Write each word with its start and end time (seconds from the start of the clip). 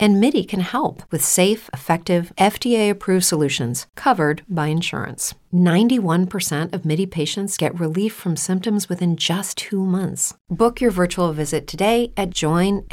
And 0.00 0.20
MIDI 0.20 0.44
can 0.44 0.60
help 0.60 1.02
with 1.10 1.24
safe, 1.24 1.68
effective, 1.72 2.32
FDA 2.38 2.90
approved 2.90 3.24
solutions 3.24 3.86
covered 3.94 4.42
by 4.48 4.68
insurance. 4.68 5.34
91% 5.52 6.72
of 6.72 6.84
MIDI 6.84 7.06
patients 7.06 7.56
get 7.56 7.78
relief 7.78 8.12
from 8.12 8.36
symptoms 8.36 8.88
within 8.88 9.16
just 9.16 9.58
two 9.58 9.84
months. 9.84 10.34
Book 10.48 10.80
your 10.80 10.90
virtual 10.90 11.32
visit 11.32 11.66
today 11.66 12.12
at 12.16 12.30
joinmidi.com. 12.30 12.88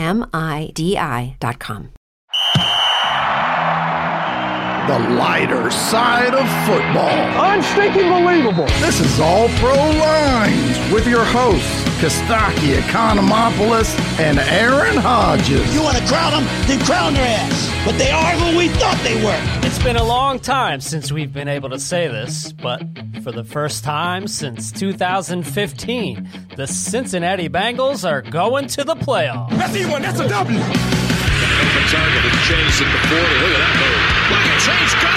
The 4.87 4.97
lighter 4.97 5.69
side 5.69 6.33
of 6.33 6.49
football. 6.65 7.53
Unstinking 7.53 8.09
believable. 8.09 8.65
This 8.79 8.99
is 8.99 9.19
All 9.19 9.47
Pro 9.59 9.73
Lines 9.73 10.91
with 10.91 11.07
your 11.07 11.23
hosts, 11.23 11.90
Kostaki 12.01 12.81
Economopoulos 12.81 13.93
and 14.19 14.39
Aaron 14.39 14.97
Hodges. 14.97 15.71
You 15.71 15.83
want 15.83 15.97
to 15.97 16.05
crown 16.07 16.31
them? 16.33 16.45
Then 16.65 16.83
crown 16.83 17.13
their 17.13 17.23
ass. 17.23 17.85
But 17.85 17.95
they 17.99 18.09
are 18.09 18.31
who 18.41 18.57
we 18.57 18.69
thought 18.69 18.97
they 19.03 19.23
were. 19.23 19.37
It's 19.61 19.77
been 19.83 19.97
a 19.97 20.03
long 20.03 20.39
time 20.39 20.81
since 20.81 21.11
we've 21.11 21.31
been 21.31 21.47
able 21.47 21.69
to 21.69 21.77
say 21.77 22.07
this, 22.07 22.53
but 22.53 22.81
for 23.21 23.31
the 23.31 23.43
first 23.43 23.83
time 23.83 24.27
since 24.27 24.71
2015, 24.71 26.27
the 26.57 26.65
Cincinnati 26.65 27.49
Bengals 27.49 28.03
are 28.03 28.23
going 28.23 28.65
to 28.69 28.83
the 28.83 28.95
playoffs. 28.95 29.51
That's 29.51 29.77
E1. 29.77 30.01
That's 30.01 30.19
a 30.19 30.27
W. 30.27 30.57
Open 30.57 31.85
target 31.85 32.25
and 32.25 32.39
Chase 32.49 32.81
at 32.81 32.89
the 32.89 33.01
40. 33.13 33.13
Look 33.13 33.53
at 33.53 33.61
that 33.61 33.77
move. 33.77 34.01
Look 34.25 34.45
at 34.49 34.57
Chase 34.57 34.95
go. 34.97 35.13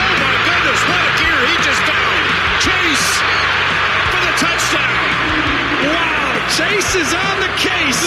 Oh 0.00 0.12
my 0.16 0.32
goodness, 0.48 0.80
what 0.88 0.96
a 0.96 1.12
gear 1.20 1.38
he 1.44 1.54
just 1.60 1.82
found. 1.84 2.11
Chase 6.56 6.94
is 6.96 7.10
on 7.14 7.36
the 7.40 7.52
case. 7.56 8.02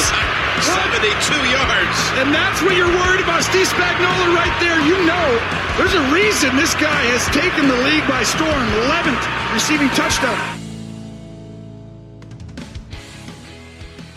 72 0.61 1.01
yards. 1.49 1.97
And 2.21 2.33
that's 2.33 2.61
what 2.61 2.75
you're 2.77 2.87
worried 2.87 3.21
about, 3.21 3.43
Steve 3.43 3.67
Spagnuolo 3.67 4.35
right 4.35 4.55
there. 4.59 4.79
You 4.85 4.97
know, 5.05 5.27
there's 5.77 5.93
a 5.93 6.13
reason 6.13 6.55
this 6.55 6.73
guy 6.75 7.01
has 7.13 7.25
taken 7.33 7.67
the 7.67 7.77
league 7.83 8.07
by 8.07 8.23
storm. 8.23 8.65
11th 8.85 9.53
receiving 9.53 9.89
touchdown. 9.89 10.37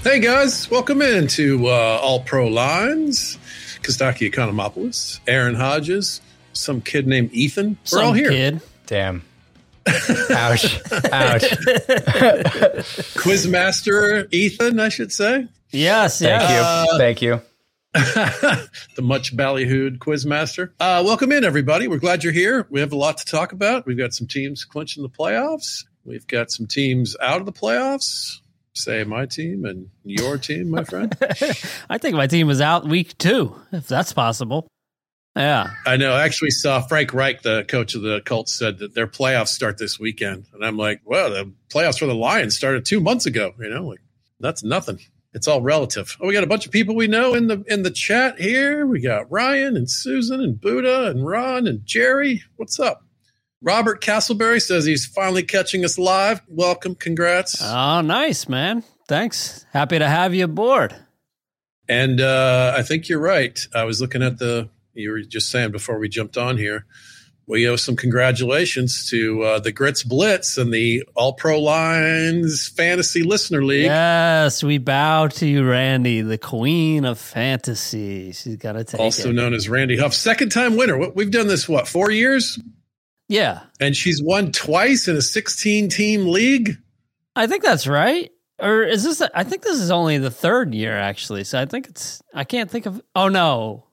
Hey 0.03 0.21
guys, 0.21 0.71
welcome 0.71 1.03
into 1.03 1.67
uh, 1.67 1.99
All 2.03 2.21
Pro 2.21 2.49
Lines. 2.49 3.38
Kostaki 3.83 4.31
Economopoulos, 4.31 5.21
Aaron 5.27 5.55
Hodges, 5.55 6.21
some 6.53 6.81
kid 6.81 7.06
named 7.06 7.31
Ethan. 7.33 7.71
We're 7.71 7.77
Some 7.84 8.05
all 8.05 8.12
here. 8.12 8.31
kid. 8.31 8.61
Damn. 8.87 9.22
Ouch. 9.88 10.81
Ouch. 11.12 11.43
Quizmaster 13.19 14.32
Ethan, 14.32 14.81
I 14.81 14.88
should 14.88 15.12
say. 15.12 15.49
Yes, 15.71 16.19
Thank 16.19 16.43
yes. 16.43 16.88
you. 16.91 16.99
Thank 16.99 17.22
you. 17.22 17.43
the 17.94 19.03
much 19.03 19.37
ballyhooed 19.37 19.99
Quizmaster. 19.99 20.71
Uh, 20.78 21.03
welcome 21.04 21.32
in, 21.32 21.43
everybody. 21.44 21.88
We're 21.88 21.99
glad 21.99 22.22
you're 22.22 22.32
here. 22.32 22.66
We 22.71 22.81
have 22.81 22.93
a 22.93 22.97
lot 22.97 23.19
to 23.19 23.25
talk 23.25 23.53
about. 23.53 23.87
We've 23.87 23.99
got 23.99 24.12
some 24.12 24.26
teams 24.26 24.65
clinching 24.65 25.03
the 25.03 25.09
playoffs. 25.09 25.84
We've 26.05 26.26
got 26.26 26.50
some 26.50 26.66
teams 26.66 27.16
out 27.20 27.41
of 27.41 27.47
the 27.47 27.53
playoffs. 27.53 28.41
Say 28.75 29.05
my 29.05 29.26
team 29.26 29.65
and 29.65 29.88
your 30.05 30.38
team, 30.38 30.70
my 30.70 30.84
friend. 30.84 31.16
I 31.91 31.99
think 31.99 32.15
my 32.15 32.26
team 32.26 32.50
is 32.50 32.60
out 32.60 32.87
week 32.87 33.16
two, 33.19 33.55
if 33.72 33.88
that's 33.88 34.12
possible. 34.12 34.69
Yeah. 35.38 35.71
I 35.87 35.97
know. 35.97 36.12
I 36.12 36.25
actually 36.25 36.50
saw 36.50 36.81
Frank 36.81 37.15
Reich, 37.15 37.43
the 37.43 37.65
coach 37.69 37.94
of 37.94 38.03
the 38.03 38.21
Colts, 38.25 38.53
said 38.53 38.78
that 38.78 38.94
their 38.94 39.06
playoffs 39.06 39.49
start 39.49 39.78
this 39.78 39.99
weekend, 39.99 40.47
and 40.53 40.65
I'm 40.65 40.76
like, 40.76 41.00
well, 41.04 41.31
the 41.31 41.53
playoffs 41.69 41.99
for 41.99 42.06
the 42.06 42.15
Lions 42.15 42.56
started 42.56 42.84
two 42.84 43.00
months 43.00 43.25
ago. 43.25 43.54
You 43.60 43.71
know, 43.71 43.87
like 43.87 44.00
that's 44.41 44.65
nothing. 44.65 44.99
It's 45.34 45.47
all 45.47 45.62
relative. 45.62 46.16
Oh, 46.21 46.26
we 46.26 46.32
got 46.32 46.43
a 46.43 46.49
bunch 46.49 46.66
of 46.66 46.72
people 46.72 46.97
we 46.97 47.06
know 47.06 47.34
in 47.34 47.47
the 47.47 47.62
in 47.69 47.84
the 47.84 47.91
chat 47.91 48.41
here. 48.41 48.84
We 48.84 49.00
got 49.00 49.31
Ryan 49.31 49.76
and 49.76 49.88
Susan 49.88 50.41
and 50.41 50.60
Buddha 50.60 51.06
and 51.06 51.25
Ron 51.25 51.66
and 51.66 51.87
Jerry. 51.87 52.43
What's 52.56 52.81
up? 52.81 53.05
Robert 53.62 54.00
Castleberry 54.00 54.62
says 54.62 54.84
he's 54.84 55.06
finally 55.06 55.43
catching 55.43 55.84
us 55.84 55.99
live. 55.99 56.41
Welcome, 56.49 56.94
congrats. 56.94 57.60
Oh, 57.62 58.00
nice, 58.00 58.49
man. 58.49 58.84
Thanks. 59.09 59.66
Happy 59.72 59.99
to 59.99 60.09
have 60.09 60.34
you 60.34 60.44
aboard. 60.44 60.94
And 61.88 62.20
uh, 62.20 62.75
I 62.76 62.82
think 62.82 63.09
you're 63.09 63.19
right. 63.19 63.59
I 63.75 63.84
was 63.84 64.00
looking 64.00 64.22
at 64.22 64.38
the, 64.38 64.69
you 64.98 65.10
were 65.10 65.20
just 65.20 65.50
saying 65.50 65.70
before 65.70 65.98
we 65.98 66.09
jumped 66.09 66.36
on 66.36 66.56
here, 66.59 66.84
we 67.47 67.66
owe 67.66 67.76
some 67.76 67.97
congratulations 67.97 69.09
to 69.09 69.42
uh, 69.42 69.59
the 69.60 69.72
Grits 69.72 70.03
Blitz 70.03 70.59
and 70.59 70.72
the 70.72 71.03
All 71.14 71.32
Pro 71.32 71.59
Lines 71.60 72.69
Fantasy 72.69 73.22
Listener 73.22 73.64
League. 73.64 73.87
Yes, 73.87 74.62
we 74.62 74.76
bow 74.78 75.28
to 75.28 75.47
you, 75.47 75.66
Randy, 75.66 76.20
the 76.20 76.37
queen 76.37 77.04
of 77.06 77.19
fantasy. 77.19 78.32
She's 78.32 78.56
got 78.56 78.72
to 78.72 78.84
take 78.84 79.00
Also 79.00 79.31
it. 79.31 79.34
known 79.34 79.54
as 79.54 79.69
Randy 79.69 79.97
Huff, 79.97 80.12
second 80.12 80.50
time 80.50 80.76
winner. 80.76 81.10
We've 81.10 81.31
done 81.31 81.47
this, 81.48 81.69
what, 81.69 81.88
four 81.88 82.10
years? 82.10 82.58
Yeah, 83.31 83.60
And 83.78 83.94
she's 83.94 84.22
won 84.22 84.53
twice 84.53 85.06
in 85.06 85.14
a 85.16 85.20
16 85.22 85.91
team 85.91 86.28
league. 86.28 86.76
I 87.37 87.47
think 87.47 87.62
that's 87.62 87.87
right. 87.87 88.31
Or 88.58 88.82
is 88.82 89.04
this? 89.04 89.20
I 89.34 89.44
think 89.44 89.62
this 89.62 89.78
is 89.78 89.91
only 89.91 90.19
the 90.19 90.31
third 90.31 90.75
year, 90.75 90.97
actually. 90.97 91.44
So 91.44 91.60
I 91.60 91.66
think 91.66 91.88
it's. 91.88 92.20
I 92.34 92.42
can't 92.44 92.69
think 92.70 92.87
of. 92.87 93.00
Oh 93.14 93.28
no, 93.28 93.84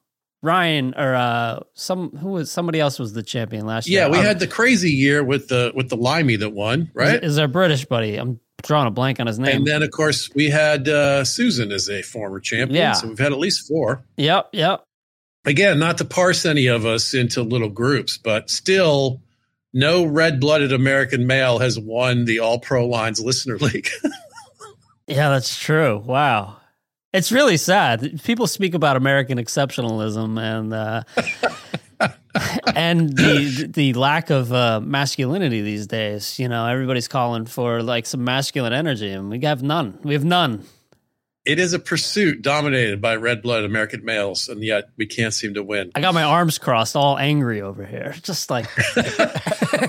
Ryan 0.41 0.93
or 0.95 1.15
uh, 1.15 1.59
some 1.73 2.11
who 2.17 2.29
was 2.29 2.51
somebody 2.51 2.79
else 2.79 2.99
was 2.99 3.13
the 3.13 3.23
champion 3.23 3.65
last 3.65 3.87
year. 3.87 4.01
Yeah, 4.01 4.09
we 4.09 4.19
Um, 4.19 4.25
had 4.25 4.39
the 4.39 4.47
crazy 4.47 4.91
year 4.91 5.23
with 5.23 5.47
the 5.47 5.71
with 5.75 5.89
the 5.89 5.97
Limey 5.97 6.35
that 6.37 6.49
won, 6.51 6.91
right? 6.93 7.23
Is, 7.23 7.33
is 7.33 7.39
our 7.39 7.47
British 7.47 7.85
buddy? 7.85 8.15
I'm 8.17 8.39
drawing 8.63 8.87
a 8.87 8.91
blank 8.91 9.19
on 9.19 9.27
his 9.27 9.37
name. 9.39 9.57
and 9.57 9.67
then, 9.67 9.83
of 9.83 9.91
course, 9.91 10.29
we 10.35 10.49
had 10.49 10.87
uh, 10.87 11.23
Susan 11.23 11.71
as 11.71 11.89
a 11.89 12.01
former 12.01 12.39
champion. 12.39 12.75
Yeah. 12.81 12.93
So 12.93 13.07
we've 13.07 13.19
had 13.19 13.31
at 13.31 13.37
least 13.39 13.67
four. 13.67 14.03
yep, 14.17 14.49
yep. 14.53 14.83
again, 15.45 15.77
not 15.79 15.97
to 15.99 16.05
parse 16.05 16.45
any 16.45 16.67
of 16.67 16.85
us 16.85 17.13
into 17.13 17.41
little 17.43 17.69
groups, 17.69 18.17
but 18.17 18.49
still, 18.49 19.21
no 19.73 20.03
red 20.05 20.39
blooded 20.39 20.71
American 20.73 21.27
male 21.27 21.59
has 21.59 21.77
won 21.79 22.25
the 22.25 22.39
All 22.39 22.59
Pro 22.59 22.87
Lines 22.87 23.19
Listener 23.19 23.57
League. 23.59 23.89
Yeah, 25.07 25.29
that's 25.29 25.59
true. 25.59 25.97
Wow. 26.03 26.57
It's 27.15 27.31
really 27.31 27.55
sad. 27.55 28.21
People 28.23 28.45
speak 28.45 28.73
about 28.73 28.97
American 28.97 29.37
exceptionalism 29.37 30.37
and 30.37 30.73
uh, 30.73 31.03
and 32.75 33.15
the 33.15 33.69
the 33.71 33.93
lack 33.93 34.29
of 34.29 34.51
uh, 34.51 34.81
masculinity 34.81 35.61
these 35.61 35.87
days. 35.87 36.37
You 36.37 36.49
know, 36.49 36.67
everybody's 36.67 37.07
calling 37.07 37.45
for 37.45 37.81
like 37.81 38.05
some 38.05 38.25
masculine 38.25 38.73
energy, 38.73 39.11
and 39.11 39.29
we 39.29 39.39
have 39.41 39.63
none. 39.63 39.97
We 40.03 40.13
have 40.13 40.25
none. 40.25 40.65
it 41.45 41.59
is 41.59 41.73
a 41.73 41.79
pursuit 41.79 42.41
dominated 42.41 42.99
by 43.01 43.15
red 43.15 43.41
blood 43.41 43.63
American 43.63 44.03
males, 44.03 44.49
and 44.49 44.63
yet 44.63 44.89
we 44.97 45.05
can't 45.05 45.33
seem 45.33 45.53
to 45.53 45.63
win. 45.63 45.91
I 45.95 46.01
got 46.01 46.13
my 46.15 46.23
arms 46.23 46.57
crossed, 46.57 46.95
all 46.95 47.17
angry 47.17 47.61
over 47.61 47.85
here. 47.85 48.15
Just 48.23 48.49
like 48.49 48.65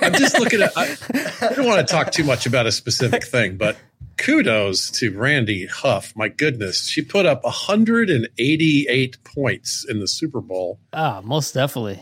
I'm 0.02 0.12
just 0.12 0.38
looking 0.38 0.60
at, 0.60 0.72
I, 0.76 0.96
I 1.40 1.54
don't 1.54 1.66
want 1.66 1.86
to 1.86 1.92
talk 1.92 2.12
too 2.12 2.24
much 2.24 2.46
about 2.46 2.66
a 2.66 2.72
specific 2.72 3.24
thing, 3.24 3.56
but 3.56 3.76
kudos 4.16 4.90
to 4.92 5.16
Randy 5.16 5.66
Huff. 5.66 6.12
My 6.16 6.28
goodness, 6.28 6.86
she 6.86 7.02
put 7.02 7.26
up 7.26 7.44
188 7.44 9.24
points 9.24 9.84
in 9.88 10.00
the 10.00 10.08
Super 10.08 10.40
Bowl. 10.40 10.80
Ah, 10.92 11.20
most 11.24 11.54
definitely. 11.54 12.00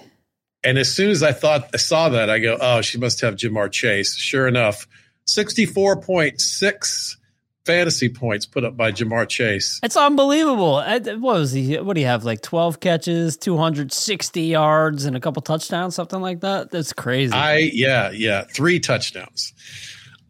And 0.62 0.78
as 0.78 0.92
soon 0.92 1.10
as 1.10 1.22
I 1.22 1.32
thought 1.32 1.68
I 1.74 1.76
saw 1.76 2.08
that, 2.08 2.30
I 2.30 2.38
go, 2.38 2.56
"Oh, 2.60 2.80
she 2.80 2.96
must 2.98 3.20
have 3.20 3.34
Ja'Marr 3.36 3.70
Chase." 3.70 4.16
Sure 4.16 4.48
enough, 4.48 4.86
64.6 5.26 7.16
fantasy 7.66 8.08
points 8.08 8.46
put 8.46 8.64
up 8.64 8.76
by 8.76 8.92
Ja'Marr 8.92 9.28
Chase. 9.28 9.80
It's 9.82 9.96
unbelievable. 9.96 10.74
What 10.74 11.20
was 11.20 11.52
he? 11.52 11.78
What 11.78 11.94
do 11.94 12.00
you 12.00 12.06
have? 12.06 12.24
Like 12.24 12.42
12 12.42 12.80
catches, 12.80 13.36
260 13.36 14.42
yards, 14.42 15.04
and 15.04 15.16
a 15.16 15.20
couple 15.20 15.42
touchdowns, 15.42 15.94
something 15.94 16.20
like 16.20 16.40
that? 16.40 16.70
That's 16.70 16.92
crazy. 16.92 17.32
I 17.32 17.70
yeah, 17.72 18.10
yeah, 18.10 18.44
3 18.52 18.80
touchdowns. 18.80 19.52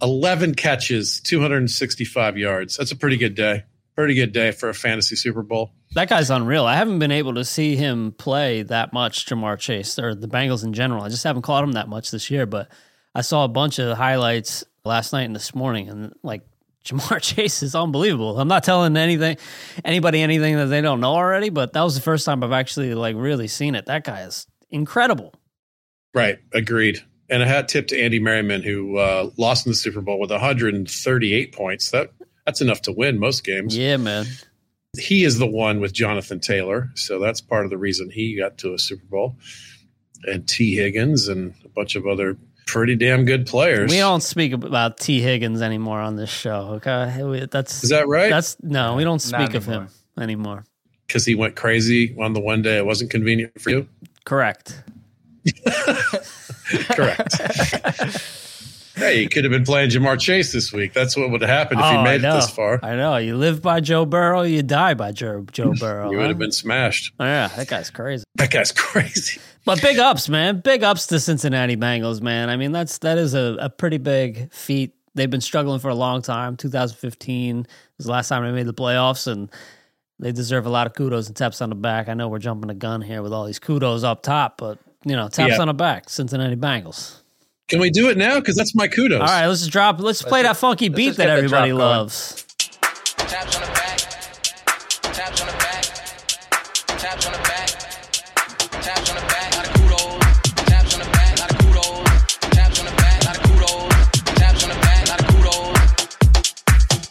11 0.02 0.54
catches, 0.54 1.20
265 1.20 2.38
yards. 2.38 2.76
That's 2.76 2.92
a 2.92 2.96
pretty 2.96 3.16
good 3.16 3.34
day. 3.34 3.64
Pretty 3.94 4.14
good 4.14 4.32
day 4.32 4.50
for 4.50 4.68
a 4.68 4.74
fantasy 4.74 5.14
Super 5.14 5.42
Bowl. 5.42 5.70
that 5.94 6.08
guy's 6.08 6.28
unreal. 6.28 6.66
I 6.66 6.74
haven't 6.74 6.98
been 6.98 7.12
able 7.12 7.34
to 7.34 7.44
see 7.44 7.76
him 7.76 8.10
play 8.12 8.62
that 8.64 8.92
much, 8.92 9.24
Ja'Marr 9.26 9.56
Chase, 9.58 9.98
or 10.00 10.16
the 10.16 10.26
Bengals 10.26 10.64
in 10.64 10.72
general. 10.72 11.04
I 11.04 11.08
just 11.08 11.22
haven't 11.22 11.42
caught 11.42 11.62
him 11.62 11.72
that 11.72 11.88
much 11.88 12.10
this 12.10 12.28
year, 12.28 12.44
but 12.44 12.68
I 13.14 13.20
saw 13.20 13.44
a 13.44 13.48
bunch 13.48 13.78
of 13.78 13.96
highlights 13.96 14.64
last 14.84 15.12
night 15.12 15.22
and 15.22 15.34
this 15.36 15.54
morning, 15.54 15.88
and 15.88 16.12
like 16.24 16.42
Ja'Marr 16.84 17.22
Chase 17.22 17.62
is 17.62 17.76
unbelievable. 17.76 18.38
I'm 18.40 18.48
not 18.48 18.64
telling 18.64 18.96
anything, 18.96 19.36
anybody 19.84 20.20
anything 20.22 20.56
that 20.56 20.66
they 20.66 20.80
don't 20.80 21.00
know 21.00 21.14
already, 21.14 21.48
but 21.50 21.72
that 21.74 21.82
was 21.82 21.94
the 21.94 22.00
first 22.02 22.26
time 22.26 22.42
I've 22.42 22.50
actually 22.52 22.94
like 22.94 23.14
really 23.16 23.46
seen 23.46 23.76
it. 23.76 23.86
That 23.86 24.02
guy 24.02 24.22
is 24.22 24.46
incredible. 24.70 25.32
Right, 26.12 26.38
agreed. 26.52 26.98
And 27.30 27.42
a 27.42 27.46
hat 27.46 27.68
tip 27.68 27.86
to 27.88 28.00
Andy 28.00 28.18
Merriman, 28.18 28.62
who 28.62 28.98
uh, 28.98 29.30
lost 29.38 29.66
in 29.66 29.70
the 29.72 29.76
Super 29.76 30.02
Bowl 30.02 30.20
with 30.20 30.30
138 30.30 31.52
points. 31.52 31.90
That 31.90 32.10
that's 32.44 32.60
enough 32.60 32.82
to 32.82 32.92
win 32.92 33.18
most 33.18 33.44
games. 33.44 33.76
Yeah, 33.76 33.96
man. 33.96 34.26
He 34.98 35.24
is 35.24 35.38
the 35.38 35.46
one 35.46 35.80
with 35.80 35.92
Jonathan 35.92 36.38
Taylor, 36.38 36.90
so 36.94 37.18
that's 37.18 37.40
part 37.40 37.64
of 37.64 37.70
the 37.70 37.78
reason 37.78 38.10
he 38.10 38.36
got 38.36 38.58
to 38.58 38.74
a 38.74 38.78
Super 38.78 39.06
Bowl. 39.06 39.36
And 40.24 40.46
Tee 40.46 40.76
Higgins 40.76 41.28
and 41.28 41.54
a 41.64 41.68
bunch 41.68 41.96
of 41.96 42.06
other 42.06 42.36
pretty 42.66 42.96
damn 42.96 43.24
good 43.24 43.46
players. 43.46 43.90
We 43.90 43.98
don't 43.98 44.22
speak 44.22 44.52
about 44.52 44.98
Tee 44.98 45.20
Higgins 45.20 45.62
anymore 45.62 46.00
on 46.00 46.16
this 46.16 46.30
show. 46.30 46.80
Okay, 46.84 47.46
that's 47.50 47.84
Is 47.84 47.90
that 47.90 48.06
right? 48.08 48.30
That's 48.30 48.56
no, 48.62 48.94
we 48.94 49.04
don't 49.04 49.20
speak 49.20 49.54
of 49.54 49.66
him 49.66 49.88
anymore. 50.18 50.64
Because 51.06 51.24
he 51.24 51.34
went 51.34 51.56
crazy 51.56 52.16
on 52.18 52.32
the 52.32 52.40
one 52.40 52.62
day 52.62 52.78
it 52.78 52.86
wasn't 52.86 53.10
convenient 53.10 53.60
for 53.60 53.70
you. 53.70 53.88
Correct. 54.24 54.82
Correct. 56.90 57.40
hey, 58.96 59.22
you 59.22 59.28
could 59.28 59.44
have 59.44 59.50
been 59.50 59.64
playing 59.64 59.90
Ja'Marr 59.90 60.18
Chase 60.18 60.52
this 60.52 60.72
week. 60.72 60.92
That's 60.92 61.16
what 61.16 61.30
would 61.30 61.40
have 61.40 61.50
happened 61.50 61.80
if 61.80 61.86
Oh, 61.86 61.98
you 61.98 62.02
made 62.04 62.16
it 62.16 62.32
this 62.32 62.50
far. 62.50 62.80
I 62.82 62.96
know. 62.96 63.16
You 63.16 63.36
live 63.36 63.60
by 63.62 63.80
Joe 63.80 64.04
Burrow, 64.06 64.42
you 64.42 64.62
die 64.62 64.94
by 64.94 65.12
Joe, 65.12 65.44
Joe 65.52 65.72
Burrow. 65.78 66.10
You 66.10 66.18
would 66.18 66.28
have 66.28 66.38
been 66.38 66.52
smashed. 66.52 67.12
Oh, 67.20 67.24
yeah, 67.24 67.48
that 67.48 67.68
guy's 67.68 67.90
crazy. 67.90 68.24
That 68.36 68.50
guy's 68.50 68.72
crazy. 68.76 69.40
But 69.64 69.80
big 69.80 69.98
ups, 69.98 70.28
man. 70.28 70.60
Big 70.60 70.82
ups 70.82 71.06
to 71.08 71.18
Cincinnati 71.20 71.76
Bengals, 71.76 72.20
man. 72.20 72.50
I 72.50 72.56
mean, 72.56 72.72
that's 72.72 72.98
that 72.98 73.16
is 73.18 73.34
a, 73.34 73.56
a 73.60 73.70
pretty 73.70 73.98
big 73.98 74.52
feat. 74.52 74.94
They've 75.14 75.30
been 75.30 75.40
struggling 75.40 75.78
for 75.80 75.88
a 75.88 75.94
long 75.94 76.22
time. 76.22 76.56
2015 76.56 77.66
was 77.96 78.06
the 78.06 78.12
last 78.12 78.28
time 78.28 78.42
they 78.44 78.52
made 78.52 78.66
the 78.66 78.74
playoffs, 78.74 79.26
and 79.26 79.48
they 80.18 80.32
deserve 80.32 80.66
a 80.66 80.70
lot 80.70 80.86
of 80.86 80.92
kudos 80.94 81.28
and 81.28 81.36
taps 81.36 81.62
on 81.62 81.70
the 81.70 81.76
back. 81.76 82.08
I 82.08 82.14
know 82.14 82.28
we're 82.28 82.40
jumping 82.40 82.68
the 82.68 82.74
gun 82.74 83.00
here 83.00 83.22
with 83.22 83.32
all 83.32 83.46
these 83.46 83.58
kudos 83.58 84.04
up 84.04 84.22
top, 84.22 84.58
but 84.58 84.78
you 85.04 85.16
know, 85.16 85.28
taps 85.28 85.52
Yeah. 85.52 85.60
on 85.60 85.68
the 85.68 85.74
back, 85.74 86.08
Cincinnati 86.08 86.56
Bengals. 86.56 87.20
Can 87.68 87.80
we 87.80 87.90
do 87.90 88.08
it 88.10 88.16
now? 88.18 88.40
Because 88.40 88.56
that's 88.56 88.74
my 88.74 88.88
kudos. 88.88 89.20
All 89.20 89.26
right, 89.26 89.46
let's 89.46 89.60
just 89.60 89.72
drop. 89.72 89.98
Let's, 90.00 90.22
play 90.22 90.42
that 90.42 90.56
funky 90.56 90.88
let's 90.88 90.96
beat 90.96 91.06
just 91.06 91.18
that 91.18 91.26
get 91.26 91.42
the 91.42 91.48
drop 91.48 91.62
everybody 91.62 91.72
loves. 91.72 92.44
Taps 93.16 93.56
on 93.56 93.62
the 93.62 93.68
back. 93.68 93.98
Taps 95.14 95.40
on 95.40 95.46
the 95.46 95.52
back. 95.54 95.84
Taps 96.98 97.26
on 97.26 97.32
the 97.32 97.38
back. 97.38 97.68
Taps 98.82 99.08
on 99.10 99.16
the 99.16 99.22
back. 99.22 99.56
Lot 99.56 99.66
of 99.66 99.72
kudos. 99.74 100.20
Taps 100.66 100.94
on 100.94 101.00
the 101.00 101.10
back. 101.12 101.38
Lot 101.40 101.50
of 101.50 101.58
kudos. 101.58 102.04
Taps 102.52 102.78
on 102.80 102.84
the 102.84 102.92
back. 102.96 103.24
Lot 103.24 103.36
of 103.38 103.42
kudos. 103.44 103.92
Taps 104.34 104.62
on 104.64 104.68
the 104.68 104.76
back. 104.84 105.08
Lot 105.08 105.20
of 105.20 105.26
kudos. 105.34 105.78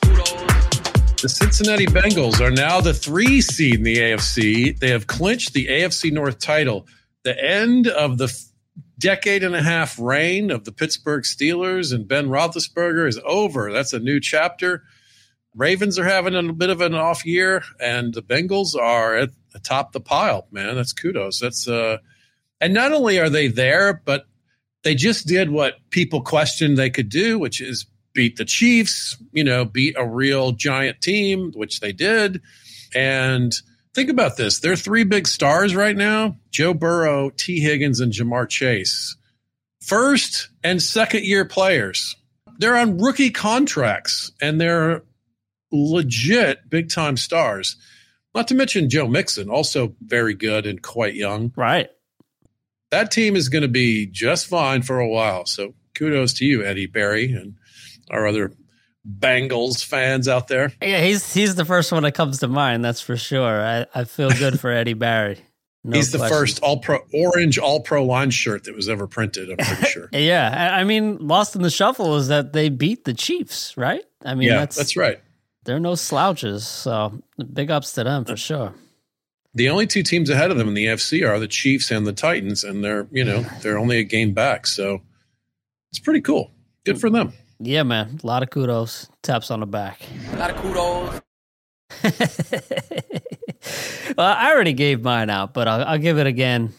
Kudos. 0.01 1.22
The 1.22 1.30
Cincinnati 1.30 1.88
Bengals 1.88 2.39
are 2.42 2.51
now 2.51 2.80
the 2.80 2.94
three 2.94 3.42
seed 3.42 3.75
in 3.75 3.84
the 3.84 3.98
AFC. 3.98 4.78
They 4.80 4.89
have 4.89 5.07
clinched 5.07 5.54
the 5.54 5.68
AFC 5.68 6.12
North 6.12 6.39
title. 6.39 6.86
The 7.24 7.44
end 7.44 7.88
of 7.88 8.18
the 8.18 8.34
decade 9.00 9.44
and 9.44 9.56
a 9.56 9.62
half 9.62 10.00
reign 10.00 10.52
of 10.52 10.66
the 10.66 10.72
Pittsburgh 10.72 11.24
Steelers 11.24 11.94
and 11.94 12.08
Ben 12.08 12.28
Roethlisberger 12.28 13.08
is 13.08 13.20
over. 13.25 13.72
That's 13.72 13.94
a 13.94 14.00
new 14.00 14.20
chapter. 14.20 14.84
Ravens 15.56 16.00
are 16.00 16.06
having 16.06 16.36
a 16.36 16.54
bit 16.54 16.70
of 16.70 16.81
an 16.81 16.96
off 16.96 17.25
year, 17.25 17.64
and 17.80 18.14
the 18.14 18.24
Bengals 18.24 18.75
are 18.75 19.16
at 19.16 19.30
the 19.52 19.60
top 19.60 19.88
of 19.88 19.94
the 19.94 20.00
pile. 20.00 20.48
Man, 20.52 20.75
that's 20.75 20.94
kudos. 20.94 21.40
That's 21.40 21.68
uh, 21.68 21.98
and 22.60 22.74
not 22.74 22.92
only 22.92 23.20
are 23.20 23.30
they 23.30 23.48
there, 23.50 24.02
but 24.06 24.25
they 24.84 24.96
just 24.96 25.28
did 25.28 25.50
what 25.50 25.75
people 25.90 26.22
questioned 26.22 26.78
they 26.78 26.90
could 26.90 27.10
do, 27.10 27.38
which 27.38 27.62
is 27.62 27.86
beat 28.14 28.38
the 28.38 28.46
Chiefs, 28.46 29.18
you 29.31 29.44
know, 29.44 29.66
beat 29.66 29.96
a 29.98 30.08
real 30.08 30.52
giant 30.52 31.02
team, 31.02 31.52
which 31.56 31.80
they 31.80 31.92
did. 31.92 32.42
And 32.96 33.54
think 33.94 34.10
about 34.10 34.38
this 34.38 34.60
There 34.60 34.72
are 34.72 34.78
three 34.78 35.04
big 35.04 35.28
stars 35.28 35.75
right 35.75 35.95
now 35.95 36.38
Joe 36.51 36.74
Burrow, 36.74 37.30
Tee 37.31 37.60
Higgins, 37.60 38.00
and 38.00 38.12
Ja'Marr 38.12 38.48
Chase. 38.50 39.16
First 39.81 40.50
and 40.63 40.81
second 40.81 41.25
year 41.25 41.45
players. 41.45 42.16
They're 42.60 42.78
on 42.78 42.98
rookie 43.00 43.31
contracts 43.31 44.31
and 44.42 44.62
they're 44.62 45.04
legit 45.72 46.69
big 46.69 46.90
time 46.90 47.18
stars. 47.18 47.75
Not 48.36 48.48
to 48.48 48.56
mention 48.56 48.90
Joe 48.90 49.07
Mixon, 49.07 49.50
also 49.50 49.96
very 50.01 50.34
good 50.34 50.66
and 50.66 50.81
quite 50.81 51.16
young 51.16 51.51
Right. 51.56 51.89
that 52.92 53.12
team 53.12 53.36
is 53.36 53.50
going 53.50 53.63
to 53.63 53.68
be 53.68 54.06
just 54.06 54.48
fine 54.48 54.84
for 54.84 55.00
a 55.00 55.07
while. 55.10 55.46
So 55.46 55.74
kudos 55.96 56.34
to 56.36 56.46
you, 56.46 56.63
Eddie 56.63 56.86
Barry, 56.88 57.31
and 57.31 57.56
our 58.12 58.28
other 58.28 58.51
Bengals 59.07 59.83
fans 59.83 60.27
out 60.27 60.47
there. 60.47 60.71
Yeah, 60.81 61.01
he's 61.01 61.33
he's 61.33 61.55
the 61.55 61.65
first 61.65 61.91
one 61.91 62.03
that 62.03 62.13
comes 62.13 62.39
to 62.39 62.47
mind. 62.47 62.85
That's 62.85 63.01
for 63.01 63.17
sure. 63.17 63.61
I, 63.61 63.85
I 63.94 64.03
feel 64.05 64.29
good 64.31 64.59
for 64.59 64.71
Eddie 64.71 64.94
Barry. 64.94 65.39
No 65.85 65.97
He's 65.97 66.13
the 66.13 66.19
first 66.19 66.63
all 66.63 66.79
pro 66.79 67.00
orange 67.13 67.59
all 67.59 67.81
pro 67.81 68.05
line 68.05 68.29
shirt 68.29 68.63
that 68.63 68.73
was 68.73 68.88
ever 68.88 69.05
printed. 69.05 69.50
I'm 69.50 69.57
pretty 69.57 69.83
sure. 69.91 70.07
Yeah, 70.13 70.73
I 70.73 70.85
mean, 70.85 71.17
lost 71.27 71.57
in 71.57 71.61
the 71.61 71.69
shuffle 71.69 72.15
is 72.15 72.29
that 72.29 72.53
they 72.53 72.69
beat 72.69 73.03
the 73.03 73.13
Chiefs, 73.13 73.75
right? 73.75 74.01
I 74.23 74.33
mean, 74.33 74.47
yeah, 74.47 74.59
that's, 74.59 74.77
that's 74.77 74.95
right. 74.95 75.19
They're 75.65 75.81
no 75.81 75.95
slouches, 75.95 76.65
so 76.65 77.21
big 77.51 77.69
ups 77.69 77.91
to 77.95 78.05
them 78.05 78.23
for 78.23 78.38
sure. 78.38 78.73
The 79.55 79.67
only 79.67 79.85
two 79.85 80.03
teams 80.03 80.29
ahead 80.29 80.51
of 80.51 80.57
them 80.57 80.69
in 80.69 80.73
the 80.73 80.85
AFC 80.85 81.27
are 81.27 81.38
the 81.38 81.50
Chiefs 81.50 81.91
and 81.91 82.07
the 82.07 82.13
Titans, 82.13 82.63
and 82.63 82.81
they're 82.81 83.05
you 83.12 83.25
know 83.25 83.41
they're 83.62 83.77
only 83.77 84.00
a 84.00 84.05
game 84.05 84.33
back. 84.33 84.65
So 84.67 85.01
it's 85.91 86.00
pretty 86.00 86.22
cool. 86.22 86.51
Good 86.86 87.01
for 87.01 87.10
them. 87.10 87.33
Yeah, 87.65 87.84
man, 87.84 88.20
a 88.22 88.27
lot 88.27 88.43
of 88.43 88.50
kudos, 88.50 89.08
taps 89.22 89.50
on 89.50 89.62
the 89.62 89.65
back. 89.65 90.01
A 90.34 90.36
lot 90.36 90.51
of 90.51 90.58
kudos. 90.58 91.22
well, 94.17 94.27
I 94.27 94.51
already 94.51 94.74
gave 94.74 95.01
mine 95.01 95.29
out, 95.29 95.53
but 95.53 95.70
I'll, 95.70 95.86
I'll 95.86 95.98
give 95.98 96.17
it 96.17 96.27
again. 96.27 96.74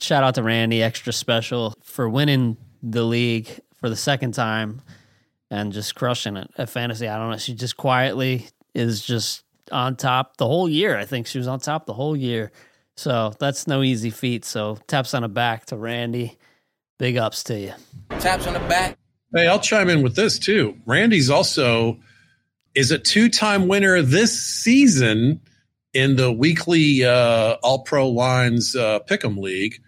Shout 0.00 0.22
out 0.22 0.36
to 0.36 0.42
Randy, 0.42 0.82
extra 0.82 1.12
special 1.12 1.74
for 1.82 2.08
winning 2.08 2.56
the 2.82 3.02
league 3.02 3.48
for 3.76 3.88
the 3.88 3.96
second 3.96 4.34
time 4.34 4.82
and 5.50 5.72
just 5.72 5.96
crushing 5.96 6.36
it 6.36 6.48
at 6.56 6.70
fantasy. 6.70 7.08
I 7.08 7.18
don't 7.18 7.30
know. 7.30 7.38
She 7.38 7.54
just 7.54 7.76
quietly 7.76 8.46
is 8.72 9.04
just 9.04 9.42
on 9.72 9.96
top 9.96 10.36
the 10.36 10.46
whole 10.46 10.68
year. 10.68 10.96
I 10.96 11.06
think 11.06 11.26
she 11.26 11.38
was 11.38 11.48
on 11.48 11.58
top 11.58 11.86
the 11.86 11.92
whole 11.92 12.16
year. 12.16 12.52
So 12.96 13.34
that's 13.40 13.66
no 13.66 13.82
easy 13.82 14.10
feat. 14.10 14.44
So 14.44 14.78
taps 14.86 15.12
on 15.12 15.22
the 15.22 15.28
back 15.28 15.66
to 15.66 15.76
Randy. 15.76 16.38
Big 16.98 17.16
ups 17.16 17.42
to 17.44 17.58
you. 17.58 17.72
Taps 18.20 18.46
on 18.46 18.54
the 18.54 18.60
back. 18.60 18.96
Hey, 19.32 19.46
I'll 19.46 19.60
chime 19.60 19.88
in 19.88 20.02
with 20.02 20.16
this 20.16 20.38
too. 20.38 20.76
Randy's 20.86 21.30
also 21.30 22.00
is 22.74 22.90
a 22.90 22.98
two-time 22.98 23.68
winner 23.68 24.02
this 24.02 24.40
season 24.40 25.40
in 25.92 26.16
the 26.16 26.32
weekly 26.32 27.04
uh, 27.04 27.56
All 27.62 27.80
Pro 27.80 28.08
Lines 28.08 28.74
uh, 28.74 29.00
Pick'em 29.00 29.38
League, 29.38 29.82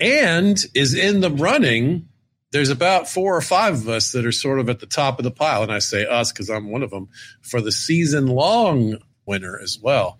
and 0.00 0.62
is 0.74 0.94
in 0.94 1.20
the 1.20 1.30
running. 1.30 2.08
There's 2.52 2.70
about 2.70 3.08
four 3.08 3.36
or 3.36 3.42
five 3.42 3.74
of 3.74 3.88
us 3.88 4.12
that 4.12 4.24
are 4.24 4.32
sort 4.32 4.60
of 4.60 4.70
at 4.70 4.80
the 4.80 4.86
top 4.86 5.18
of 5.18 5.24
the 5.24 5.30
pile, 5.30 5.62
and 5.62 5.72
I 5.72 5.78
say 5.80 6.06
us 6.06 6.32
because 6.32 6.48
I'm 6.48 6.70
one 6.70 6.82
of 6.82 6.90
them 6.90 7.08
for 7.42 7.60
the 7.60 7.72
season-long 7.72 8.96
winner 9.26 9.58
as 9.62 9.78
well. 9.78 10.18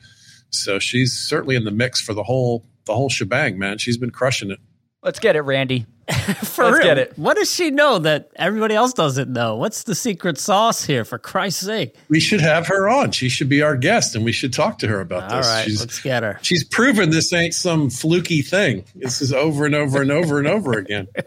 So 0.51 0.79
she's 0.79 1.13
certainly 1.15 1.57
in 1.57 1.65
the 1.65 1.71
mix 1.71 2.01
for 2.01 2.13
the 2.13 2.23
whole 2.23 2.67
the 2.85 2.95
whole 2.95 3.09
shebang, 3.09 3.59
man. 3.59 3.79
She's 3.79 3.99
been 3.99 4.11
crushing 4.11 4.51
it. 4.51 4.59
Let's 5.03 5.19
get 5.19 5.37
it, 5.37 5.43
Randy. 5.43 5.87
For 6.43 6.65
Let's 6.65 6.79
real, 6.79 6.83
get 6.87 6.99
it. 6.99 7.19
What 7.19 7.37
does 7.37 7.55
she 7.55 7.71
know 7.71 7.99
that 7.99 8.31
everybody 8.37 8.75
else 8.75 8.93
doesn't 8.95 9.31
know? 9.31 9.57
What's 9.57 9.83
the 9.83 9.95
secret 9.95 10.39
sauce 10.39 10.83
here, 10.85 11.05
for 11.05 11.19
Christ's 11.19 11.67
sake? 11.67 11.95
We 12.09 12.19
should 12.19 12.41
have 12.41 12.67
her 12.69 12.89
on. 12.89 13.11
She 13.11 13.29
should 13.29 13.49
be 13.51 13.61
our 13.61 13.77
guest, 13.77 14.15
and 14.17 14.25
we 14.25 14.33
should 14.33 14.53
talk 14.55 14.79
to 14.79 14.89
her 14.89 15.01
about 15.01 15.31
All 15.31 15.37
this. 15.39 15.47
right, 15.47 15.65
She's 15.65 15.81
let's 15.81 16.01
get 16.01 16.23
her. 16.23 16.39
she's 16.41 16.65
proven 16.65 17.11
this 17.11 17.31
ain't 17.33 17.53
some 17.55 17.91
fluky 17.91 18.41
thing. 18.41 18.85
This 18.95 19.21
is 19.21 19.33
over 19.35 19.67
and 19.67 19.75
over 19.75 20.01
and 20.01 20.11
over 20.11 20.39
and 20.39 20.47
over 20.49 20.73
again. 20.79 21.09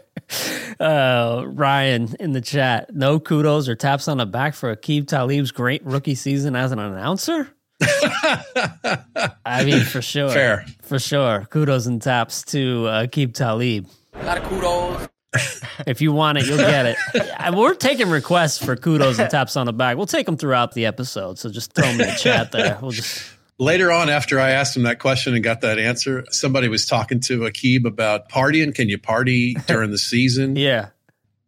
Uh, 0.80 1.44
Ryan 1.46 2.16
in 2.18 2.32
the 2.32 2.40
chat. 2.40 2.94
No 2.94 3.20
kudos 3.20 3.68
or 3.68 3.74
taps 3.74 4.08
on 4.08 4.16
the 4.16 4.24
back 4.24 4.54
for 4.54 4.74
Aqib 4.74 5.06
Talib's 5.06 5.50
great 5.50 5.84
rookie 5.84 6.14
season 6.14 6.56
as 6.56 6.72
an 6.72 6.78
announcer. 6.78 7.48
I 9.44 9.64
mean, 9.64 9.84
for 9.84 10.00
sure. 10.00 10.30
Fair. 10.30 10.64
For 10.82 10.98
sure. 10.98 11.46
Kudos 11.50 11.84
and 11.86 12.00
taps 12.00 12.42
to 12.44 12.86
uh, 12.86 13.06
Aqib 13.06 13.34
Talib. 13.34 13.86
A 14.14 14.24
lot 14.24 14.38
of 14.38 14.44
kudos. 14.44 15.08
If 15.86 16.00
you 16.02 16.12
want 16.12 16.38
it, 16.38 16.46
you'll 16.46 16.58
get 16.58 16.86
it. 16.86 16.96
We're 17.54 17.74
taking 17.74 18.10
requests 18.10 18.62
for 18.62 18.76
kudos 18.76 19.18
and 19.18 19.30
taps 19.30 19.56
on 19.56 19.66
the 19.66 19.72
back. 19.72 19.96
We'll 19.96 20.06
take 20.06 20.26
them 20.26 20.36
throughout 20.36 20.74
the 20.74 20.86
episode. 20.86 21.38
So 21.38 21.48
just 21.48 21.72
throw 21.72 21.86
them 21.86 22.00
in 22.00 22.08
the 22.08 22.14
chat 22.14 22.52
there. 22.52 22.78
We'll 22.82 22.90
just. 22.92 23.24
Later 23.58 23.90
on, 23.90 24.10
after 24.10 24.38
I 24.38 24.50
asked 24.50 24.76
him 24.76 24.82
that 24.84 24.98
question 24.98 25.34
and 25.34 25.42
got 25.42 25.62
that 25.62 25.78
answer, 25.78 26.24
somebody 26.30 26.68
was 26.68 26.84
talking 26.84 27.20
to 27.20 27.40
Aqib 27.40 27.86
about 27.86 28.28
partying. 28.28 28.74
Can 28.74 28.88
you 28.88 28.98
party 28.98 29.54
during 29.66 29.90
the 29.90 29.98
season? 29.98 30.56
Yeah. 30.56 30.90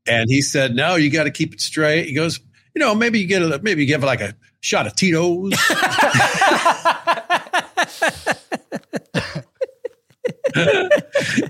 And 0.07 0.29
he 0.29 0.41
said, 0.41 0.75
"No, 0.75 0.97
you 0.97 1.11
got 1.11 1.25
to 1.25 1.31
keep 1.31 1.53
it 1.53 1.61
straight." 1.61 2.07
He 2.07 2.15
goes, 2.15 2.41
"You 2.75 2.81
know, 2.81 2.95
maybe 2.95 3.21
you 3.21 3.27
get 3.27 3.43
a 3.43 3.61
maybe 3.63 3.83
you 3.83 3.87
give 3.87 4.03
like 4.03 4.21
a 4.21 4.35
shot 4.61 4.87
of 4.87 4.97
Tito's." 4.97 5.53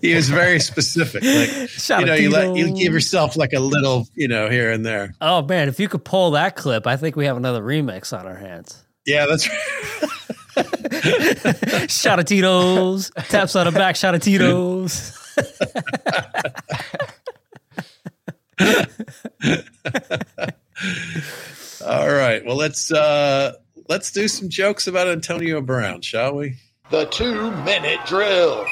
He 0.00 0.14
was 0.14 0.28
very 0.28 0.60
specific. 0.60 1.22
Like, 1.22 1.68
Shot 1.68 2.00
you 2.00 2.06
know, 2.06 2.14
you 2.14 2.30
let 2.30 2.56
you 2.56 2.74
give 2.74 2.92
yourself 2.92 3.36
like 3.36 3.52
a 3.52 3.60
little, 3.60 4.08
you 4.14 4.28
know, 4.28 4.48
here 4.48 4.70
and 4.70 4.84
there. 4.84 5.14
Oh, 5.20 5.42
man. 5.42 5.68
If 5.68 5.78
you 5.78 5.88
could 5.88 6.04
pull 6.04 6.32
that 6.32 6.56
clip, 6.56 6.86
I 6.86 6.96
think 6.96 7.16
we 7.16 7.26
have 7.26 7.36
another 7.36 7.62
remix 7.62 8.18
on 8.18 8.26
our 8.26 8.36
hands. 8.36 8.82
Yeah, 9.06 9.26
that's 9.26 9.48
right. 9.48 9.58
Shot 11.90 12.18
of 12.18 12.24
Tito's. 12.24 13.10
Taps 13.28 13.56
on 13.56 13.66
the 13.66 13.72
back. 13.72 13.96
Shot 13.96 14.14
of 14.14 14.22
Tito's. 14.22 15.18
all 21.84 22.08
right. 22.08 22.44
Well, 22.44 22.56
let's 22.56 22.92
uh 22.92 23.52
let's 23.88 24.12
do 24.12 24.28
some 24.28 24.48
jokes 24.48 24.86
about 24.86 25.08
Antonio 25.08 25.60
Brown, 25.60 26.02
shall 26.02 26.36
we? 26.36 26.54
The 26.94 27.06
two 27.06 27.50
minute 27.64 27.98
drill. 28.06 28.64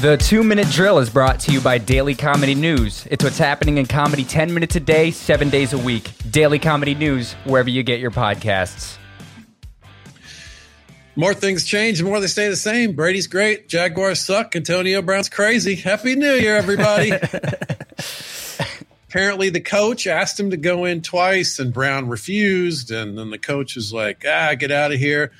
The 0.00 0.16
two 0.18 0.42
minute 0.42 0.68
drill 0.70 0.98
is 1.00 1.10
brought 1.10 1.38
to 1.40 1.52
you 1.52 1.60
by 1.60 1.76
Daily 1.76 2.14
Comedy 2.14 2.54
News. 2.54 3.06
It's 3.10 3.22
what's 3.22 3.36
happening 3.36 3.76
in 3.76 3.84
comedy 3.84 4.24
10 4.24 4.54
minutes 4.54 4.74
a 4.74 4.80
day, 4.80 5.10
seven 5.10 5.50
days 5.50 5.74
a 5.74 5.78
week. 5.78 6.12
Daily 6.30 6.58
Comedy 6.58 6.94
News, 6.94 7.34
wherever 7.44 7.68
you 7.68 7.82
get 7.82 8.00
your 8.00 8.10
podcasts. 8.10 8.96
More 11.14 11.34
things 11.34 11.66
change, 11.66 11.98
the 11.98 12.04
more 12.06 12.18
they 12.18 12.26
stay 12.26 12.48
the 12.48 12.56
same. 12.56 12.96
Brady's 12.96 13.26
great. 13.26 13.68
Jaguars 13.68 14.22
suck. 14.22 14.56
Antonio 14.56 15.02
Brown's 15.02 15.28
crazy. 15.28 15.74
Happy 15.74 16.16
New 16.16 16.36
Year, 16.36 16.56
everybody. 16.56 17.12
Apparently, 19.08 19.50
the 19.50 19.60
coach 19.60 20.06
asked 20.06 20.38
him 20.38 20.50
to 20.50 20.56
go 20.56 20.84
in 20.84 21.00
twice, 21.02 21.58
and 21.58 21.72
Brown 21.72 22.08
refused. 22.08 22.90
And 22.90 23.16
then 23.16 23.30
the 23.30 23.38
coach 23.38 23.76
was 23.76 23.92
like, 23.92 24.24
ah, 24.28 24.54
get 24.54 24.70
out 24.70 24.92
of 24.92 24.98
here. 24.98 25.32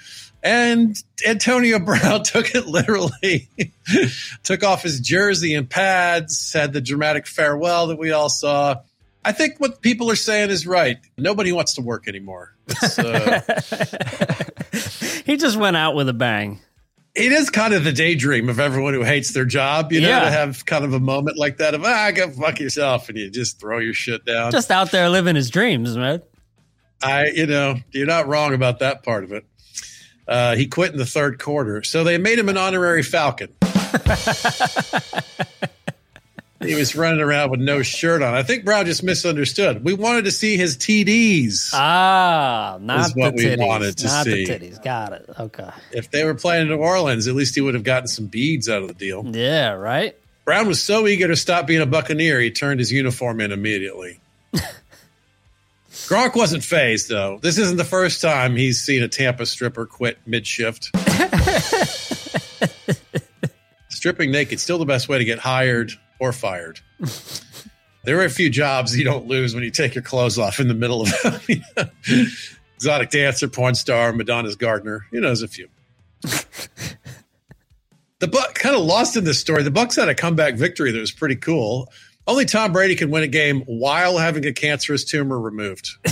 And 0.43 0.97
Antonio 1.27 1.79
Brown 1.85 2.23
took 2.23 2.55
it 2.55 2.67
literally, 2.67 3.49
took 4.45 4.63
off 4.63 4.83
his 4.83 5.01
jersey 5.01 5.55
and 5.55 5.69
pads, 5.69 6.53
had 6.53 6.73
the 6.73 6.81
dramatic 6.81 7.27
farewell 7.27 7.89
that 7.89 7.99
we 7.99 8.13
all 8.13 8.29
saw. 8.29 8.77
I 9.25 9.33
think 9.33 9.59
what 9.59 9.83
people 9.83 10.09
are 10.11 10.17
saying 10.17 10.51
is 10.51 10.67
right. 10.69 10.99
Nobody 11.19 11.51
wants 11.51 11.75
to 11.75 11.83
work 11.83 12.07
anymore. 12.07 12.55
Uh, 12.97 13.41
He 15.27 15.37
just 15.37 15.57
went 15.57 15.77
out 15.77 15.97
with 15.97 16.09
a 16.09 16.13
bang. 16.13 16.61
It 17.17 17.33
is 17.33 17.51
kind 17.51 17.75
of 17.75 17.83
the 17.85 17.93
daydream 17.93 18.49
of 18.49 18.61
everyone 18.61 18.95
who 18.95 19.03
hates 19.03 19.33
their 19.33 19.45
job, 19.45 19.93
you 19.93 20.01
know, 20.01 20.09
Yeah. 20.09 20.21
to 20.25 20.31
have 20.31 20.65
kind 20.67 20.85
of 20.85 20.93
a 20.93 21.01
moment 21.01 21.37
like 21.39 21.57
that 21.59 21.75
of 21.75 21.83
ah, 21.85 22.11
go 22.15 22.31
fuck 22.31 22.61
yourself, 22.61 23.09
and 23.09 23.19
you 23.19 23.31
just 23.31 23.59
throw 23.61 23.79
your 23.79 23.95
shit 23.95 24.25
down. 24.25 24.53
Just 24.53 24.71
out 24.71 24.91
there 24.91 25.09
living 25.09 25.35
his 25.37 25.51
dreams, 25.51 25.97
man. 25.97 26.23
I, 27.03 27.27
you 27.27 27.47
know, 27.47 27.77
you're 27.93 28.07
not 28.07 28.27
wrong 28.29 28.55
about 28.55 28.79
that 28.81 29.03
part 29.03 29.25
of 29.25 29.33
it. 29.33 29.45
Uh, 30.29 30.57
he 30.57 30.67
quit 30.67 30.93
in 30.93 30.99
the 30.99 31.07
third 31.07 31.39
quarter, 31.39 31.83
so 31.83 32.03
they 32.05 32.19
made 32.19 32.39
him 32.39 32.49
an 32.49 32.57
honorary 32.57 33.03
Falcon. 33.03 33.49
he 36.67 36.75
was 36.75 36.95
running 36.97 37.21
around 37.21 37.51
with 37.51 37.61
no 37.61 37.83
shirt 37.83 38.23
on. 38.23 38.35
I 38.35 38.43
think 38.43 38.65
Brown 38.65 38.87
just 38.87 39.03
misunderstood. 39.03 39.85
We 39.85 39.95
wanted 39.95 40.25
to 40.27 40.31
see 40.31 40.57
his 40.57 40.77
TDs. 40.77 41.71
Ah, 41.73 42.79
not 42.81 43.15
the 43.15 43.33
we 43.35 43.45
titties. 43.45 43.59
wanted 43.67 43.97
to 43.99 44.07
not 44.07 44.25
see. 44.25 44.45
the 44.45 44.53
titties. 44.53 44.83
Got 44.83 45.13
it. 45.13 45.31
Okay. 45.39 45.71
if 45.93 46.11
they 46.11 46.25
were 46.25 46.35
playing 46.35 46.63
in 46.63 46.69
New 46.69 46.77
Orleans, 46.79 47.27
at 47.29 47.35
least 47.35 47.55
he 47.55 47.61
would 47.61 47.75
have 47.75 47.85
gotten 47.85 48.09
some 48.09 48.27
beads 48.27 48.69
out 48.69 48.83
of 48.83 48.89
the 48.89 48.95
deal. 48.95 49.25
Yeah, 49.27 49.73
right? 49.73 50.17
Brown 50.45 50.69
was 50.69 50.83
so 50.83 51.07
eager 51.07 51.27
to 51.29 51.37
stop 51.37 51.67
being 51.67 51.83
a 51.83 51.87
Buccaneer, 51.87 52.41
he 52.41 52.51
turned 52.51 52.79
his 52.79 52.93
uniform 52.93 53.41
in 53.41 53.51
immediately. 53.53 54.21
Gronk 56.07 56.37
wasn't 56.37 56.63
fazed, 56.63 57.09
though. 57.09 57.39
This 57.43 57.59
isn't 57.59 57.79
the 57.79 57.85
first 57.85 58.21
time 58.23 58.55
he's 58.55 58.81
seen 58.81 59.03
a 59.03 59.09
Tampa 59.09 59.45
stripper 59.45 59.87
quit 59.87 60.19
mid 60.25 60.47
shift. 60.47 60.91
Stripping 63.89 64.31
naked, 64.31 64.61
still 64.61 64.79
the 64.79 64.85
best 64.85 65.09
way 65.09 65.19
to 65.19 65.25
get 65.25 65.39
hired 65.41 65.93
or 66.19 66.33
fired. 66.33 66.81
There 68.05 68.21
are 68.21 68.25
a 68.25 68.31
few 68.31 68.49
jobs 68.51 68.97
you 68.97 69.05
don't 69.05 69.27
lose 69.27 69.55
when 69.55 69.65
you 69.65 69.71
take 69.71 69.95
your 69.95 70.03
clothes 70.03 70.39
off 70.39 70.61
in 70.61 70.69
the 70.69 70.75
middle 70.75 71.03
of 71.03 71.49
exotic 72.77 73.11
dancer, 73.11 73.49
porn 73.49 73.75
star, 73.75 74.13
Madonna's 74.13 74.57
gardener. 74.57 75.07
You 75.11 75.21
know, 75.21 75.29
there's 75.29 75.43
a 75.43 75.49
few. 75.49 75.69
The 78.19 78.29
Buck 78.29 78.55
kind 78.55 78.75
of 78.75 78.83
lost 78.83 79.17
in 79.17 79.25
this 79.25 79.39
story. 79.39 79.63
The 79.63 79.71
Bucks 79.71 79.97
had 79.97 80.09
a 80.09 80.15
comeback 80.15 80.55
victory 80.55 80.91
that 80.91 80.99
was 80.99 81.13
pretty 81.13 81.37
cool. 81.37 81.93
Only 82.27 82.45
Tom 82.45 82.73
Brady 82.73 82.97
can 82.97 83.11
win 83.11 83.23
a 83.23 83.29
game 83.29 83.61
while 83.67 84.19
having 84.19 84.47
a 84.47 84.53
cancerous 84.53 85.05
tumor 85.05 85.39
removed. 85.39 85.91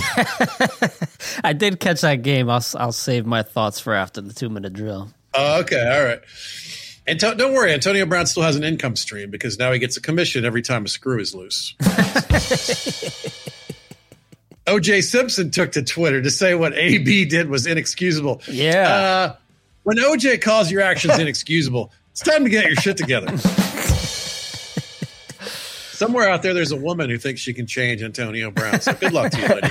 I 1.45 1.53
did 1.57 1.81
catch 1.81 2.03
that 2.03 2.23
game. 2.23 2.49
I'll, 2.51 2.65
I'll 2.77 2.93
save 2.93 3.27
my 3.27 3.43
thoughts 3.43 3.81
for 3.81 3.95
after 3.95 4.21
the 4.21 4.33
two 4.33 4.49
minute 4.49 4.75
drill. 4.75 5.11
Oh, 5.33 5.61
okay, 5.61 5.81
all 5.81 6.05
right. 6.05 6.21
And 7.07 7.19
don't 7.19 7.53
worry, 7.53 7.73
Antonio 7.73 8.07
Brown 8.07 8.25
still 8.27 8.43
has 8.45 8.57
an 8.57 8.65
income 8.65 8.97
stream 8.97 9.31
because 9.31 9.59
now 9.59 9.73
he 9.73 9.79
gets 9.79 9.97
a 9.99 10.01
commission 10.01 10.45
every 10.45 10.63
time 10.63 10.87
a 10.87 10.89
screw 10.89 11.21
is 11.21 11.35
loose. 11.35 11.75
OJ 14.67 15.03
Simpson 15.03 15.51
took 15.51 15.73
to 15.73 15.83
Twitter 15.83 16.23
to 16.23 16.31
say 16.31 16.55
what 16.55 16.73
AB 16.75 17.27
did 17.27 17.51
was 17.51 17.67
inexcusable. 17.67 18.41
Yeah. 18.49 18.89
Uh, 18.89 19.37
when 19.83 19.99
OJ 19.99 20.41
calls 20.41 20.71
your 20.71 20.81
actions 20.81 21.19
inexcusable, 21.19 21.93
it's 22.13 22.23
time 22.23 22.45
to 22.45 22.51
get 22.51 22.65
your 22.65 22.77
shit 22.77 22.97
together. 22.97 23.37
Somewhere 25.93 26.29
out 26.29 26.43
there, 26.43 26.55
there's 26.55 26.73
a 26.73 26.77
woman 26.77 27.11
who 27.11 27.19
thinks 27.19 27.43
she 27.43 27.53
can 27.53 27.67
change 27.67 28.03
Antonio 28.03 28.51
Brown. 28.51 28.81
So 28.81 28.95
good 28.95 29.13
luck 29.13 29.31
to 29.33 29.41
you, 29.41 29.49
lady. 29.49 29.69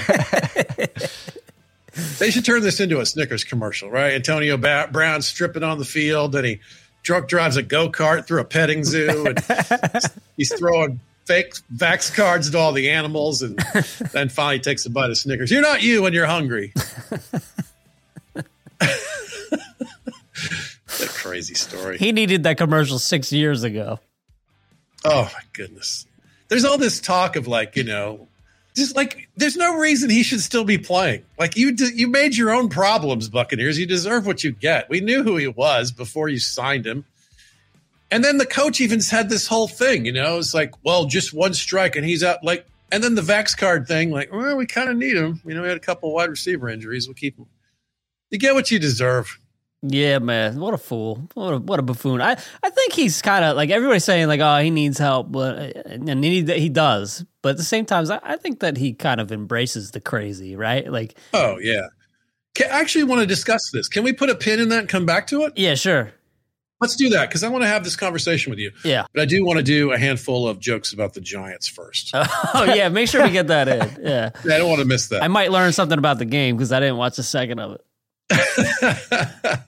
They 2.20 2.32
should 2.32 2.46
turn 2.46 2.62
this 2.62 2.80
into 2.80 3.00
a 3.02 3.06
Snickers 3.06 3.44
commercial, 3.44 3.90
right? 3.90 4.13
Antonio 4.13 4.58
ba- 4.58 4.90
Brown 4.92 5.22
stripping 5.22 5.63
on 5.63 5.78
the 5.80 5.86
field, 5.86 6.36
and 6.36 6.46
he 6.46 6.60
drunk 7.04 7.28
drives 7.28 7.58
a 7.58 7.64
go 7.64 7.90
kart 7.90 8.26
through 8.26 8.42
a 8.42 8.46
petting 8.46 8.84
zoo, 8.84 9.28
and 9.28 9.40
he's 10.38 10.54
throwing 10.58 11.00
fake 11.26 11.54
vax 11.74 12.14
cards 12.14 12.50
to 12.50 12.58
all 12.58 12.72
the 12.72 12.90
animals, 12.90 13.42
and 13.42 13.58
then 14.12 14.30
finally 14.30 14.60
takes 14.60 14.86
a 14.86 14.90
bite 14.90 15.10
of 15.10 15.18
Snickers. 15.18 15.52
You're 15.52 15.62
not 15.62 15.84
you 15.84 16.02
when 16.02 16.14
you're 16.14 16.26
hungry. 16.26 16.74
that 18.80 19.10
crazy 21.10 21.54
story. 21.54 21.98
He 21.98 22.12
needed 22.12 22.44
that 22.44 22.58
commercial 22.58 23.00
six 23.00 23.32
years 23.32 23.64
ago. 23.64 24.00
Oh 25.06 25.24
my 25.24 25.42
goodness. 25.52 26.06
There's 26.48 26.66
all 26.66 26.78
this 26.78 27.00
talk 27.00 27.36
of 27.36 27.48
like, 27.48 27.76
you 27.76 27.84
know, 27.84 28.28
just 28.75 28.96
like 28.96 29.30
there's 29.36 29.56
no 29.56 29.77
reason 29.77 30.10
he 30.10 30.24
should 30.24 30.42
still 30.42 30.63
be 30.63 30.77
playing. 30.77 31.24
Like 31.38 31.56
you 31.58 31.72
d- 31.74 31.92
you 31.94 32.08
made 32.08 32.36
your 32.36 32.51
own 32.51 32.70
problems, 32.70 33.30
Buccaneers. 33.30 33.77
You 33.77 33.86
deserve 33.86 34.25
what 34.25 34.44
you 34.44 34.51
get. 34.51 34.89
We 34.89 35.00
knew 35.00 35.24
who 35.24 35.38
he 35.38 35.48
was 35.48 35.92
before 35.92 36.30
you 36.30 36.39
signed 36.39 36.86
him. 36.86 37.06
And 38.12 38.24
then 38.24 38.38
the 38.38 38.46
coach 38.46 38.80
even 38.80 39.00
had 39.01 39.30
this 39.30 39.48
whole 39.48 39.68
thing, 39.68 40.06
you 40.06 40.12
know, 40.12 40.38
it's 40.38 40.53
like, 40.53 40.74
well, 40.84 41.06
just 41.06 41.34
one 41.34 41.53
strike 41.53 41.96
and 41.96 42.06
he's 42.06 42.24
out 42.24 42.44
like 42.44 42.65
and 42.92 43.03
then 43.03 43.15
the 43.15 43.24
Vax 43.24 43.58
card 43.58 43.88
thing, 43.88 44.12
like, 44.12 44.32
well, 44.32 44.56
we 44.56 44.68
kind 44.68 44.88
of 44.88 44.96
need 44.96 45.18
him. 45.18 45.42
You 45.46 45.56
know, 45.56 45.63
we 45.63 45.68
had 45.68 45.77
a 45.77 45.80
couple 45.80 46.13
wide 46.13 46.30
receiver 46.30 46.70
injuries. 46.70 47.08
We'll 47.08 47.15
keep 47.15 47.38
him. 47.38 47.48
You 48.30 48.38
get 48.38 48.53
what 48.53 48.70
you 48.70 48.77
deserve. 48.77 49.39
Yeah, 49.86 50.20
man. 50.20 50.60
What 50.60 50.74
a 50.74 50.78
fool. 50.78 51.28
What 51.34 51.54
a, 51.54 51.58
what 51.60 51.78
a 51.80 51.84
buffoon. 51.84 52.22
I, 52.22 52.38
I 52.63 52.70
think 52.70 52.94
he's 52.94 53.22
kind 53.22 53.44
of 53.44 53.58
like 53.58 53.70
everybody's 53.70 54.06
saying, 54.06 54.28
like, 54.28 54.40
oh, 54.40 54.58
he 54.60 54.70
needs 54.72 54.98
help. 54.98 55.32
But, 55.32 55.75
uh, 55.78 55.82
and 55.90 56.24
he, 56.24 56.42
he 56.44 56.70
does. 56.70 57.25
But 57.42 57.50
at 57.50 57.58
the 57.58 57.63
same 57.63 57.86
time, 57.86 58.10
I, 58.10 58.20
I 58.24 58.38
think 58.38 58.62
that 58.62 58.78
he 58.78 58.94
kind 58.94 59.20
of 59.20 59.32
embraces 59.32 59.92
the 59.92 60.00
crazy, 60.00 60.56
right? 60.56 60.90
Like, 60.90 61.18
Oh, 61.34 61.58
yeah. 61.60 61.88
Can, 62.56 62.72
I 62.72 62.80
actually 62.80 63.04
want 63.04 63.22
to 63.22 63.28
discuss 63.28 63.72
this. 63.72 63.88
Can 63.90 64.04
we 64.04 64.13
put 64.13 64.30
a 64.30 64.36
pin 64.36 64.60
in 64.62 64.70
that 64.70 64.80
and 64.80 64.90
come 64.90 65.06
back 65.06 65.28
to 65.28 65.44
it? 65.44 65.54
yeah, 65.58 65.75
sure. 65.75 66.13
Let's 66.82 66.96
do 66.98 67.10
that 67.12 67.30
because 67.30 67.44
I 67.44 67.48
want 67.50 67.63
to 67.63 67.68
have 67.68 67.86
this 67.86 67.96
conversation 67.96 68.50
with 68.50 68.60
you. 68.60 68.72
Yeah. 68.84 69.06
But 69.13 69.22
I 69.22 69.25
do 69.25 69.46
want 69.46 69.56
to 69.58 69.63
do 69.63 69.94
a 69.94 69.98
handful 69.98 70.48
of 70.50 70.60
jokes 70.60 70.92
about 70.92 71.13
the 71.13 71.22
Giants 71.22 71.68
first. 71.68 72.13
Oh, 72.56 72.66
yeah. 72.75 72.90
Make 72.90 73.08
sure 73.08 73.24
we 73.24 73.32
get 73.32 73.48
that 73.48 73.68
in. 73.70 74.04
Yeah. 74.06 74.32
I 74.44 74.58
don't 74.58 74.68
want 74.70 74.80
to 74.82 74.86
miss 74.86 75.08
that. 75.08 75.24
I 75.24 75.28
might 75.30 75.52
learn 75.52 75.72
something 75.72 75.98
about 75.98 76.20
the 76.20 76.25
game 76.25 76.56
because 76.58 76.72
I 76.74 76.80
didn't 76.82 76.98
watch 76.98 77.18
a 77.18 77.24
second 77.24 77.60
of 77.60 77.74
it. 77.75 77.82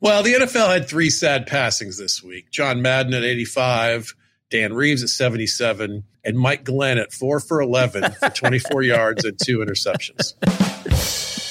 Well, 0.00 0.24
the 0.24 0.32
NFL 0.34 0.66
had 0.72 0.88
three 0.88 1.10
sad 1.10 1.46
passings 1.46 1.96
this 1.96 2.24
week 2.24 2.50
John 2.50 2.82
Madden 2.82 3.14
at 3.14 3.22
85, 3.22 4.16
Dan 4.50 4.72
Reeves 4.74 5.04
at 5.04 5.10
77, 5.10 6.02
and 6.24 6.36
Mike 6.36 6.64
Glenn 6.64 6.98
at 6.98 7.12
4 7.12 7.38
for 7.38 7.60
11 7.60 8.10
for 8.14 8.28
24 8.34 8.82
yards 8.82 9.24
and 9.24 9.38
two 9.40 9.58
interceptions. 9.58 10.34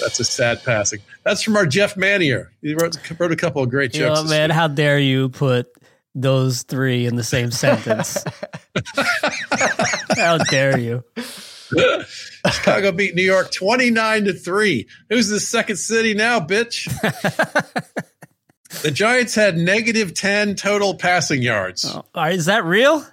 That's 0.02 0.20
a 0.20 0.26
sad 0.26 0.62
passing. 0.66 1.00
That's 1.24 1.42
from 1.42 1.56
our 1.56 1.66
Jeff 1.66 1.96
Manier. 1.96 2.48
He 2.62 2.74
wrote, 2.74 2.98
wrote 3.18 3.32
a 3.32 3.38
couple 3.38 3.64
of 3.64 3.70
great 3.70 3.96
You 3.96 4.02
know, 4.02 4.08
jokes. 4.10 4.24
this 4.24 4.32
man, 4.32 4.50
week. 4.50 4.56
how 4.56 4.68
dare 4.68 5.00
you 5.00 5.30
put 5.30 5.68
those 6.14 6.64
three 6.64 7.06
in 7.06 7.16
the 7.16 7.24
same 7.24 7.52
sentence? 7.52 8.22
how 10.18 10.40
dare 10.40 10.78
you? 10.78 11.06
Chicago 12.52 12.92
beat 12.92 13.16
New 13.16 13.24
York 13.24 13.52
29 13.52 14.26
to 14.26 14.34
3. 14.34 14.88
Who's 15.10 15.30
the 15.30 15.40
second 15.40 15.78
city 15.78 16.14
now, 16.14 16.40
bitch? 16.40 16.86
the 18.82 18.92
Giants 18.92 19.36
had 19.36 19.58
negative 19.58 20.14
10 20.14 20.56
total 20.56 20.96
passing 20.96 21.42
yards. 21.42 21.86
Oh, 21.86 22.24
is 22.26 22.46
that 22.46 22.66
real? 22.66 23.06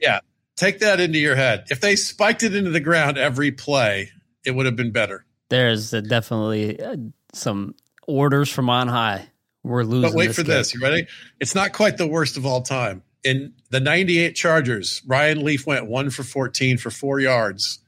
Yeah. 0.00 0.20
Take 0.56 0.80
that 0.80 0.98
into 1.00 1.18
your 1.18 1.36
head. 1.36 1.66
If 1.70 1.80
they 1.80 1.94
spiked 1.96 2.42
it 2.42 2.54
into 2.54 2.70
the 2.70 2.80
ground 2.80 3.16
every 3.16 3.52
play, 3.52 4.10
it 4.44 4.52
would 4.52 4.66
have 4.66 4.76
been 4.76 4.90
better. 4.90 5.24
There's 5.50 5.92
definitely 5.92 6.80
uh, 6.82 6.96
some 7.32 7.74
orders 8.06 8.50
from 8.50 8.68
on 8.68 8.88
high. 8.88 9.28
We're 9.62 9.84
losing. 9.84 10.10
But 10.10 10.16
wait 10.16 10.26
this 10.28 10.36
for 10.36 10.42
game. 10.42 10.54
this. 10.56 10.74
You 10.74 10.80
ready? 10.80 11.06
It's 11.40 11.54
not 11.54 11.72
quite 11.72 11.96
the 11.96 12.06
worst 12.06 12.36
of 12.36 12.46
all 12.46 12.62
time. 12.62 13.02
In 13.24 13.52
the 13.70 13.80
98 13.80 14.34
Chargers, 14.34 15.02
Ryan 15.06 15.44
Leaf 15.44 15.66
went 15.66 15.86
one 15.86 16.10
for 16.10 16.22
14 16.22 16.78
for 16.78 16.90
four 16.90 17.20
yards, 17.20 17.80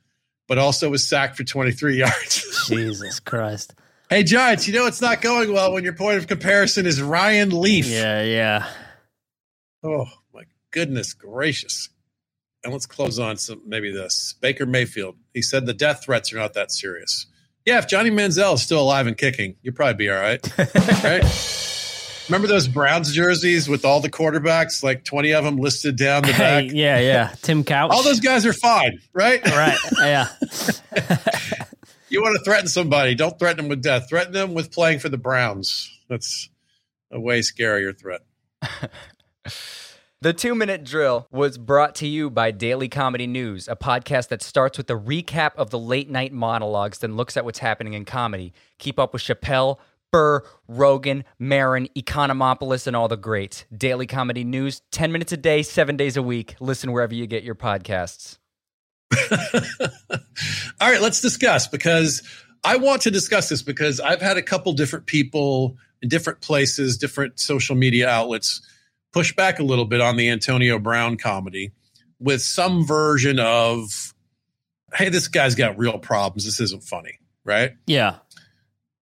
but 0.50 0.58
also 0.58 0.90
was 0.90 1.06
sacked 1.06 1.36
for 1.36 1.44
23 1.44 1.96
yards. 1.98 2.66
Jesus 2.66 3.20
Christ. 3.20 3.72
hey, 4.10 4.24
Giants, 4.24 4.66
you 4.66 4.74
know 4.74 4.86
it's 4.86 5.00
not 5.00 5.20
going 5.20 5.52
well 5.52 5.72
when 5.72 5.84
your 5.84 5.92
point 5.92 6.18
of 6.18 6.26
comparison 6.26 6.86
is 6.86 7.00
Ryan 7.00 7.60
Leaf. 7.60 7.86
Yeah, 7.86 8.20
yeah. 8.24 8.68
Oh, 9.84 10.06
my 10.34 10.42
goodness 10.72 11.14
gracious. 11.14 11.88
And 12.64 12.72
let's 12.72 12.86
close 12.86 13.20
on 13.20 13.36
some 13.36 13.62
maybe 13.64 13.92
this. 13.92 14.34
Baker 14.40 14.66
Mayfield. 14.66 15.14
He 15.32 15.40
said 15.40 15.66
the 15.66 15.72
death 15.72 16.02
threats 16.02 16.32
are 16.32 16.38
not 16.38 16.54
that 16.54 16.72
serious. 16.72 17.26
Yeah, 17.64 17.78
if 17.78 17.86
Johnny 17.86 18.10
Manziel 18.10 18.54
is 18.54 18.62
still 18.62 18.82
alive 18.82 19.06
and 19.06 19.16
kicking, 19.16 19.54
you'll 19.62 19.74
probably 19.74 19.94
be 19.94 20.10
all 20.10 20.18
right. 20.18 20.58
right? 21.04 21.24
Remember 22.30 22.46
those 22.46 22.68
Browns 22.68 23.12
jerseys 23.12 23.68
with 23.68 23.84
all 23.84 23.98
the 24.00 24.08
quarterbacks, 24.08 24.84
like 24.84 25.02
20 25.04 25.32
of 25.32 25.42
them 25.44 25.56
listed 25.56 25.96
down 25.96 26.22
the 26.22 26.32
Hey, 26.32 26.68
back? 26.68 26.72
yeah, 26.72 27.00
yeah. 27.00 27.34
Tim 27.42 27.64
Couch. 27.64 27.90
All 27.92 28.04
those 28.04 28.20
guys 28.20 28.46
are 28.46 28.52
fine, 28.52 29.00
right? 29.12 29.44
right. 29.46 29.76
Yeah. 29.98 30.28
You 32.12 32.20
want 32.22 32.36
to 32.36 32.42
threaten 32.44 32.66
somebody, 32.66 33.14
don't 33.14 33.38
threaten 33.38 33.58
them 33.58 33.68
with 33.68 33.82
death. 33.84 34.08
Threaten 34.08 34.32
them 34.32 34.52
with 34.52 34.72
playing 34.72 34.98
for 34.98 35.08
the 35.08 35.16
Browns. 35.16 35.96
That's 36.08 36.48
a 37.12 37.20
way 37.20 37.38
scarier 37.38 37.96
threat. 37.96 38.22
The 40.22 40.34
two 40.34 40.54
minute 40.54 40.84
drill 40.84 41.28
was 41.30 41.56
brought 41.56 41.94
to 41.94 42.06
you 42.06 42.28
by 42.28 42.50
Daily 42.50 42.90
Comedy 42.90 43.26
News, 43.26 43.68
a 43.68 43.74
podcast 43.74 44.28
that 44.28 44.42
starts 44.42 44.76
with 44.76 44.90
a 44.90 44.94
recap 44.94 45.52
of 45.56 45.70
the 45.70 45.78
late 45.78 46.10
night 46.10 46.30
monologues, 46.30 46.98
then 46.98 47.16
looks 47.16 47.38
at 47.38 47.44
what's 47.46 47.60
happening 47.60 47.94
in 47.94 48.04
comedy. 48.04 48.52
Keep 48.76 48.98
up 48.98 49.14
with 49.14 49.22
Chappelle, 49.22 49.78
Burr, 50.10 50.42
Rogan, 50.68 51.24
Marin, 51.38 51.88
Economopoulos, 51.96 52.86
and 52.86 52.96
all 52.96 53.08
the 53.08 53.16
greats. 53.16 53.64
Daily 53.76 54.06
Comedy 54.06 54.44
News, 54.44 54.82
10 54.92 55.12
minutes 55.12 55.32
a 55.32 55.36
day, 55.36 55.62
seven 55.62 55.96
days 55.96 56.16
a 56.16 56.22
week. 56.22 56.56
Listen 56.60 56.92
wherever 56.92 57.14
you 57.14 57.26
get 57.26 57.42
your 57.42 57.54
podcasts. 57.54 58.38
All 60.80 60.90
right, 60.90 61.00
let's 61.00 61.20
discuss 61.20 61.66
because 61.66 62.22
I 62.62 62.76
want 62.76 63.02
to 63.02 63.10
discuss 63.10 63.48
this 63.48 63.62
because 63.62 63.98
I've 64.00 64.20
had 64.20 64.36
a 64.36 64.42
couple 64.42 64.72
different 64.72 65.06
people 65.06 65.76
in 66.02 66.08
different 66.08 66.40
places, 66.40 66.96
different 66.96 67.40
social 67.40 67.74
media 67.76 68.08
outlets 68.08 68.62
push 69.12 69.34
back 69.34 69.58
a 69.58 69.62
little 69.62 69.84
bit 69.84 70.00
on 70.00 70.16
the 70.16 70.30
Antonio 70.30 70.78
Brown 70.78 71.16
comedy 71.16 71.72
with 72.18 72.42
some 72.42 72.86
version 72.86 73.38
of, 73.40 74.14
hey, 74.94 75.08
this 75.08 75.28
guy's 75.28 75.54
got 75.54 75.78
real 75.78 75.98
problems. 75.98 76.44
This 76.44 76.60
isn't 76.60 76.84
funny, 76.84 77.18
right? 77.44 77.72
Yeah. 77.86 78.16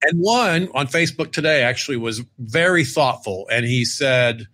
And 0.02 0.18
one 0.20 0.68
on 0.74 0.86
Facebook 0.86 1.32
today 1.32 1.62
actually 1.62 1.96
was 1.96 2.22
very 2.38 2.84
thoughtful. 2.84 3.46
And 3.50 3.66
he 3.66 3.84
said, 3.84 4.46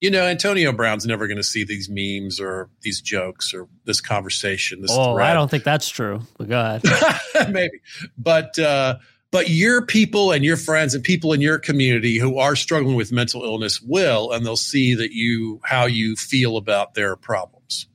you 0.00 0.10
know, 0.10 0.24
Antonio 0.24 0.72
Brown's 0.72 1.06
never 1.06 1.28
going 1.28 1.36
to 1.36 1.44
see 1.44 1.62
these 1.62 1.88
memes 1.88 2.40
or 2.40 2.68
these 2.80 3.00
jokes 3.00 3.54
or 3.54 3.68
this 3.84 4.00
conversation. 4.00 4.80
This 4.82 4.90
Oh, 4.92 5.14
thread. 5.14 5.28
I 5.30 5.34
don't 5.34 5.48
think 5.50 5.62
that's 5.62 5.88
true. 5.88 6.22
But 6.36 6.48
go 6.48 6.60
ahead. 6.82 7.52
maybe 7.52 7.80
but 8.18 8.58
uh 8.58 8.96
but 9.30 9.48
your 9.48 9.86
people 9.86 10.30
and 10.32 10.44
your 10.44 10.56
friends 10.56 10.94
and 10.94 11.02
people 11.02 11.32
in 11.32 11.40
your 11.40 11.58
community 11.58 12.18
who 12.18 12.38
are 12.38 12.54
struggling 12.54 12.94
with 12.96 13.10
mental 13.12 13.42
illness 13.44 13.80
will 13.80 14.30
and 14.32 14.44
they'll 14.44 14.56
see 14.56 14.94
that 14.94 15.12
you 15.12 15.60
how 15.64 15.86
you 15.86 16.14
feel 16.16 16.56
about 16.56 16.94
their 16.94 17.16
problems 17.16 17.86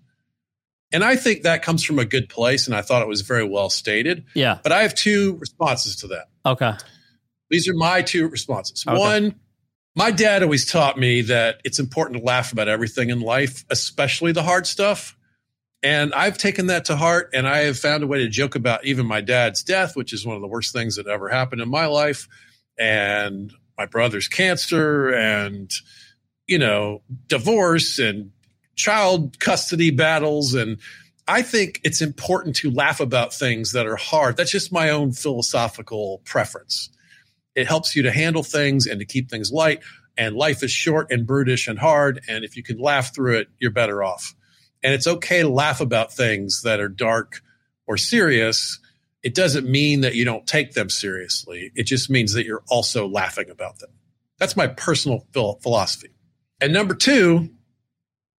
and 0.91 1.03
i 1.03 1.15
think 1.15 1.43
that 1.43 1.61
comes 1.61 1.83
from 1.83 1.99
a 1.99 2.03
good 2.05 2.27
place 2.29 2.65
and 2.67 2.75
i 2.75 2.81
thought 2.81 3.01
it 3.03 3.07
was 3.07 3.21
very 3.21 3.43
well 3.47 3.69
stated 3.69 4.25
Yeah. 4.33 4.57
but 4.63 4.71
i 4.71 4.81
have 4.81 4.95
two 4.95 5.35
responses 5.37 5.95
to 5.97 6.07
that 6.07 6.27
Okay. 6.47 6.73
these 7.49 7.67
are 7.67 7.75
my 7.75 8.01
two 8.01 8.27
responses 8.27 8.83
Okay. 8.87 8.97
one 8.97 9.35
my 9.95 10.11
dad 10.11 10.43
always 10.43 10.69
taught 10.69 10.97
me 10.99 11.21
that 11.21 11.59
it's 11.63 11.79
important 11.79 12.17
to 12.19 12.23
laugh 12.23 12.51
about 12.51 12.67
everything 12.67 13.09
in 13.09 13.19
life 13.19 13.65
especially 13.69 14.31
the 14.31 14.43
hard 14.43 14.65
stuff 14.65 15.17
and 15.83 16.13
I've 16.13 16.37
taken 16.37 16.67
that 16.67 16.85
to 16.85 16.95
heart 16.95 17.29
and 17.33 17.47
I 17.47 17.59
have 17.59 17.77
found 17.77 18.03
a 18.03 18.07
way 18.07 18.19
to 18.19 18.27
joke 18.27 18.55
about 18.55 18.85
even 18.85 19.05
my 19.05 19.21
dad's 19.21 19.63
death, 19.63 19.95
which 19.95 20.11
is 20.11 20.25
one 20.25 20.35
of 20.35 20.41
the 20.41 20.47
worst 20.47 20.73
things 20.73 20.95
that 20.95 21.07
ever 21.07 21.29
happened 21.29 21.61
in 21.61 21.69
my 21.69 21.85
life, 21.85 22.27
and 22.79 23.53
my 23.77 23.85
brother's 23.85 24.27
cancer 24.27 25.09
and, 25.09 25.71
you 26.47 26.57
know, 26.57 27.03
divorce 27.27 27.99
and 27.99 28.31
child 28.75 29.39
custody 29.39 29.91
battles. 29.91 30.55
And 30.55 30.79
I 31.27 31.41
think 31.41 31.81
it's 31.83 32.01
important 32.01 32.55
to 32.57 32.71
laugh 32.71 32.99
about 32.99 33.33
things 33.33 33.73
that 33.73 33.85
are 33.85 33.97
hard. 33.97 34.37
That's 34.37 34.51
just 34.51 34.71
my 34.71 34.89
own 34.91 35.11
philosophical 35.11 36.21
preference. 36.25 36.89
It 37.55 37.67
helps 37.67 37.95
you 37.95 38.03
to 38.03 38.11
handle 38.11 38.43
things 38.43 38.85
and 38.85 38.99
to 38.99 39.05
keep 39.05 39.29
things 39.29 39.51
light. 39.51 39.81
And 40.17 40.35
life 40.35 40.63
is 40.63 40.71
short 40.71 41.11
and 41.11 41.27
brutish 41.27 41.67
and 41.67 41.77
hard. 41.77 42.21
And 42.27 42.43
if 42.43 42.55
you 42.55 42.63
can 42.63 42.79
laugh 42.79 43.13
through 43.13 43.37
it, 43.37 43.49
you're 43.59 43.71
better 43.71 44.03
off 44.03 44.35
and 44.83 44.93
it's 44.93 45.07
okay 45.07 45.41
to 45.41 45.49
laugh 45.49 45.81
about 45.81 46.13
things 46.13 46.61
that 46.61 46.79
are 46.79 46.89
dark 46.89 47.41
or 47.87 47.97
serious. 47.97 48.79
It 49.23 49.35
doesn't 49.35 49.69
mean 49.69 50.01
that 50.01 50.15
you 50.15 50.25
don't 50.25 50.45
take 50.45 50.73
them 50.73 50.89
seriously. 50.89 51.71
It 51.75 51.83
just 51.83 52.09
means 52.09 52.33
that 52.33 52.45
you're 52.45 52.63
also 52.69 53.07
laughing 53.07 53.49
about 53.49 53.79
them. 53.79 53.89
That's 54.39 54.55
my 54.55 54.67
personal 54.67 55.25
philosophy. 55.33 56.09
And 56.61 56.73
number 56.73 56.93
two, 56.93 57.49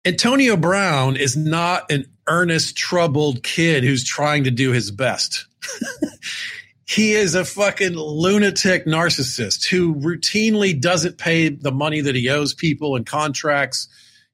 Antonio 0.06 0.56
Brown 0.56 1.16
is 1.16 1.36
not 1.36 1.92
an 1.92 2.06
earnest, 2.28 2.78
troubled 2.78 3.44
kid 3.44 3.84
who's 3.84 4.04
trying 4.04 4.44
to 4.44 4.52
do 4.52 4.72
his 4.72 4.92
best. 4.92 5.46
he 6.88 7.14
is 7.14 7.36
a 7.36 7.46
fucking 7.46 7.94
lunatic 7.94 8.86
narcissist 8.86 9.68
who 9.68 9.96
routinely 9.96 10.80
doesn't 10.80 11.18
pay 11.18 11.50
the 11.50 11.72
money 11.72 12.02
that 12.02 12.16
he 12.16 12.30
owes 12.30 12.54
people 12.54 12.96
and 12.96 13.06
contracts. 13.06 13.88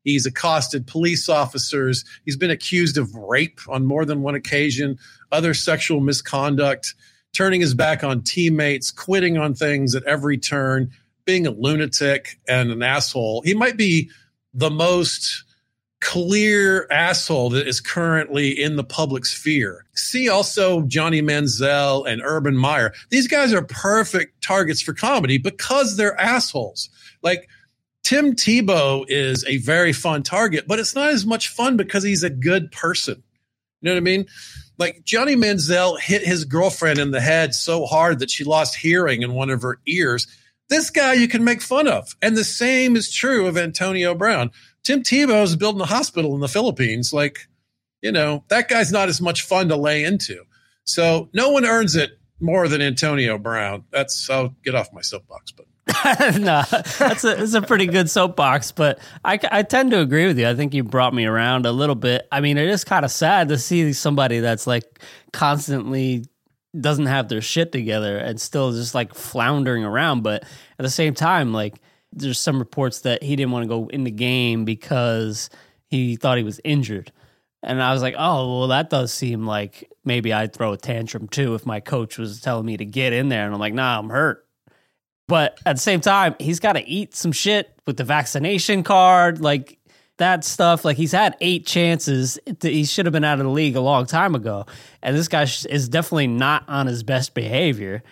He's 0.03 0.25
accosted 0.25 0.85
police 0.85 1.29
officers. 1.29 2.03
He's 2.25 2.37
been 2.37 2.51
accused 2.51 2.97
of 2.97 3.13
rape 3.15 3.59
on 3.69 3.85
more 3.85 4.05
than 4.05 4.21
one 4.21 4.35
occasion, 4.35 4.97
other 5.31 5.53
sexual 5.53 6.01
misconduct, 6.01 6.93
turning 7.33 7.61
his 7.61 7.73
back 7.73 8.03
on 8.03 8.21
teammates, 8.21 8.91
quitting 8.91 9.37
on 9.37 9.53
things 9.53 9.95
at 9.95 10.03
every 10.03 10.37
turn, 10.37 10.91
being 11.25 11.47
a 11.47 11.51
lunatic 11.51 12.39
and 12.47 12.69
an 12.69 12.83
asshole. 12.83 13.41
He 13.43 13.53
might 13.53 13.77
be 13.77 14.09
the 14.53 14.69
most 14.69 15.43
clear 16.03 16.85
asshole 16.91 17.49
that 17.51 17.65
is 17.65 17.79
currently 17.79 18.49
in 18.49 18.75
the 18.75 18.83
public 18.83 19.25
sphere. 19.25 19.85
See 19.95 20.27
also 20.27 20.81
Johnny 20.81 21.21
Manziel 21.21 22.05
and 22.05 22.21
Urban 22.21 22.57
Meyer. 22.57 22.93
These 23.09 23.29
guys 23.29 23.53
are 23.53 23.61
perfect 23.61 24.43
targets 24.43 24.81
for 24.81 24.93
comedy 24.93 25.37
because 25.37 25.95
they're 25.95 26.19
assholes. 26.19 26.89
Like 27.21 27.47
Tim 28.03 28.35
Tebow 28.35 29.05
is 29.07 29.45
a 29.45 29.57
very 29.57 29.93
fun 29.93 30.23
target, 30.23 30.67
but 30.67 30.77
it's 30.77 30.93
not 30.93 31.11
as 31.11 31.25
much 31.25 31.47
fun 31.47 31.77
because 31.77 32.03
he's 32.03 32.23
a 32.23 32.29
good 32.29 32.69
person. 32.73 33.23
You 33.79 33.85
know 33.87 33.91
what 33.93 33.97
I 33.97 34.01
mean? 34.01 34.25
Like 34.77 35.05
Johnny 35.05 35.37
Manziel 35.37 35.97
hit 35.97 36.25
his 36.25 36.43
girlfriend 36.43 36.99
in 36.99 37.11
the 37.11 37.21
head 37.21 37.55
so 37.55 37.85
hard 37.85 38.19
that 38.19 38.29
she 38.29 38.43
lost 38.43 38.75
hearing 38.75 39.21
in 39.21 39.33
one 39.33 39.49
of 39.49 39.61
her 39.61 39.79
ears. 39.87 40.27
This 40.67 40.89
guy 40.89 41.13
you 41.13 41.29
can 41.29 41.45
make 41.45 41.61
fun 41.61 41.87
of. 41.87 42.13
And 42.21 42.35
the 42.35 42.43
same 42.43 42.97
is 42.97 43.09
true 43.09 43.47
of 43.47 43.57
Antonio 43.57 44.13
Brown. 44.15 44.51
Tim 44.83 45.01
Tebow 45.01 45.43
is 45.43 45.55
building 45.55 45.81
a 45.81 45.85
hospital 45.85 46.35
in 46.35 46.41
the 46.41 46.47
Philippines. 46.47 47.13
Like, 47.13 47.47
you 48.01 48.11
know, 48.11 48.43
that 48.49 48.67
guy's 48.67 48.91
not 48.91 49.09
as 49.09 49.21
much 49.21 49.43
fun 49.43 49.69
to 49.69 49.77
lay 49.77 50.03
into. 50.03 50.43
So 50.83 51.29
no 51.33 51.49
one 51.49 51.65
earns 51.65 51.95
it 51.95 52.11
more 52.39 52.67
than 52.67 52.81
Antonio 52.81 53.37
Brown. 53.37 53.85
That's, 53.91 54.29
I'll 54.29 54.55
get 54.63 54.75
off 54.75 54.91
my 54.93 55.01
soapbox, 55.01 55.51
but. 55.51 55.65
no, 56.39 56.63
that's 56.69 57.23
a, 57.23 57.35
that's 57.35 57.53
a 57.53 57.61
pretty 57.61 57.85
good 57.85 58.09
soapbox, 58.09 58.71
but 58.71 58.99
I, 59.23 59.37
I 59.51 59.63
tend 59.63 59.91
to 59.91 59.99
agree 59.99 60.25
with 60.25 60.39
you. 60.39 60.47
I 60.47 60.55
think 60.55 60.73
you 60.73 60.83
brought 60.83 61.13
me 61.13 61.25
around 61.25 61.65
a 61.65 61.71
little 61.71 61.95
bit. 61.95 62.27
I 62.31 62.39
mean, 62.39 62.57
it 62.57 62.69
is 62.69 62.83
kind 62.83 63.03
of 63.03 63.11
sad 63.11 63.49
to 63.49 63.57
see 63.57 63.91
somebody 63.93 64.39
that's 64.39 64.65
like 64.65 65.01
constantly 65.33 66.25
doesn't 66.79 67.05
have 67.05 67.29
their 67.29 67.41
shit 67.41 67.71
together 67.71 68.17
and 68.17 68.39
still 68.39 68.71
just 68.71 68.95
like 68.95 69.13
floundering 69.13 69.83
around. 69.83 70.23
But 70.23 70.43
at 70.43 70.83
the 70.83 70.89
same 70.89 71.13
time, 71.13 71.53
like 71.53 71.75
there's 72.15 72.39
some 72.39 72.59
reports 72.59 73.01
that 73.01 73.23
he 73.23 73.35
didn't 73.35 73.51
want 73.51 73.63
to 73.63 73.67
go 73.67 73.87
in 73.87 74.03
the 74.03 74.11
game 74.11 74.65
because 74.65 75.49
he 75.87 76.15
thought 76.15 76.37
he 76.37 76.43
was 76.43 76.59
injured. 76.63 77.11
And 77.61 77.81
I 77.81 77.93
was 77.93 78.01
like, 78.01 78.15
oh, 78.17 78.59
well, 78.59 78.67
that 78.69 78.89
does 78.89 79.13
seem 79.13 79.45
like 79.45 79.89
maybe 80.03 80.33
I'd 80.33 80.53
throw 80.53 80.73
a 80.73 80.77
tantrum 80.77 81.27
too 81.27 81.55
if 81.55 81.65
my 81.65 81.79
coach 81.79 82.17
was 82.17 82.41
telling 82.41 82.65
me 82.65 82.75
to 82.77 82.85
get 82.85 83.13
in 83.13 83.29
there. 83.29 83.45
And 83.45 83.53
I'm 83.53 83.59
like, 83.59 83.73
nah, 83.73 83.97
I'm 83.99 84.09
hurt. 84.09 84.45
But 85.29 85.57
at 85.65 85.77
the 85.77 85.81
same 85.81 86.01
time, 86.01 86.35
he's 86.39 86.59
got 86.59 86.73
to 86.73 86.85
eat 86.85 87.15
some 87.15 87.31
shit 87.31 87.71
with 87.87 87.95
the 87.95 88.03
vaccination 88.03 88.83
card. 88.83 89.39
Like 89.39 89.79
that 90.17 90.43
stuff, 90.43 90.83
like 90.83 90.97
he's 90.97 91.13
had 91.13 91.37
eight 91.39 91.65
chances. 91.65 92.37
He 92.61 92.83
should 92.83 93.05
have 93.05 93.13
been 93.13 93.23
out 93.23 93.39
of 93.39 93.45
the 93.45 93.51
league 93.51 93.77
a 93.77 93.81
long 93.81 94.05
time 94.05 94.35
ago. 94.35 94.65
And 95.01 95.15
this 95.15 95.29
guy 95.29 95.43
is 95.43 95.87
definitely 95.87 96.27
not 96.27 96.67
on 96.67 96.87
his 96.87 97.03
best 97.03 97.33
behavior. 97.33 98.03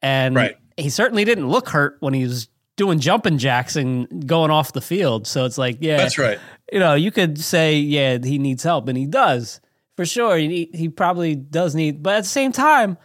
And 0.00 0.36
Right. 0.36 0.56
he 0.76 0.88
certainly 0.88 1.24
didn't 1.24 1.48
look 1.48 1.68
hurt 1.68 1.96
when 1.98 2.14
he 2.14 2.22
was 2.22 2.48
doing 2.80 2.98
jumping 2.98 3.36
jacks 3.36 3.76
and 3.76 4.26
going 4.26 4.50
off 4.50 4.72
the 4.72 4.80
field. 4.80 5.26
So 5.26 5.44
it's 5.44 5.58
like, 5.58 5.76
yeah, 5.80 5.98
That's 5.98 6.16
right. 6.16 6.38
you 6.72 6.78
know, 6.78 6.94
you 6.94 7.10
could 7.10 7.38
say, 7.38 7.76
yeah, 7.76 8.16
he 8.16 8.38
needs 8.38 8.62
help, 8.62 8.88
and 8.88 8.96
he 8.96 9.04
does 9.04 9.60
for 9.96 10.06
sure. 10.06 10.38
He 10.38 10.70
he 10.72 10.88
probably 10.88 11.34
does 11.34 11.74
need, 11.74 12.02
but 12.02 12.14
at 12.14 12.22
the 12.22 12.28
same 12.30 12.52
time, 12.52 12.96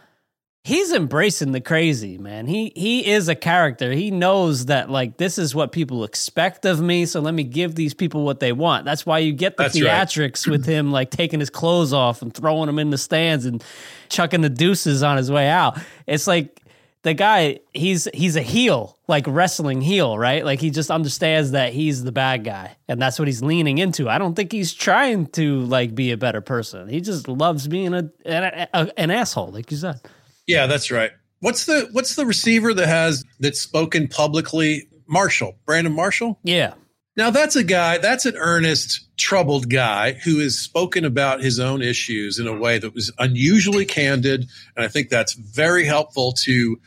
he's 0.64 0.94
embracing 0.94 1.52
the 1.52 1.60
crazy, 1.60 2.16
man. 2.16 2.46
He 2.46 2.72
he 2.74 3.06
is 3.06 3.28
a 3.28 3.34
character. 3.34 3.92
He 3.92 4.10
knows 4.10 4.64
that 4.66 4.88
like 4.88 5.18
this 5.18 5.36
is 5.36 5.54
what 5.54 5.72
people 5.72 6.04
expect 6.04 6.64
of 6.64 6.80
me, 6.80 7.04
so 7.04 7.20
let 7.20 7.34
me 7.34 7.44
give 7.44 7.74
these 7.74 7.92
people 7.92 8.24
what 8.24 8.40
they 8.40 8.52
want. 8.52 8.86
That's 8.86 9.04
why 9.04 9.18
you 9.18 9.34
get 9.34 9.58
the 9.58 9.64
That's 9.64 9.78
right. 9.78 9.90
theatrics 10.08 10.46
with 10.50 10.64
him 10.64 10.90
like 10.90 11.10
taking 11.10 11.38
his 11.38 11.50
clothes 11.50 11.92
off 11.92 12.22
and 12.22 12.32
throwing 12.32 12.66
them 12.66 12.78
in 12.78 12.88
the 12.88 12.96
stands 12.98 13.44
and 13.44 13.62
chucking 14.08 14.40
the 14.40 14.48
deuces 14.48 15.02
on 15.02 15.18
his 15.18 15.30
way 15.30 15.48
out. 15.50 15.78
It's 16.06 16.26
like 16.26 16.62
the 17.06 17.14
guy 17.14 17.60
he's 17.72 18.08
he's 18.12 18.34
a 18.34 18.42
heel 18.42 18.98
like 19.06 19.24
wrestling 19.28 19.80
heel 19.80 20.18
right 20.18 20.44
like 20.44 20.60
he 20.60 20.70
just 20.70 20.90
understands 20.90 21.52
that 21.52 21.72
he's 21.72 22.02
the 22.02 22.10
bad 22.10 22.42
guy 22.42 22.76
and 22.88 23.00
that's 23.00 23.16
what 23.16 23.28
he's 23.28 23.42
leaning 23.44 23.78
into 23.78 24.08
i 24.08 24.18
don't 24.18 24.34
think 24.34 24.50
he's 24.50 24.74
trying 24.74 25.24
to 25.28 25.60
like 25.66 25.94
be 25.94 26.10
a 26.10 26.16
better 26.16 26.40
person 26.40 26.88
he 26.88 27.00
just 27.00 27.28
loves 27.28 27.68
being 27.68 27.94
a 27.94 28.10
an, 28.24 28.66
a, 28.74 28.90
an 28.98 29.12
asshole 29.12 29.52
like 29.52 29.70
you 29.70 29.76
said 29.76 30.00
Yeah, 30.48 30.66
that's 30.66 30.90
right. 30.90 31.12
What's 31.40 31.66
the 31.66 31.88
what's 31.92 32.16
the 32.16 32.26
receiver 32.26 32.74
that 32.74 32.88
has 32.88 33.24
that's 33.38 33.60
spoken 33.60 34.08
publicly? 34.08 34.88
Marshall, 35.06 35.54
Brandon 35.64 35.92
Marshall. 35.92 36.40
yeah 36.42 36.74
Now 37.16 37.30
that's 37.30 37.56
a 37.56 37.64
guy, 37.64 37.98
that's 37.98 38.26
an 38.26 38.36
earnest, 38.36 39.08
troubled 39.16 39.70
guy 39.70 40.12
who 40.12 40.38
has 40.40 40.58
spoken 40.58 41.04
about 41.04 41.40
his 41.40 41.58
own 41.58 41.80
issues 41.80 42.38
in 42.38 42.46
a 42.46 42.56
way 42.56 42.78
that 42.78 42.94
was 42.94 43.10
unusually 43.18 43.86
candid. 43.86 44.46
And 44.76 44.84
I 44.84 44.88
think 44.88 45.08
that's 45.08 45.32
very 45.32 45.84
helpful 45.86 46.32
to 46.44 46.78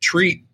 treat 0.00 0.44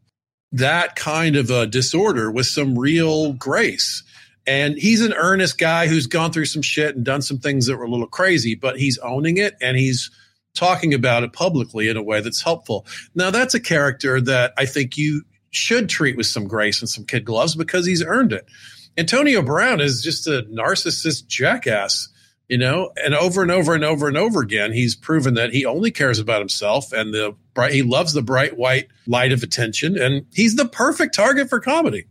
that 0.53 0.95
kind 0.95 1.35
of 1.35 1.51
a 1.51 1.67
disorder 1.67 2.31
with 2.31 2.47
some 2.47 2.79
real 2.79 3.33
grace. 3.33 4.05
And 4.47 4.79
he's 4.79 5.01
an 5.01 5.13
earnest 5.13 5.59
guy 5.59 5.89
who's 5.89 6.07
gone 6.07 6.31
through 6.31 6.45
some 6.45 6.63
shit 6.63 6.95
and 6.95 7.05
done 7.05 7.23
some 7.23 7.39
things 7.39 7.67
that 7.67 7.77
were 7.77 7.85
a 7.85 7.91
little 7.91 8.07
crazy, 8.07 8.55
but 8.55 8.79
he's 8.79 8.99
owning 8.99 9.39
it 9.39 9.57
and 9.61 9.77
he's 9.77 10.11
talking 10.55 10.95
about 10.95 11.25
it 11.25 11.33
publicly 11.33 11.89
in 11.89 11.97
a 11.97 12.03
way 12.03 12.21
that's 12.21 12.43
helpful. 12.43 12.87
Now 13.17 13.31
that's 13.33 13.55
a 13.55 13.61
character 13.61 14.21
that 14.21 14.53
I 14.57 14.67
think 14.67 14.97
you 14.97 15.25
should 15.51 15.89
treat 15.89 16.17
with 16.17 16.27
some 16.27 16.47
grace 16.47 16.81
and 16.81 16.89
some 16.89 17.05
kid 17.05 17.25
gloves 17.25 17.57
because 17.57 17.87
he's 17.87 18.05
earned 18.05 18.33
it. 18.33 18.47
Antonio 18.97 19.43
Brown 19.43 19.81
is 19.81 20.03
just 20.03 20.27
a 20.27 20.47
narcissist 20.53 21.27
jackass, 21.27 22.09
you 22.49 22.59
know, 22.59 22.93
and 23.03 23.15
over 23.15 23.43
and 23.43 23.51
over 23.51 23.75
and 23.75 23.85
over 23.85 24.07
and 24.09 24.17
over 24.17 24.41
again, 24.41 24.73
he's 24.73 24.95
proven 24.95 25.35
that 25.35 25.53
he 25.53 25.65
only 25.65 25.91
cares 25.91 26.19
about 26.19 26.41
himself 26.41 26.93
and 26.93 27.13
the 27.13 27.35
bright, 27.55 27.73
he 27.73 27.83
loves 27.83 28.13
the 28.13 28.23
bright 28.23 28.57
white 28.57 28.89
light 29.07 29.33
of 29.33 29.43
attention, 29.43 29.99
and 30.01 30.27
he's 30.33 30.57
the 30.57 30.67
perfect 30.67 31.15
target 31.15 31.49
for 31.49 31.61
comedy. 31.61 32.07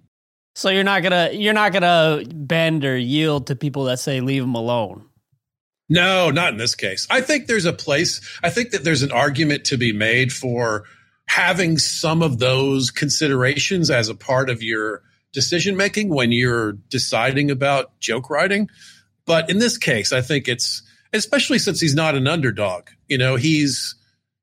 so 0.55 0.69
you're 0.69 0.83
not 0.83 1.03
gonna 1.03 1.29
you're 1.33 1.53
not 1.53 1.71
gonna 1.73 2.23
bend 2.33 2.83
or 2.85 2.97
yield 2.97 3.47
to 3.47 3.55
people 3.55 3.85
that 3.85 3.99
say 3.99 4.19
leave 4.21 4.43
him 4.43 4.55
alone 4.55 5.05
No, 5.89 6.31
not 6.31 6.51
in 6.53 6.57
this 6.57 6.75
case. 6.75 7.07
I 7.09 7.21
think 7.21 7.47
there's 7.47 7.65
a 7.65 7.73
place, 7.73 8.21
I 8.43 8.49
think 8.49 8.71
that 8.71 8.83
there's 8.83 9.03
an 9.03 9.11
argument 9.11 9.65
to 9.65 9.77
be 9.77 9.93
made 9.93 10.31
for 10.33 10.83
having 11.27 11.77
some 11.77 12.21
of 12.21 12.39
those 12.39 12.91
considerations 12.91 13.89
as 13.89 14.09
a 14.09 14.15
part 14.15 14.49
of 14.49 14.61
your 14.61 15.01
decision 15.33 15.75
making 15.75 16.09
when 16.09 16.31
you're 16.31 16.73
deciding 16.89 17.51
about 17.51 17.99
joke 17.99 18.29
writing. 18.29 18.69
But 19.25 19.49
in 19.49 19.59
this 19.59 19.77
case, 19.77 20.13
I 20.13 20.21
think 20.21 20.47
it's 20.47 20.81
especially 21.11 21.59
since 21.59 21.79
he's 21.79 21.95
not 21.95 22.15
an 22.15 22.27
underdog. 22.27 22.89
You 23.07 23.17
know, 23.17 23.35
he's 23.35 23.95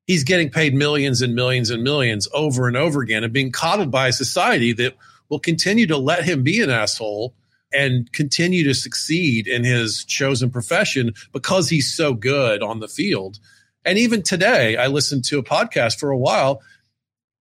he's 0.06 0.24
getting 0.24 0.50
paid 0.50 0.74
millions 0.74 1.22
and 1.22 1.34
millions 1.34 1.70
and 1.70 1.82
millions 1.82 2.28
over 2.34 2.66
and 2.66 2.76
over 2.76 3.00
again 3.00 3.24
and 3.24 3.32
being 3.32 3.52
coddled 3.52 3.90
by 3.90 4.08
a 4.08 4.12
society 4.12 4.72
that 4.74 4.96
will 5.28 5.38
continue 5.38 5.86
to 5.86 5.96
let 5.96 6.24
him 6.24 6.42
be 6.42 6.60
an 6.60 6.70
asshole 6.70 7.34
and 7.72 8.12
continue 8.12 8.64
to 8.64 8.74
succeed 8.74 9.46
in 9.46 9.62
his 9.62 10.04
chosen 10.04 10.50
profession 10.50 11.12
because 11.32 11.68
he's 11.68 11.92
so 11.92 12.14
good 12.14 12.62
on 12.62 12.80
the 12.80 12.88
field. 12.88 13.38
And 13.84 13.98
even 13.98 14.22
today, 14.22 14.76
I 14.76 14.88
listened 14.88 15.24
to 15.26 15.38
a 15.38 15.44
podcast 15.44 15.98
for 15.98 16.10
a 16.10 16.18
while. 16.18 16.60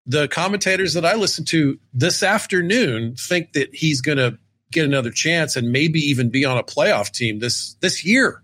The 0.10 0.28
commentators 0.28 0.96
that 0.96 1.06
I 1.06 1.16
listened 1.16 1.48
to 1.50 1.80
this 1.94 2.24
afternoon 2.24 3.16
think 3.16 3.54
that 3.54 3.74
he's 3.74 4.02
going 4.02 4.18
to 4.18 4.38
get 4.72 4.84
another 4.84 5.12
chance 5.12 5.56
and 5.56 5.72
maybe 5.72 6.00
even 6.00 6.30
be 6.30 6.44
on 6.44 6.58
a 6.58 6.64
playoff 6.64 7.12
team 7.12 7.40
this 7.40 7.76
this 7.80 8.04
year. 8.04 8.44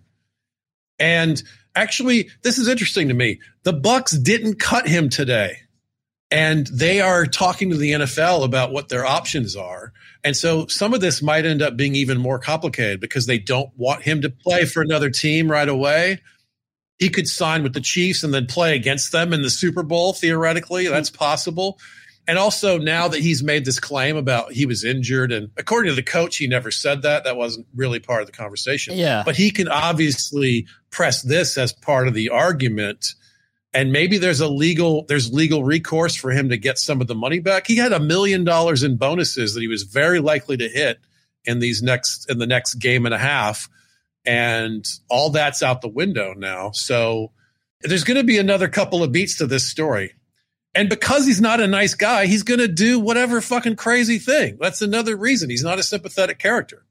And 1.00 1.42
actually, 1.76 2.30
this 2.44 2.58
is 2.58 2.68
interesting 2.68 3.10
to 3.10 3.14
me. 3.14 3.40
The 3.64 3.74
Bucks 3.74 4.14
didn't 4.14 4.60
cut 4.60 4.88
him 4.88 5.10
today 5.10 5.58
and 6.32 6.68
they 6.68 7.02
are 7.02 7.26
talking 7.26 7.70
to 7.70 7.78
the 7.78 7.92
NFL 7.92 8.44
about 8.44 8.72
what 8.72 8.90
their 8.90 9.06
options 9.06 9.56
are. 9.56 9.94
And 10.24 10.36
so 10.36 10.66
some 10.68 10.94
of 10.94 11.02
this 11.02 11.22
might 11.22 11.46
end 11.46 11.62
up 11.62 11.78
being 11.78 11.96
even 11.96 12.18
more 12.18 12.40
complicated 12.40 13.00
because 13.00 13.26
they 13.26 13.38
don't 13.38 13.70
want 13.78 14.02
him 14.02 14.22
to 14.22 14.30
play 14.30 14.66
for 14.66 14.82
another 14.82 15.10
team 15.10 15.52
right 15.52 15.70
away. 15.70 16.22
He 16.98 17.10
could 17.10 17.28
sign 17.28 17.64
with 17.64 17.74
the 17.74 17.82
Chiefs 17.82 18.24
and 18.24 18.34
then 18.34 18.46
play 18.46 18.76
against 18.76 19.12
them 19.12 19.34
in 19.34 19.42
the 19.42 19.50
Super 19.50 19.84
Bowl, 19.84 20.14
theoretically. 20.14 20.86
Mm-hmm. 20.86 20.94
That's 20.94 21.10
possible. 21.10 21.78
And 22.28 22.40
also, 22.40 22.80
now 22.80 23.08
that 23.08 23.20
he's 23.20 23.44
made 23.44 23.66
this 23.66 23.80
claim 23.80 24.18
about 24.18 24.52
he 24.52 24.66
was 24.66 24.84
injured, 24.84 25.32
and 25.32 25.52
according 25.58 25.92
to 25.92 25.96
the 25.96 26.02
coach, 26.02 26.38
he 26.38 26.48
never 26.48 26.72
said 26.72 27.04
that. 27.04 27.24
That 27.24 27.38
wasn't 27.38 27.68
really 27.76 28.00
part 28.00 28.22
of 28.22 28.28
the 28.28 28.34
conversation. 28.34 28.98
Yeah. 28.98 29.22
But 29.24 29.36
he 29.36 29.52
can 29.52 29.68
obviously 29.68 30.66
press 30.90 31.22
this 31.22 31.58
as 31.58 31.72
part 31.72 32.08
of 32.08 32.16
the 32.16 32.30
argument 32.30 33.14
and 33.76 33.92
maybe 33.92 34.18
there's 34.18 34.40
a 34.40 34.48
legal 34.48 35.04
there's 35.04 35.32
legal 35.34 35.64
recourse 35.64 36.16
for 36.16 36.32
him 36.32 36.50
to 36.50 36.58
get 36.58 36.80
some 36.80 37.02
of 37.02 37.08
the 37.08 37.14
money 37.14 37.40
back. 37.40 37.68
He 37.68 37.76
had 37.76 37.92
a 37.92 38.00
million 38.00 38.46
dollars 38.46 38.84
in 38.84 38.96
bonuses 38.96 39.54
that 39.54 39.60
he 39.60 39.68
was 39.68 39.84
very 39.84 40.20
likely 40.20 40.56
to 40.58 40.70
hit 40.70 41.00
in 41.44 41.60
these 41.60 41.84
next 41.84 42.30
in 42.32 42.40
the 42.40 42.48
next 42.48 42.76
game 42.76 43.06
and 43.06 43.14
a 43.14 43.18
half, 43.18 43.68
and 44.26 44.86
all 45.10 45.30
that's 45.30 45.64
out 45.64 45.82
the 45.82 45.88
window 45.88 46.34
now. 46.36 46.72
So 46.72 47.32
there's 47.82 48.04
going 48.04 48.18
to 48.18 48.24
be 48.24 48.38
another 48.38 48.68
couple 48.68 49.04
of 49.04 49.12
beats 49.12 49.38
to 49.38 49.48
this 49.48 49.68
story. 49.68 50.14
And 50.74 50.90
because 50.90 51.26
he's 51.26 51.40
not 51.40 51.62
a 51.62 51.68
nice 51.68 51.94
guy, 51.94 52.26
he's 52.26 52.44
going 52.44 52.60
to 52.60 52.68
do 52.68 53.00
whatever 53.00 53.40
fucking 53.40 53.78
crazy 53.78 54.20
thing. 54.20 54.58
That's 54.60 54.82
another 54.82 55.16
reason 55.16 55.50
he's 55.50 55.64
not 55.64 55.80
a 55.80 55.84
sympathetic 55.84 56.38
character. 56.38 56.86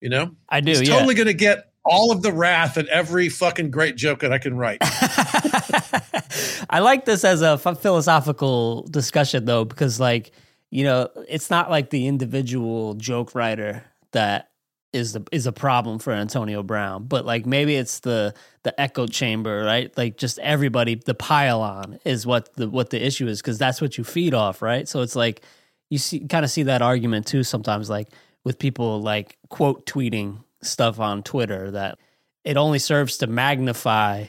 You 0.00 0.10
know, 0.10 0.36
I 0.48 0.60
do. 0.60 0.70
he's 0.70 0.82
yeah. 0.82 0.94
totally 0.94 1.14
going 1.14 1.28
to 1.28 1.34
get 1.34 1.72
all 1.82 2.12
of 2.12 2.22
the 2.22 2.32
wrath 2.32 2.76
and 2.76 2.88
every 2.88 3.30
fucking 3.30 3.70
great 3.70 3.96
joke 3.96 4.20
that 4.20 4.32
I 4.32 4.38
can 4.38 4.56
write. 4.56 4.78
I 6.70 6.80
like 6.80 7.06
this 7.06 7.24
as 7.24 7.40
a 7.40 7.60
f- 7.64 7.80
philosophical 7.80 8.82
discussion 8.90 9.44
though, 9.46 9.64
because 9.64 9.98
like 9.98 10.32
you 10.70 10.82
know, 10.82 11.08
it's 11.28 11.50
not 11.50 11.70
like 11.70 11.90
the 11.90 12.08
individual 12.08 12.94
joke 12.94 13.36
writer 13.36 13.84
that 14.10 14.50
is 14.94 15.12
the 15.12 15.26
is 15.32 15.46
a 15.46 15.52
problem 15.52 15.98
for 15.98 16.12
Antonio 16.12 16.62
Brown, 16.62 17.04
but 17.04 17.26
like 17.26 17.44
maybe 17.44 17.74
it's 17.74 17.98
the 18.00 18.32
the 18.62 18.78
echo 18.80 19.06
chamber, 19.06 19.64
right? 19.64 19.96
Like 19.98 20.16
just 20.16 20.38
everybody, 20.38 20.94
the 20.94 21.14
pile 21.14 21.60
on 21.60 21.98
is 22.04 22.24
what 22.26 22.54
the 22.54 22.70
what 22.70 22.90
the 22.90 23.04
issue 23.04 23.26
is 23.26 23.42
because 23.42 23.58
that's 23.58 23.80
what 23.80 23.98
you 23.98 24.04
feed 24.04 24.32
off, 24.32 24.62
right? 24.62 24.88
So 24.88 25.00
it's 25.00 25.16
like 25.16 25.42
you 25.90 25.98
see 25.98 26.20
kind 26.20 26.44
of 26.44 26.50
see 26.50 26.62
that 26.64 26.80
argument 26.80 27.26
too 27.26 27.42
sometimes, 27.42 27.90
like 27.90 28.08
with 28.44 28.58
people 28.58 29.02
like 29.02 29.36
quote 29.48 29.84
tweeting 29.84 30.38
stuff 30.62 31.00
on 31.00 31.22
Twitter 31.22 31.72
that 31.72 31.98
it 32.44 32.56
only 32.56 32.78
serves 32.78 33.18
to 33.18 33.26
magnify 33.26 34.26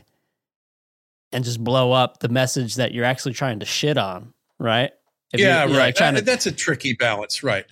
and 1.32 1.44
just 1.44 1.64
blow 1.64 1.92
up 1.92 2.20
the 2.20 2.30
message 2.30 2.76
that 2.76 2.92
you're 2.94 3.06
actually 3.06 3.34
trying 3.34 3.60
to 3.60 3.66
shit 3.66 3.98
on, 3.98 4.34
right? 4.58 4.92
If 5.34 5.40
yeah, 5.40 5.64
right. 5.64 5.70
like, 5.70 5.96
Uh, 6.02 6.12
to, 6.20 6.22
That's 6.22 6.46
a 6.46 6.52
tricky 6.52 6.94
balance, 6.94 7.44
right? 7.44 7.66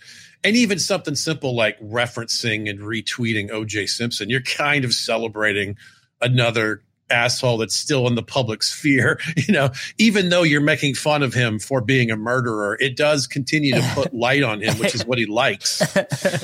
And 0.44 0.56
even 0.56 0.80
something 0.80 1.16
simple 1.16 1.56
like 1.56 1.80
referencing 1.80 2.70
and 2.70 2.80
retweeting 2.80 3.50
OJ 3.50 3.90
Simpson, 3.90 4.30
you're 4.30 4.42
kind 4.42 4.84
of 4.84 4.94
celebrating 4.94 5.78
another 6.22 6.84
asshole 7.10 7.58
that's 7.58 7.76
still 7.76 8.08
in 8.08 8.16
the 8.16 8.24
public 8.24 8.64
sphere. 8.64 9.20
You 9.36 9.54
know, 9.54 9.72
even 9.98 10.30
though 10.30 10.44
you're 10.44 10.62
making 10.62 10.94
fun 10.94 11.22
of 11.22 11.34
him 11.34 11.60
for 11.60 11.82
being 11.82 12.12
a 12.12 12.16
murderer, 12.16 12.78
it 12.80 12.96
does 12.96 13.28
continue 13.28 13.74
to 13.74 13.92
put 13.94 14.14
light 14.14 14.42
on 14.44 14.62
him, 14.62 14.78
which 14.78 14.96
is 14.96 15.06
what 15.06 15.18
he 15.18 15.26
likes. 15.26 15.82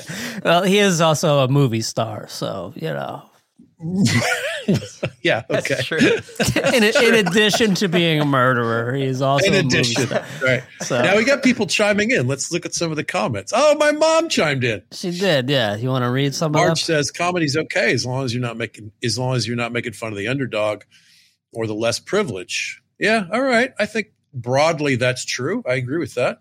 well, 0.43 0.63
he 0.63 0.79
is 0.79 0.99
also 0.99 1.39
a 1.39 1.47
movie 1.47 1.81
star, 1.81 2.27
so 2.27 2.73
you 2.75 2.89
know. 2.89 3.28
yeah, 5.21 5.43
okay. 5.49 5.75
That's 5.75 5.85
true. 5.85 5.97
in, 6.73 6.83
in 6.83 7.27
addition 7.27 7.75
to 7.75 7.87
being 7.87 8.19
a 8.19 8.25
murderer, 8.25 8.93
he's 8.93 9.21
also 9.21 9.45
In 9.47 9.53
a 9.53 9.63
movie 9.63 9.77
addition, 9.77 10.07
star. 10.07 10.25
right. 10.43 10.63
So- 10.81 11.01
Now 11.01 11.15
we 11.15 11.23
got 11.23 11.43
people 11.43 11.65
chiming 11.65 12.11
in. 12.11 12.27
Let's 12.27 12.51
look 12.51 12.65
at 12.65 12.73
some 12.73 12.91
of 12.91 12.97
the 12.97 13.03
comments. 13.03 13.53
Oh, 13.55 13.75
my 13.75 13.91
mom 13.91 14.27
chimed 14.29 14.63
in. 14.63 14.83
She 14.91 15.11
did, 15.11 15.49
yeah. 15.49 15.75
You 15.75 15.89
want 15.89 16.03
to 16.03 16.11
read 16.11 16.35
some 16.35 16.51
of 16.51 16.55
March 16.55 16.85
them? 16.85 16.95
says 16.97 17.11
comedy's 17.11 17.55
okay 17.55 17.93
as 17.93 18.05
long 18.05 18.25
as 18.25 18.33
you're 18.33 18.41
not 18.41 18.57
making 18.57 18.91
as 19.03 19.17
long 19.17 19.35
as 19.35 19.47
you're 19.47 19.57
not 19.57 19.71
making 19.71 19.93
fun 19.93 20.11
of 20.11 20.17
the 20.17 20.27
underdog 20.27 20.83
or 21.53 21.65
the 21.65 21.73
less 21.75 21.99
privileged. 21.99 22.79
Yeah, 22.99 23.27
all 23.31 23.41
right. 23.41 23.71
I 23.79 23.85
think 23.85 24.07
broadly 24.33 24.97
that's 24.97 25.23
true. 25.25 25.63
I 25.67 25.75
agree 25.75 25.99
with 25.99 26.15
that. 26.15 26.39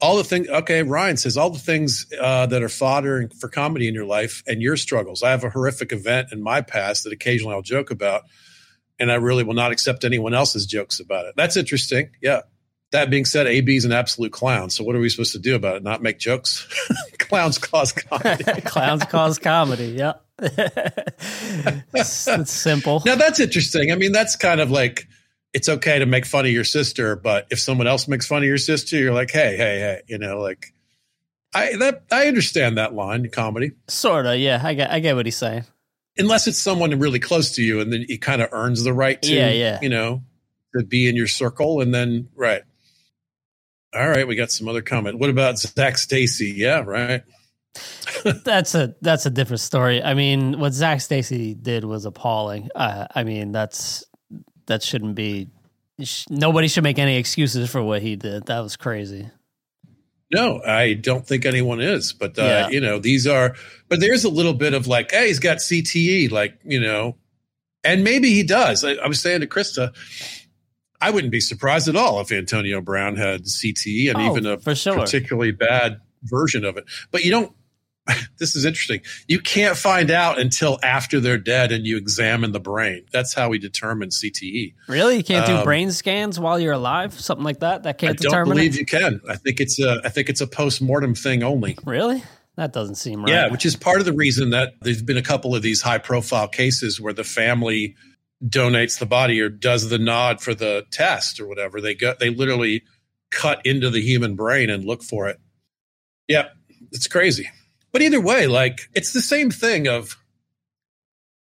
All 0.00 0.16
the 0.16 0.24
things. 0.24 0.48
Okay, 0.48 0.82
Ryan 0.82 1.16
says 1.16 1.36
all 1.36 1.50
the 1.50 1.58
things 1.58 2.06
uh, 2.20 2.46
that 2.46 2.62
are 2.62 2.68
fodder 2.68 3.30
for 3.40 3.48
comedy 3.48 3.88
in 3.88 3.94
your 3.94 4.04
life 4.04 4.42
and 4.46 4.60
your 4.60 4.76
struggles. 4.76 5.22
I 5.22 5.30
have 5.30 5.44
a 5.44 5.50
horrific 5.50 5.92
event 5.92 6.28
in 6.32 6.42
my 6.42 6.60
past 6.60 7.04
that 7.04 7.12
occasionally 7.12 7.54
I'll 7.54 7.62
joke 7.62 7.90
about, 7.90 8.22
and 8.98 9.10
I 9.10 9.14
really 9.14 9.44
will 9.44 9.54
not 9.54 9.72
accept 9.72 10.04
anyone 10.04 10.34
else's 10.34 10.66
jokes 10.66 11.00
about 11.00 11.26
it. 11.26 11.34
That's 11.36 11.56
interesting. 11.56 12.10
Yeah. 12.20 12.42
That 12.92 13.10
being 13.10 13.24
said, 13.24 13.48
AB 13.48 13.74
is 13.74 13.84
an 13.84 13.92
absolute 13.92 14.32
clown. 14.32 14.70
So 14.70 14.84
what 14.84 14.94
are 14.94 15.00
we 15.00 15.08
supposed 15.08 15.32
to 15.32 15.40
do 15.40 15.56
about 15.56 15.76
it? 15.76 15.82
Not 15.82 16.00
make 16.00 16.18
jokes? 16.18 16.68
Clowns 17.18 17.58
cause 17.58 17.92
comedy. 17.92 18.44
Clowns 18.64 19.04
cause 19.04 19.38
comedy. 19.38 19.86
Yeah. 19.96 20.12
it's, 20.38 22.28
it's 22.28 22.52
simple. 22.52 23.02
Now 23.04 23.16
that's 23.16 23.40
interesting. 23.40 23.90
I 23.90 23.96
mean, 23.96 24.12
that's 24.12 24.36
kind 24.36 24.60
of 24.60 24.70
like 24.70 25.08
it's 25.54 25.68
okay 25.68 26.00
to 26.00 26.06
make 26.06 26.26
fun 26.26 26.44
of 26.44 26.50
your 26.50 26.64
sister, 26.64 27.14
but 27.14 27.46
if 27.50 27.60
someone 27.60 27.86
else 27.86 28.08
makes 28.08 28.26
fun 28.26 28.38
of 28.38 28.44
your 28.48 28.58
sister, 28.58 28.96
you're 28.96 29.14
like, 29.14 29.30
hey, 29.30 29.56
hey, 29.56 29.78
hey, 29.78 30.02
you 30.08 30.18
know, 30.18 30.40
like 30.40 30.74
I 31.54 31.76
that 31.76 32.02
I 32.10 32.26
understand 32.26 32.76
that 32.76 32.92
line 32.92 33.30
comedy. 33.30 33.70
Sort 33.88 34.26
of, 34.26 34.36
yeah. 34.36 34.60
I 34.62 34.74
get, 34.74 34.90
I 34.90 34.98
get 34.98 35.14
what 35.14 35.26
he's 35.26 35.36
saying. 35.36 35.64
Unless 36.18 36.48
it's 36.48 36.58
someone 36.58 36.90
really 36.98 37.20
close 37.20 37.52
to 37.52 37.62
you 37.62 37.80
and 37.80 37.92
then 37.92 38.04
he 38.06 38.18
kind 38.18 38.42
of 38.42 38.48
earns 38.52 38.82
the 38.82 38.92
right 38.92 39.20
to, 39.22 39.32
Yeah, 39.32 39.50
yeah. 39.50 39.78
you 39.80 39.88
know, 39.88 40.22
to 40.76 40.84
be 40.84 41.08
in 41.08 41.14
your 41.16 41.28
circle 41.28 41.80
and 41.80 41.94
then 41.94 42.28
right. 42.34 42.62
All 43.94 44.08
right, 44.08 44.26
we 44.26 44.34
got 44.34 44.50
some 44.50 44.66
other 44.66 44.82
comment. 44.82 45.20
What 45.20 45.30
about 45.30 45.56
Zac 45.58 45.98
Stacy? 45.98 46.52
Yeah, 46.56 46.80
right. 46.80 47.22
that's 48.44 48.74
a 48.74 48.94
that's 49.00 49.24
a 49.26 49.30
different 49.30 49.60
story. 49.60 50.02
I 50.02 50.14
mean, 50.14 50.58
what 50.58 50.72
Zac 50.72 51.00
Stacy 51.00 51.54
did 51.54 51.84
was 51.84 52.04
appalling. 52.04 52.70
Uh, 52.74 53.06
I 53.14 53.22
mean, 53.22 53.52
that's 53.52 54.04
that 54.66 54.82
shouldn't 54.82 55.14
be. 55.14 55.48
Nobody 56.28 56.66
should 56.68 56.82
make 56.84 56.98
any 56.98 57.16
excuses 57.16 57.70
for 57.70 57.82
what 57.82 58.02
he 58.02 58.16
did. 58.16 58.46
That 58.46 58.60
was 58.60 58.76
crazy. 58.76 59.30
No, 60.32 60.60
I 60.66 60.94
don't 60.94 61.26
think 61.26 61.44
anyone 61.44 61.80
is. 61.80 62.12
But 62.12 62.38
uh, 62.38 62.42
Yeah. 62.42 62.68
you 62.70 62.80
know, 62.80 62.98
these 62.98 63.26
are. 63.26 63.54
But 63.88 64.00
there's 64.00 64.24
a 64.24 64.28
little 64.30 64.54
bit 64.54 64.74
of 64.74 64.86
like, 64.86 65.12
hey, 65.12 65.28
he's 65.28 65.38
got 65.38 65.58
CTE, 65.58 66.30
like 66.32 66.58
you 66.64 66.80
know, 66.80 67.16
and 67.84 68.02
maybe 68.02 68.30
he 68.30 68.42
does. 68.42 68.84
I, 68.84 68.94
I 68.94 69.06
was 69.06 69.20
saying 69.20 69.42
to 69.42 69.46
Krista, 69.46 69.94
I 71.00 71.10
wouldn't 71.10 71.30
be 71.30 71.40
surprised 71.40 71.86
at 71.88 71.94
all 71.96 72.20
if 72.20 72.32
Antonio 72.32 72.80
Brown 72.80 73.16
had 73.16 73.42
CTE 73.44 74.08
and 74.10 74.18
Oh, 74.18 74.30
even 74.32 74.46
a 74.46 74.74
sure. 74.74 74.96
particularly 74.98 75.52
bad 75.52 76.00
version 76.24 76.64
of 76.64 76.76
it. 76.76 76.84
But 77.12 77.24
you 77.24 77.30
don't. 77.30 77.52
This 78.36 78.56
is 78.56 78.64
interesting. 78.64 79.00
You 79.28 79.38
can't 79.38 79.76
find 79.76 80.10
out 80.10 80.38
until 80.40 80.78
after 80.82 81.20
they're 81.20 81.38
dead 81.38 81.70
and 81.72 81.86
you 81.86 81.96
examine 81.96 82.50
the 82.52 82.60
brain. 82.60 83.06
That's 83.12 83.32
how 83.32 83.48
we 83.48 83.58
determine 83.58 84.08
CTE. 84.10 84.74
Really, 84.88 85.16
you 85.18 85.22
can't 85.24 85.46
do 85.46 85.54
Um, 85.56 85.64
brain 85.64 85.92
scans 85.92 86.38
while 86.40 86.58
you're 86.58 86.72
alive, 86.72 87.18
something 87.18 87.44
like 87.44 87.60
that. 87.60 87.84
That 87.84 87.96
can't 87.96 88.18
determine. 88.18 88.34
I 88.40 88.44
don't 88.44 88.54
believe 88.56 88.74
it. 88.74 88.80
you 88.80 88.86
can. 88.86 89.20
I 89.28 89.36
think 89.36 89.60
it's 89.60 89.78
a. 89.80 90.00
I 90.04 90.08
think 90.08 90.28
it's 90.28 90.40
a 90.40 90.46
post 90.48 90.82
mortem 90.82 91.14
thing 91.14 91.42
only. 91.44 91.78
Really, 91.86 92.22
that 92.56 92.72
doesn't 92.72 92.96
seem 92.96 93.22
right. 93.24 93.30
Yeah, 93.32 93.50
which 93.50 93.64
is 93.64 93.76
part 93.76 94.00
of 94.00 94.04
the 94.04 94.12
reason 94.12 94.50
that 94.50 94.74
there's 94.82 95.02
been 95.02 95.16
a 95.16 95.22
couple 95.22 95.54
of 95.54 95.62
these 95.62 95.80
high 95.80 95.98
profile 95.98 96.48
cases 96.48 97.00
where 97.00 97.12
the 97.14 97.24
family 97.24 97.94
donates 98.44 98.98
the 98.98 99.06
body 99.06 99.40
or 99.40 99.48
does 99.48 99.88
the 99.88 99.98
nod 99.98 100.40
for 100.42 100.54
the 100.54 100.84
test 100.90 101.38
or 101.40 101.46
whatever. 101.46 101.80
They 101.80 101.94
go 101.94 102.14
they 102.18 102.30
literally 102.30 102.82
cut 103.30 103.64
into 103.64 103.88
the 103.90 104.00
human 104.02 104.34
brain 104.34 104.68
and 104.70 104.84
look 104.84 105.02
for 105.04 105.28
it. 105.28 105.38
Yep, 106.28 106.52
it's 106.90 107.06
crazy. 107.08 107.48
But 107.94 108.02
either 108.02 108.20
way, 108.20 108.48
like 108.48 108.90
it's 108.92 109.12
the 109.12 109.22
same 109.22 109.52
thing 109.52 109.86
of 109.86 110.20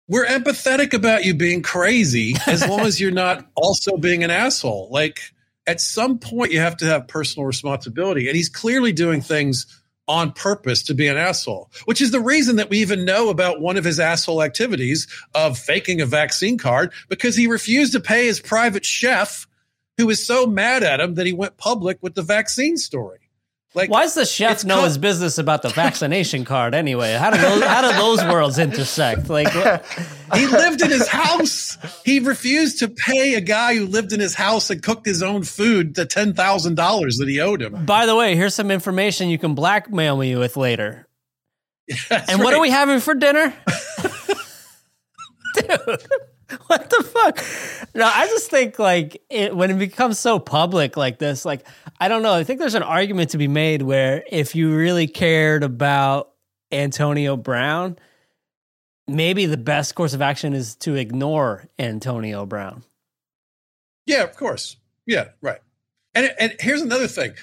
we're 0.07 0.25
empathetic 0.25 0.91
about 0.91 1.23
you 1.23 1.35
being 1.35 1.61
crazy 1.61 2.33
as 2.47 2.67
long 2.67 2.79
as 2.79 2.99
you're 2.99 3.11
not 3.11 3.47
also 3.55 3.95
being 3.95 4.23
an 4.23 4.31
asshole. 4.31 4.89
Like 4.91 5.19
at 5.67 5.79
some 5.79 6.17
point 6.17 6.51
you 6.51 6.59
have 6.59 6.77
to 6.77 6.85
have 6.85 7.07
personal 7.07 7.45
responsibility 7.45 8.27
and 8.27 8.35
he's 8.35 8.49
clearly 8.49 8.91
doing 8.91 9.21
things 9.21 9.67
on 10.07 10.31
purpose 10.31 10.81
to 10.85 10.95
be 10.95 11.07
an 11.07 11.15
asshole, 11.15 11.69
which 11.85 12.01
is 12.01 12.09
the 12.09 12.19
reason 12.19 12.55
that 12.55 12.71
we 12.71 12.79
even 12.79 13.05
know 13.05 13.29
about 13.29 13.61
one 13.61 13.77
of 13.77 13.83
his 13.83 13.99
asshole 13.99 14.41
activities 14.41 15.07
of 15.35 15.59
faking 15.59 16.01
a 16.01 16.07
vaccine 16.07 16.57
card 16.57 16.91
because 17.07 17.35
he 17.35 17.45
refused 17.45 17.93
to 17.93 17.99
pay 17.99 18.25
his 18.25 18.39
private 18.39 18.83
chef 18.83 19.45
who 19.95 20.07
was 20.07 20.25
so 20.25 20.47
mad 20.47 20.81
at 20.81 20.99
him 20.99 21.13
that 21.13 21.27
he 21.27 21.33
went 21.33 21.57
public 21.57 21.99
with 22.01 22.15
the 22.15 22.23
vaccine 22.23 22.77
story. 22.77 23.19
Like 23.73 23.89
Why 23.89 24.03
does 24.03 24.15
the 24.15 24.25
chef 24.25 24.65
know 24.65 24.79
co- 24.79 24.83
his 24.83 24.97
business 24.97 25.37
about 25.37 25.61
the 25.61 25.69
vaccination 25.83 26.43
card 26.43 26.75
anyway? 26.75 27.13
How 27.13 27.29
do 27.29 27.37
those 27.37 27.63
how 27.63 27.81
do 27.89 27.97
those 27.97 28.21
worlds 28.25 28.59
intersect? 28.59 29.29
Like, 29.29 29.47
what- 29.55 29.85
he 30.35 30.45
lived 30.47 30.81
in 30.81 30.89
his 30.91 31.07
house. 31.07 31.77
He 32.03 32.19
refused 32.19 32.79
to 32.79 32.89
pay 32.89 33.35
a 33.35 33.41
guy 33.41 33.75
who 33.75 33.85
lived 33.85 34.11
in 34.11 34.19
his 34.19 34.35
house 34.35 34.69
and 34.69 34.83
cooked 34.83 35.05
his 35.05 35.23
own 35.23 35.43
food 35.43 35.95
the 35.95 36.05
ten 36.05 36.33
thousand 36.33 36.75
dollars 36.75 37.15
that 37.17 37.29
he 37.29 37.39
owed 37.39 37.61
him. 37.61 37.85
by 37.85 38.05
the 38.05 38.15
way, 38.15 38.35
here's 38.35 38.53
some 38.55 38.71
information 38.71 39.29
you 39.29 39.37
can 39.37 39.55
blackmail 39.55 40.17
me 40.17 40.35
with 40.35 40.57
later. 40.57 41.07
That's 42.09 42.29
and 42.29 42.41
what 42.43 42.53
are 42.53 42.59
we 42.61 42.69
having 42.69 42.99
for 42.99 43.13
dinner? 43.13 43.53
Dude, 45.55 46.01
what 46.67 46.89
the 46.89 47.03
fuck? 47.03 47.93
No, 47.95 48.05
I 48.05 48.27
just 48.27 48.49
think 48.49 48.79
like 48.79 49.21
it, 49.29 49.55
when 49.55 49.71
it 49.71 49.77
becomes 49.77 50.19
so 50.19 50.39
public 50.39 50.97
like 50.97 51.19
this, 51.19 51.45
like 51.45 51.65
I 51.99 52.07
don't 52.07 52.23
know. 52.23 52.33
I 52.33 52.43
think 52.43 52.59
there's 52.59 52.75
an 52.75 52.83
argument 52.83 53.31
to 53.31 53.37
be 53.37 53.47
made 53.47 53.81
where 53.81 54.23
if 54.29 54.55
you 54.55 54.75
really 54.75 55.07
cared 55.07 55.63
about 55.63 56.31
Antonio 56.71 57.37
Brown, 57.37 57.97
maybe 59.07 59.45
the 59.45 59.57
best 59.57 59.95
course 59.95 60.13
of 60.13 60.21
action 60.21 60.53
is 60.53 60.75
to 60.77 60.95
ignore 60.95 61.67
Antonio 61.79 62.45
Brown. 62.45 62.83
Yeah, 64.05 64.23
of 64.23 64.35
course. 64.35 64.77
Yeah, 65.05 65.29
right. 65.41 65.59
And 66.13 66.31
and 66.39 66.55
here's 66.59 66.81
another 66.81 67.07
thing. 67.07 67.33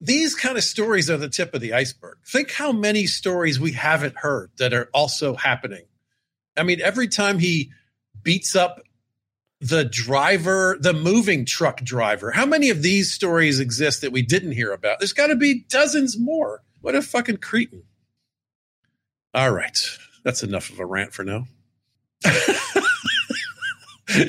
These 0.00 0.34
kind 0.34 0.58
of 0.58 0.64
stories 0.64 1.08
are 1.08 1.16
the 1.16 1.30
tip 1.30 1.54
of 1.54 1.62
the 1.62 1.72
iceberg. 1.72 2.18
Think 2.26 2.52
how 2.52 2.72
many 2.72 3.06
stories 3.06 3.58
we 3.58 3.72
haven't 3.72 4.16
heard 4.18 4.50
that 4.58 4.74
are 4.74 4.90
also 4.92 5.34
happening. 5.34 5.84
I 6.56 6.62
mean, 6.62 6.80
every 6.82 7.08
time 7.08 7.38
he 7.38 7.70
beats 8.24 8.56
up 8.56 8.80
the 9.60 9.84
driver, 9.84 10.76
the 10.80 10.92
moving 10.92 11.46
truck 11.46 11.80
driver, 11.82 12.30
how 12.30 12.44
many 12.44 12.68
of 12.70 12.82
these 12.82 13.12
stories 13.12 13.60
exist 13.60 14.02
that 14.02 14.12
we 14.12 14.20
didn't 14.20 14.52
hear 14.52 14.72
about? 14.72 14.98
There's 14.98 15.12
got 15.14 15.28
to 15.28 15.36
be 15.36 15.64
dozens 15.68 16.18
more. 16.18 16.62
What 16.82 16.94
a 16.94 17.00
fucking 17.00 17.38
cretin. 17.38 17.84
All 19.32 19.50
right. 19.50 19.78
That's 20.22 20.42
enough 20.42 20.68
of 20.70 20.80
a 20.80 20.86
rant 20.86 21.12
for 21.14 21.24
now. 21.24 21.46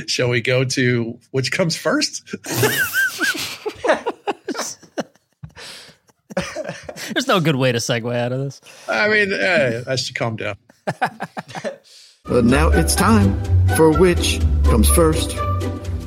Shall 0.07 0.29
we 0.29 0.39
go 0.41 0.63
to 0.63 1.19
which 1.31 1.51
comes 1.51 1.75
first? 1.75 2.33
There's 7.13 7.27
no 7.27 7.39
good 7.39 7.55
way 7.55 7.71
to 7.71 7.77
segue 7.79 8.15
out 8.15 8.31
of 8.31 8.39
this. 8.39 8.61
I 8.87 9.09
mean, 9.09 9.31
eh, 9.33 9.83
I 9.87 9.95
should 9.95 10.15
calm 10.15 10.37
down. 10.37 10.55
But 12.25 12.43
now 12.43 12.69
it's 12.69 12.95
time 12.95 13.39
for 13.75 13.91
which 13.97 14.39
comes 14.63 14.89
first. 14.89 15.35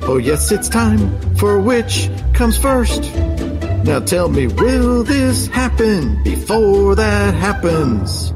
Oh, 0.03 0.19
yes, 0.21 0.51
it's 0.51 0.69
time 0.69 1.37
for 1.37 1.61
which 1.61 2.11
comes 2.35 2.59
first. 2.59 3.03
Now 3.85 4.01
tell 4.01 4.29
me, 4.29 4.49
will 4.49 5.05
this 5.05 5.47
happen 5.47 6.21
before 6.25 6.97
that 6.97 7.35
happens? 7.35 8.35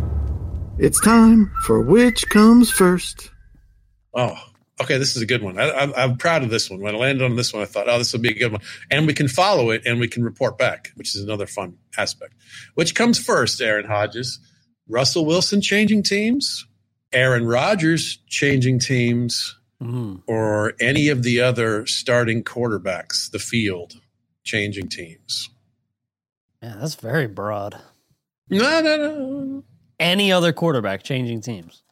It's 0.79 1.01
time 1.01 1.51
for 1.66 1.81
which 1.81 2.29
comes 2.29 2.71
first. 2.71 3.31
Oh, 4.14 4.37
okay. 4.81 4.97
This 4.97 5.16
is 5.16 5.23
a 5.23 5.27
good 5.27 5.42
one. 5.42 5.59
I, 5.59 5.92
I'm 5.97 6.16
proud 6.18 6.45
of 6.45 6.51
this 6.51 6.71
one. 6.71 6.81
When 6.81 6.95
I 6.95 6.99
landed 6.99 7.25
on 7.25 7.35
this 7.35 7.53
one, 7.53 7.62
I 7.62 7.66
thought, 7.66 7.88
oh, 7.88 7.99
this 7.99 8.12
will 8.12 8.21
be 8.21 8.31
a 8.31 8.38
good 8.38 8.53
one. 8.53 8.61
And 8.92 9.09
we 9.09 9.12
can 9.12 9.27
follow 9.27 9.71
it 9.71 9.83
and 9.87 9.99
we 9.99 10.07
can 10.07 10.23
report 10.23 10.57
back, 10.57 10.92
which 10.95 11.16
is 11.16 11.23
another 11.25 11.47
fun 11.47 11.79
aspect. 11.99 12.35
Which 12.75 12.95
comes 12.95 13.18
first, 13.18 13.61
Aaron 13.61 13.87
Hodges? 13.87 14.38
Russell 14.88 15.27
Wilson 15.27 15.61
changing 15.61 16.05
teams, 16.05 16.66
Aaron 17.12 17.46
Rodgers 17.46 18.18
changing 18.29 18.79
teams, 18.81 19.57
Mm. 19.83 20.22
or 20.29 20.75
any 20.81 21.09
of 21.09 21.25
the 21.25 21.40
other 21.40 21.87
starting 21.87 22.44
quarterbacks, 22.44 23.31
the 23.33 23.40
field 23.40 23.94
changing 24.44 24.88
teams? 24.88 25.51
Yeah, 26.62 26.77
that's 26.81 26.94
very 26.94 27.27
broad. 27.27 27.81
No, 28.48 28.81
no, 28.81 28.96
no. 28.96 29.64
Any 29.98 30.31
other 30.33 30.53
quarterback 30.53 31.03
changing 31.03 31.40
teams. 31.40 31.83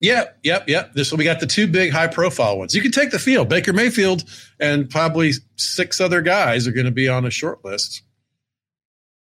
Yep, 0.00 0.38
yep, 0.42 0.68
yep. 0.68 0.92
This 0.94 1.10
will 1.10 1.18
we 1.18 1.24
got 1.24 1.40
the 1.40 1.46
two 1.46 1.66
big 1.66 1.92
high 1.92 2.06
profile 2.08 2.58
ones. 2.58 2.74
You 2.74 2.82
can 2.82 2.90
take 2.92 3.10
the 3.10 3.18
field. 3.18 3.48
Baker 3.48 3.72
Mayfield 3.72 4.24
and 4.60 4.88
probably 4.90 5.32
six 5.56 6.00
other 6.00 6.22
guys 6.22 6.66
are 6.66 6.72
going 6.72 6.86
to 6.86 6.92
be 6.92 7.08
on 7.08 7.24
a 7.26 7.30
short 7.30 7.64
list. 7.64 8.02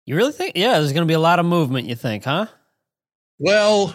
You 0.07 0.17
really 0.17 0.33
think? 0.33 0.57
Yeah, 0.57 0.79
there's 0.79 0.93
going 0.93 1.07
to 1.07 1.11
be 1.11 1.15
a 1.15 1.21
lot 1.21 1.39
of 1.39 1.47
movement. 1.47 1.89
You 1.89 1.95
think, 1.95 2.25
huh? 2.25 2.47
Well, 3.39 3.95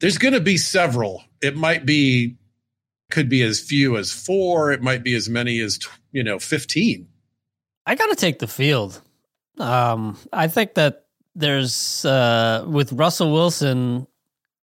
there's 0.00 0.18
going 0.18 0.34
to 0.34 0.40
be 0.40 0.56
several. 0.56 1.22
It 1.40 1.56
might 1.56 1.86
be, 1.86 2.36
could 3.10 3.28
be 3.28 3.42
as 3.42 3.60
few 3.60 3.96
as 3.96 4.12
four. 4.12 4.72
It 4.72 4.82
might 4.82 5.02
be 5.02 5.14
as 5.14 5.28
many 5.28 5.60
as 5.60 5.78
you 6.12 6.22
know, 6.22 6.38
fifteen. 6.38 7.08
I 7.86 7.94
got 7.94 8.06
to 8.10 8.16
take 8.16 8.38
the 8.38 8.46
field. 8.46 9.00
Um, 9.58 10.18
I 10.32 10.48
think 10.48 10.74
that 10.74 11.06
there's 11.34 12.04
uh, 12.04 12.64
with 12.68 12.92
Russell 12.92 13.32
Wilson, 13.32 14.06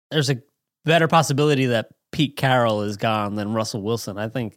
there's 0.10 0.30
a 0.30 0.42
better 0.86 1.08
possibility 1.08 1.68
that 1.68 1.90
Pete 2.12 2.38
Carroll 2.38 2.82
is 2.82 2.98
gone 2.98 3.36
than 3.36 3.54
Russell 3.54 3.82
Wilson. 3.82 4.18
I 4.18 4.30
think 4.30 4.56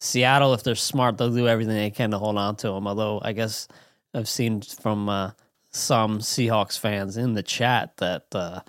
Seattle, 0.00 0.54
if 0.54 0.62
they're 0.62 0.74
smart, 0.74 1.18
they'll 1.18 1.30
do 1.30 1.48
everything 1.48 1.74
they 1.74 1.90
can 1.90 2.10
to 2.10 2.18
hold 2.18 2.36
on 2.36 2.56
to 2.56 2.68
him. 2.68 2.86
Although 2.86 3.20
I 3.22 3.32
guess 3.32 3.68
I've 4.12 4.28
seen 4.28 4.60
from 4.62 5.08
uh, 5.08 5.30
some 5.70 6.18
Seahawks 6.18 6.78
fans 6.78 7.16
in 7.16 7.34
the 7.34 7.42
chat 7.42 7.96
that 7.98 8.26
uh, 8.32 8.60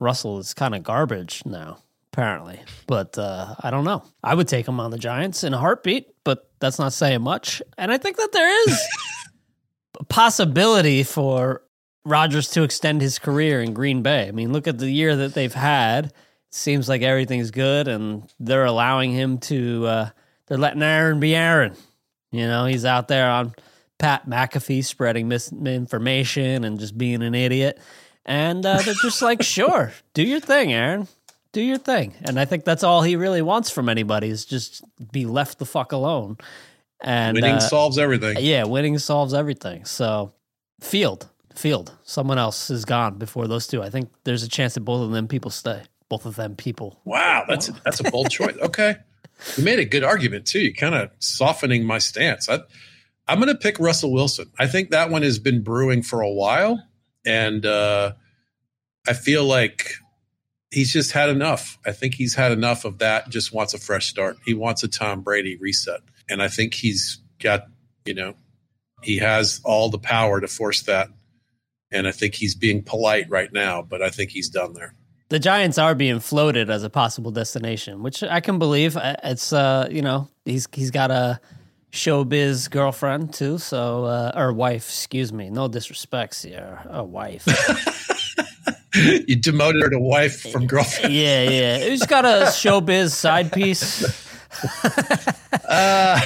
Russell 0.00 0.38
is 0.38 0.54
kind 0.54 0.74
of 0.74 0.82
garbage 0.82 1.42
now, 1.44 1.78
apparently. 2.12 2.60
But 2.86 3.16
uh, 3.16 3.54
I 3.60 3.70
don't 3.70 3.84
know. 3.84 4.02
I 4.24 4.34
would 4.34 4.48
take 4.48 4.66
him 4.66 4.80
on 4.80 4.90
the 4.90 4.98
Giants 4.98 5.44
in 5.44 5.54
a 5.54 5.58
heartbeat, 5.58 6.08
but 6.24 6.50
that's 6.58 6.78
not 6.78 6.92
saying 6.92 7.22
much. 7.22 7.62
And 7.78 7.92
I 7.92 7.98
think 7.98 8.16
that 8.16 8.32
there 8.32 8.68
is 8.68 8.80
a 10.00 10.04
possibility 10.04 11.02
for 11.02 11.62
Rodgers 12.04 12.48
to 12.50 12.62
extend 12.62 13.02
his 13.02 13.18
career 13.18 13.60
in 13.60 13.74
Green 13.74 14.02
Bay. 14.02 14.26
I 14.26 14.32
mean, 14.32 14.52
look 14.52 14.66
at 14.66 14.78
the 14.78 14.90
year 14.90 15.14
that 15.16 15.34
they've 15.34 15.52
had. 15.52 16.12
Seems 16.50 16.88
like 16.88 17.02
everything's 17.02 17.52
good, 17.52 17.86
and 17.86 18.28
they're 18.40 18.64
allowing 18.64 19.12
him 19.12 19.38
to. 19.38 19.86
Uh, 19.86 20.10
they're 20.46 20.58
letting 20.58 20.82
Aaron 20.82 21.20
be 21.20 21.36
Aaron. 21.36 21.76
You 22.32 22.46
know, 22.48 22.64
he's 22.64 22.84
out 22.84 23.06
there 23.06 23.30
on 23.30 23.54
Pat 23.98 24.28
McAfee 24.28 24.84
spreading 24.84 25.28
misinformation 25.28 26.64
and 26.64 26.80
just 26.80 26.98
being 26.98 27.22
an 27.22 27.34
idiot. 27.34 27.78
And 28.30 28.64
uh, 28.64 28.78
they're 28.82 28.94
just 29.02 29.22
like, 29.22 29.42
sure, 29.42 29.92
do 30.14 30.22
your 30.22 30.38
thing, 30.38 30.72
Aaron. 30.72 31.08
Do 31.50 31.60
your 31.60 31.78
thing. 31.78 32.14
And 32.22 32.38
I 32.38 32.44
think 32.44 32.64
that's 32.64 32.84
all 32.84 33.02
he 33.02 33.16
really 33.16 33.42
wants 33.42 33.70
from 33.70 33.88
anybody 33.88 34.28
is 34.28 34.44
just 34.44 34.84
be 35.10 35.26
left 35.26 35.58
the 35.58 35.66
fuck 35.66 35.90
alone. 35.90 36.38
And 37.02 37.34
Winning 37.34 37.56
uh, 37.56 37.58
solves 37.60 37.98
everything. 37.98 38.36
yeah, 38.38 38.62
winning 38.62 38.96
solves 38.98 39.34
everything. 39.34 39.84
So, 39.84 40.32
Field, 40.80 41.28
Field, 41.56 41.92
someone 42.04 42.38
else 42.38 42.70
is 42.70 42.84
gone 42.84 43.18
before 43.18 43.48
those 43.48 43.66
two. 43.66 43.82
I 43.82 43.90
think 43.90 44.10
there's 44.22 44.44
a 44.44 44.48
chance 44.48 44.74
that 44.74 44.82
both 44.82 45.02
of 45.02 45.10
them 45.10 45.26
people 45.26 45.50
stay. 45.50 45.82
Both 46.08 46.24
of 46.24 46.36
them 46.36 46.54
people. 46.54 47.00
Wow, 47.04 47.46
that's 47.48 47.68
a, 47.68 47.72
that's 47.84 47.98
a 47.98 48.04
bold 48.12 48.30
choice. 48.30 48.56
Okay, 48.62 48.94
you 49.56 49.64
made 49.64 49.80
a 49.80 49.84
good 49.84 50.04
argument 50.04 50.46
too. 50.46 50.60
You 50.60 50.72
kind 50.72 50.94
of 50.94 51.10
softening 51.18 51.84
my 51.84 51.98
stance. 51.98 52.48
I, 52.48 52.60
I'm 53.26 53.40
going 53.40 53.48
to 53.48 53.58
pick 53.58 53.80
Russell 53.80 54.12
Wilson. 54.12 54.52
I 54.58 54.68
think 54.68 54.90
that 54.90 55.10
one 55.10 55.22
has 55.22 55.40
been 55.40 55.62
brewing 55.64 56.02
for 56.02 56.20
a 56.20 56.30
while, 56.30 56.80
and 57.26 57.64
uh, 57.66 58.12
I 59.06 59.12
feel 59.12 59.44
like 59.44 59.92
he's 60.70 60.92
just 60.92 61.12
had 61.12 61.28
enough. 61.28 61.78
I 61.86 61.92
think 61.92 62.14
he's 62.14 62.34
had 62.34 62.52
enough 62.52 62.84
of 62.84 62.98
that. 62.98 63.28
Just 63.28 63.52
wants 63.52 63.74
a 63.74 63.78
fresh 63.78 64.08
start. 64.08 64.38
He 64.44 64.54
wants 64.54 64.82
a 64.82 64.88
Tom 64.88 65.22
Brady 65.22 65.56
reset, 65.56 66.00
and 66.28 66.42
I 66.42 66.48
think 66.48 66.74
he's 66.74 67.20
got 67.42 67.66
you 68.04 68.14
know 68.14 68.34
he 69.02 69.18
has 69.18 69.60
all 69.64 69.88
the 69.90 69.98
power 69.98 70.40
to 70.40 70.48
force 70.48 70.82
that. 70.82 71.08
And 71.92 72.06
I 72.06 72.12
think 72.12 72.34
he's 72.36 72.54
being 72.54 72.82
polite 72.82 73.28
right 73.28 73.52
now, 73.52 73.82
but 73.82 74.00
I 74.00 74.10
think 74.10 74.30
he's 74.30 74.48
done 74.48 74.74
there. 74.74 74.94
The 75.28 75.40
Giants 75.40 75.76
are 75.76 75.94
being 75.94 76.20
floated 76.20 76.70
as 76.70 76.84
a 76.84 76.90
possible 76.90 77.30
destination, 77.32 78.02
which 78.02 78.22
I 78.22 78.40
can 78.40 78.58
believe. 78.58 78.96
It's 79.24 79.52
uh, 79.52 79.88
you 79.90 80.02
know, 80.02 80.28
he's 80.44 80.68
he's 80.72 80.90
got 80.90 81.10
a 81.10 81.40
showbiz 81.92 82.70
girlfriend 82.70 83.32
too, 83.34 83.58
so 83.58 84.04
uh, 84.04 84.32
or 84.34 84.52
wife, 84.52 84.88
excuse 84.88 85.32
me. 85.32 85.50
No 85.50 85.68
disrespect, 85.68 86.34
Sierra, 86.34 86.86
a 86.88 87.04
wife. 87.04 87.46
you 88.94 89.36
demoted 89.36 89.82
her 89.82 89.90
to 89.90 89.98
wife 89.98 90.50
from 90.50 90.66
girlfriend. 90.66 91.14
yeah, 91.14 91.42
yeah. 91.42 91.78
He's 91.78 92.06
got 92.06 92.24
a 92.24 92.28
showbiz 92.46 93.10
side 93.10 93.52
piece. 93.52 94.28
Uh, 95.68 96.20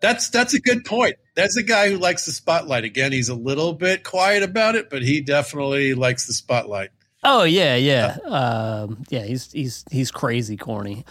that's 0.00 0.28
that's 0.28 0.52
a 0.52 0.60
good 0.60 0.84
point. 0.84 1.16
That's 1.34 1.56
a 1.56 1.62
guy 1.62 1.88
who 1.88 1.96
likes 1.96 2.26
the 2.26 2.32
spotlight. 2.32 2.84
Again, 2.84 3.12
he's 3.12 3.30
a 3.30 3.34
little 3.34 3.72
bit 3.72 4.04
quiet 4.04 4.42
about 4.42 4.74
it, 4.74 4.90
but 4.90 5.02
he 5.02 5.22
definitely 5.22 5.94
likes 5.94 6.26
the 6.26 6.34
spotlight. 6.34 6.90
Oh 7.24 7.44
yeah, 7.44 7.76
yeah, 7.76 8.18
um, 8.26 9.02
yeah. 9.08 9.22
He's 9.24 9.50
he's 9.50 9.86
he's 9.90 10.10
crazy 10.10 10.58
corny. 10.58 11.06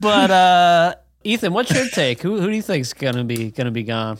but 0.00 0.30
uh, 0.30 0.94
Ethan, 1.24 1.52
what's 1.52 1.70
your 1.72 1.88
take? 1.88 2.20
Who 2.22 2.40
who 2.40 2.48
do 2.48 2.56
you 2.56 2.62
think's 2.62 2.92
gonna 2.92 3.24
be 3.24 3.50
gonna 3.50 3.70
be 3.70 3.84
gone? 3.84 4.18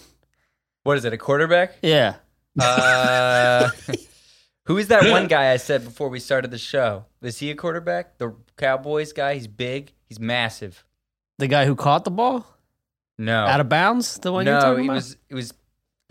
What 0.84 0.96
is 0.98 1.04
it? 1.04 1.12
A 1.12 1.18
quarterback? 1.18 1.76
Yeah, 1.82 2.16
Uh, 2.60 3.70
who 4.66 4.78
is 4.78 4.88
that 4.88 5.10
one 5.10 5.26
guy 5.28 5.52
I 5.52 5.56
said 5.56 5.84
before 5.84 6.08
we 6.08 6.18
started 6.20 6.50
the 6.50 6.58
show? 6.58 7.04
Is 7.22 7.38
he 7.38 7.50
a 7.50 7.54
quarterback? 7.54 8.18
The 8.18 8.34
Cowboys 8.56 9.12
guy? 9.12 9.34
He's 9.34 9.46
big. 9.46 9.92
He's 10.08 10.20
massive. 10.20 10.84
the 11.38 11.46
guy 11.48 11.64
who 11.66 11.74
caught 11.74 12.04
the 12.04 12.10
ball 12.10 12.46
No, 13.18 13.44
out 13.46 13.60
of 13.60 13.68
bounds. 13.68 14.18
The 14.18 14.32
one 14.32 14.46
you're 14.46 14.54
no, 14.56 14.60
talking 14.60 14.84
it 14.86 14.90
was 14.92 15.16
it 15.28 15.34
was 15.34 15.54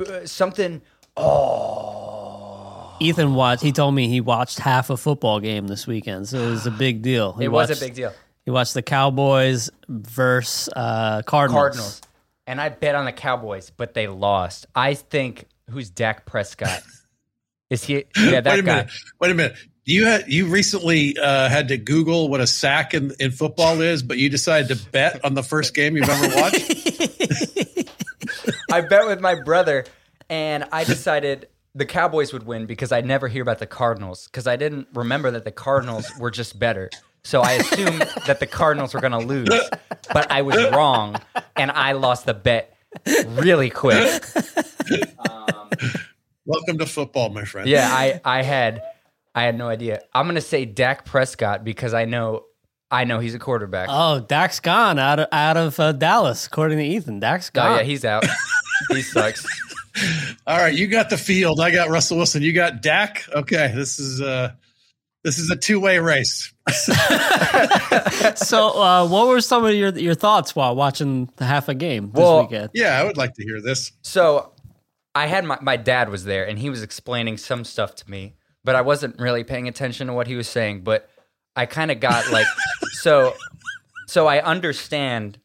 uh, 0.08 0.26
something. 0.26 0.82
Oh, 1.18 2.96
Ethan 3.00 3.36
watched. 3.36 3.62
He 3.64 3.72
told 3.72 3.94
me 3.96 4.08
he 4.08 4.22
watched 4.22 4.60
half 4.60 4.90
a 4.90 4.98
football 4.98 5.40
game 5.40 5.68
this 5.68 5.86
weekend, 5.88 6.28
so 6.28 6.38
it 6.40 6.50
was 6.50 6.66
a 6.68 6.72
big 6.72 7.02
deal. 7.02 7.34
He 7.34 7.46
it 7.46 7.48
was 7.52 7.70
watched- 7.70 7.82
a 7.82 7.86
big 7.86 7.94
deal. 7.96 8.14
He 8.46 8.52
watched 8.52 8.74
the 8.74 8.82
Cowboys 8.82 9.70
versus 9.88 10.70
uh, 10.76 11.22
Cardinals. 11.24 11.62
Cardinals, 11.62 12.02
and 12.48 12.60
I 12.60 12.70
bet 12.70 12.96
on 12.96 13.06
the 13.06 13.12
Cowboys, 13.12 13.70
but 13.70 13.94
they 13.94 14.08
lost. 14.08 14.66
I 14.76 14.96
think 14.96 15.46
who's 15.70 15.90
Dak 15.90 16.26
Prescott? 16.26 16.82
is 17.70 17.84
he? 17.84 18.06
Yeah, 18.18 18.42
that 18.42 18.46
Wait 18.46 18.60
a 18.60 18.64
guy. 18.64 18.76
minute. 18.76 18.92
Wait 19.20 19.32
a 19.32 19.34
minute. 19.36 19.58
You 19.86 20.06
had 20.06 20.32
you 20.32 20.48
recently 20.48 21.18
uh, 21.18 21.50
had 21.50 21.68
to 21.70 21.78
Google 21.78 22.30
what 22.30 22.40
a 22.40 22.48
sack 22.48 22.94
in, 22.94 23.12
in 23.20 23.32
football 23.32 23.82
is, 23.82 24.04
but 24.04 24.18
you 24.18 24.30
decided 24.30 24.68
to 24.76 24.90
bet 24.92 25.24
on 25.26 25.34
the 25.34 25.44
first 25.44 25.74
game 25.74 25.96
you've 25.96 26.10
ever 26.10 26.36
watched. 26.36 27.90
I 28.72 28.82
bet 28.82 29.08
with 29.08 29.20
my 29.22 29.36
brother, 29.36 29.86
and 30.30 30.66
I 30.72 30.84
decided 30.84 31.48
the 31.74 31.86
Cowboys 31.86 32.34
would 32.34 32.46
win 32.46 32.66
because 32.66 32.92
I 32.92 33.02
never 33.02 33.28
hear 33.28 33.42
about 33.42 33.60
the 33.60 33.68
Cardinals 33.68 34.26
because 34.26 34.48
I 34.48 34.56
didn't 34.56 34.88
remember 34.94 35.32
that 35.32 35.46
the 35.46 35.52
Cardinals 35.52 36.12
were 36.20 36.32
just 36.32 36.60
better. 36.60 36.90
So 37.24 37.42
I 37.42 37.54
assumed 37.54 38.02
that 38.28 38.40
the 38.40 38.48
Cardinals 38.48 38.94
were 38.94 39.00
going 39.00 39.12
to 39.12 39.20
lose, 39.20 39.50
but 40.14 40.32
I 40.32 40.42
was 40.42 40.58
wrong, 40.72 41.18
and 41.56 41.72
I 41.72 41.94
lost 41.94 42.26
the 42.26 42.34
bet 42.34 42.76
really 43.06 43.70
quick. 43.70 44.24
Welcome 46.46 46.80
to 46.80 46.86
football, 46.86 47.30
my 47.30 47.46
friend. 47.46 47.68
Yeah, 47.70 47.88
I 47.90 48.20
I 48.26 48.42
had 48.42 48.82
I 49.36 49.44
had 49.44 49.58
no 49.58 49.68
idea. 49.68 50.02
I'm 50.14 50.26
going 50.26 50.36
to 50.36 50.42
say 50.42 50.66
Dak 50.66 51.06
Prescott 51.06 51.64
because 51.64 51.94
I 51.94 52.06
know 52.06 52.46
I 52.90 53.06
know 53.06 53.20
he's 53.20 53.36
a 53.36 53.40
quarterback. 53.40 53.88
Oh, 53.90 54.20
Dak's 54.20 54.60
gone 54.60 55.00
out 55.00 55.20
of 55.20 55.28
out 55.32 55.58
of 55.58 55.80
uh, 55.80 55.94
Dallas, 55.94 56.48
according 56.48 56.80
to 56.80 56.84
Ethan. 56.84 57.20
Dak's 57.20 57.50
oh 57.50 57.62
gone. 57.62 57.78
yeah, 57.78 57.84
he's 57.84 58.04
out. 58.04 58.26
he 58.90 59.02
sucks. 59.02 59.46
All 60.48 60.58
right, 60.58 60.74
you 60.74 60.88
got 60.88 61.10
the 61.10 61.18
field. 61.18 61.62
I 61.62 61.72
got 61.72 61.90
Russell 61.90 62.18
Wilson. 62.18 62.42
You 62.42 62.54
got 62.54 62.82
Dak. 62.82 63.26
Okay, 63.34 63.72
this 63.74 64.00
is 64.00 64.22
uh 64.22 64.52
this 65.24 65.38
is 65.38 65.50
a 65.52 65.56
two 65.56 65.80
way 65.80 66.00
race. 66.00 66.51
so, 68.36 68.70
uh, 68.82 69.08
what 69.08 69.28
were 69.28 69.42
some 69.42 69.66
of 69.66 69.74
your 69.74 69.90
your 69.98 70.14
thoughts 70.16 70.56
while 70.56 70.76
watching 70.76 71.30
the 71.38 71.46
half 71.46 71.70
a 71.70 71.74
game 71.74 72.12
this 72.12 72.20
Well, 72.20 72.44
weekend? 72.44 72.70
Yeah, 72.74 73.00
I 73.00 73.04
would 73.04 73.18
like 73.18 73.34
to 73.36 73.44
hear 73.44 73.62
this. 73.62 73.92
So 74.02 74.54
I 75.16 75.28
had 75.28 75.44
my, 75.46 75.58
my 75.62 75.78
dad 75.78 76.10
was 76.10 76.24
there 76.26 76.48
and 76.48 76.58
he 76.60 76.70
was 76.70 76.82
explaining 76.84 77.38
some 77.38 77.64
stuff 77.66 77.96
to 77.96 78.10
me, 78.10 78.36
but 78.64 78.76
I 78.76 78.82
wasn't 78.82 79.20
really 79.20 79.44
paying 79.44 79.68
attention 79.68 80.08
to 80.08 80.14
what 80.14 80.28
he 80.28 80.36
was 80.36 80.48
saying. 80.48 80.82
But 80.84 81.10
I 81.56 81.66
kind 81.66 81.92
of 81.92 82.00
got 82.00 82.30
like 82.32 82.48
so 82.92 83.34
so 84.08 84.28
I 84.28 84.40
understand 84.42 85.40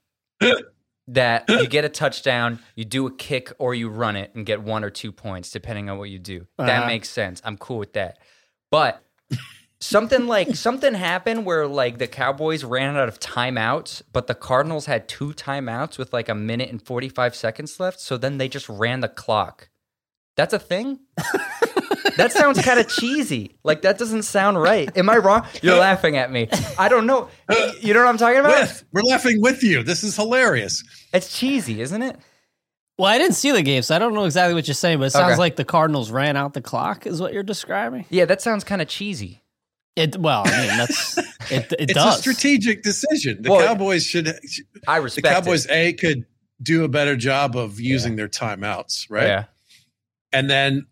that 1.09 1.45
you 1.49 1.67
get 1.69 1.85
a 1.85 1.89
touchdown, 1.89 2.59
you 2.75 2.85
do 2.85 3.07
a 3.07 3.13
kick 3.13 3.53
or 3.59 3.75
you 3.75 3.89
run 3.89 4.17
it 4.17 4.35
and 4.35 4.45
get 4.45 4.61
one 4.63 4.83
or 4.85 4.91
two 4.91 5.13
points 5.13 5.51
depending 5.51 5.89
on 5.89 5.99
what 5.99 6.11
you 6.11 6.19
do. 6.19 6.47
That 6.59 6.69
Uh-huh. 6.79 6.87
makes 6.87 7.09
sense. 7.09 7.41
I'm 7.45 7.57
cool 7.57 7.79
with 7.79 7.93
that. 7.95 8.19
But 8.71 9.01
something 9.87 10.27
like 10.27 10.55
something 10.57 10.95
happened 10.95 11.45
where 11.47 11.67
like 11.67 11.99
the 11.99 12.07
Cowboys 12.07 12.65
ran 12.65 12.97
out 12.97 13.09
of 13.09 13.21
timeouts, 13.21 14.03
but 14.13 14.27
the 14.27 14.35
Cardinals 14.35 14.87
had 14.87 15.09
two 15.09 15.33
timeouts 15.33 15.99
with 15.99 16.13
like 16.13 16.29
a 16.29 16.35
minute 16.35 16.71
and 16.71 16.81
45 16.83 17.35
seconds 17.35 17.79
left, 17.81 18.01
so 18.01 18.17
then 18.17 18.39
they 18.39 18.49
just 18.49 18.69
ran 18.69 19.01
the 19.01 19.09
clock. 19.09 19.69
That's 20.37 20.53
a 20.53 20.59
thing? 20.59 21.01
that 22.17 22.31
sounds 22.33 22.61
kind 22.63 22.79
of 22.79 22.89
cheesy. 22.89 23.57
Like 23.65 23.83
that 23.83 23.99
doesn't 23.99 24.25
sound 24.25 24.61
right. 24.61 24.95
Am 24.97 25.09
I 25.09 25.17
wrong? 25.17 25.47
You're 25.63 25.79
laughing 25.79 26.17
at 26.17 26.31
me. 26.31 26.49
I 26.79 26.89
don't 26.89 27.07
know. 27.07 27.29
You 27.81 27.95
know 27.95 28.01
what 28.01 28.09
I'm 28.09 28.19
talking 28.19 28.41
about? 28.41 28.61
With 28.61 28.85
we're 28.93 29.03
laughing 29.03 29.41
with 29.41 29.63
you. 29.63 29.83
This 29.83 30.03
is 30.05 30.17
hilarious. 30.17 30.85
It's 31.13 31.39
cheesy, 31.39 31.81
isn't 31.81 32.03
it? 32.03 32.17
Well, 32.99 33.09
I 33.13 33.19
didn't 33.19 33.35
see 33.35 33.51
the 33.51 33.63
game, 33.63 33.83
so 33.83 33.95
I 33.95 33.99
don't 33.99 34.15
know 34.15 34.25
exactly 34.25 34.55
what 34.55 34.67
you're 34.67 34.75
saying, 34.75 34.99
but 34.99 35.07
it 35.07 35.11
sounds 35.11 35.33
Okay. 35.33 35.39
like 35.39 35.57
the 35.57 35.65
Cardinals 35.67 36.11
ran 36.11 36.35
out 36.37 36.55
the 36.55 36.63
clock, 36.63 37.07
is 37.07 37.21
what 37.21 37.35
you're 37.35 37.43
describing. 37.43 38.07
Yeah, 38.09 38.25
that 38.25 38.41
sounds 38.41 38.65
kind 38.65 38.81
of 38.81 38.89
cheesy. 38.89 39.43
It 39.97 40.17
well, 40.19 40.43
I 40.47 40.51
mean 40.67 40.77
that's 40.77 41.19
it. 41.51 41.73
It 41.73 41.77
It's 41.91 41.95
does. 41.95 42.19
a 42.19 42.21
strategic 42.21 42.83
decision. 42.83 43.43
The 43.43 43.51
Well, 43.51 43.67
Cowboys 43.67 44.05
should 44.05 44.31
I 44.87 44.99
respect 44.99 45.25
the 45.27 45.31
Cowboys 45.33 45.65
it. 45.67 45.73
a 45.73 45.93
could 45.95 46.27
do 46.63 46.85
a 46.85 46.89
better 46.89 47.17
job 47.17 47.57
of 47.57 47.81
using 47.81 48.17
their 48.17 48.29
timeouts, 48.29 49.07
right? 49.11 49.27
Yeah. 49.27 49.45
And 50.33 50.51
then 50.51 50.87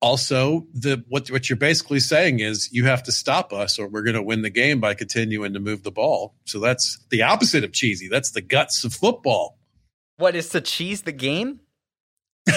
also 0.00 0.66
the 0.74 1.04
what 1.08 1.28
what 1.30 1.48
you're 1.48 1.56
basically 1.56 2.00
saying 2.00 2.40
is 2.40 2.68
you 2.72 2.84
have 2.84 3.02
to 3.04 3.12
stop 3.12 3.52
us 3.52 3.78
or 3.78 3.88
we're 3.88 4.02
going 4.02 4.14
to 4.16 4.22
win 4.22 4.42
the 4.42 4.50
game 4.50 4.80
by 4.80 4.94
continuing 4.94 5.52
to 5.54 5.60
move 5.60 5.82
the 5.84 5.90
ball. 5.92 6.34
So 6.44 6.58
that's 6.60 6.98
the 7.10 7.22
opposite 7.22 7.62
of 7.64 7.72
cheesy. 7.72 8.08
That's 8.08 8.32
the 8.32 8.40
guts 8.40 8.82
of 8.84 8.92
football. 8.92 9.58
What 10.16 10.34
is 10.34 10.48
to 10.50 10.60
cheese 10.60 11.02
the 11.02 11.12
game? 11.12 11.60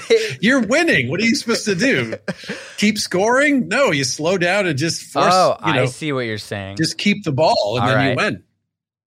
You're 0.40 0.60
winning. 0.60 1.10
What 1.10 1.20
are 1.20 1.24
you 1.24 1.34
supposed 1.34 1.64
to 1.66 1.74
do? 1.74 2.14
keep 2.76 2.98
scoring? 2.98 3.68
No, 3.68 3.90
you 3.90 4.04
slow 4.04 4.38
down 4.38 4.66
and 4.66 4.78
just 4.78 5.02
force. 5.04 5.32
oh, 5.32 5.56
you 5.66 5.72
know, 5.74 5.82
I 5.82 5.86
see 5.86 6.12
what 6.12 6.20
you're 6.26 6.38
saying. 6.38 6.76
just 6.76 6.98
keep 6.98 7.24
the 7.24 7.32
ball 7.32 7.76
and 7.76 7.82
All 7.82 7.88
then 7.88 7.96
right. 7.96 8.10
you 8.10 8.16
win. 8.16 8.44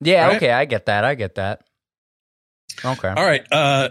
yeah, 0.02 0.28
right? 0.28 0.36
okay, 0.38 0.52
I 0.52 0.66
get 0.66 0.86
that. 0.88 1.04
I 1.04 1.16
get 1.16 1.36
that. 1.36 1.62
Okay. 2.84 3.08
All 3.08 3.26
right. 3.26 3.46
Uh, 3.52 3.90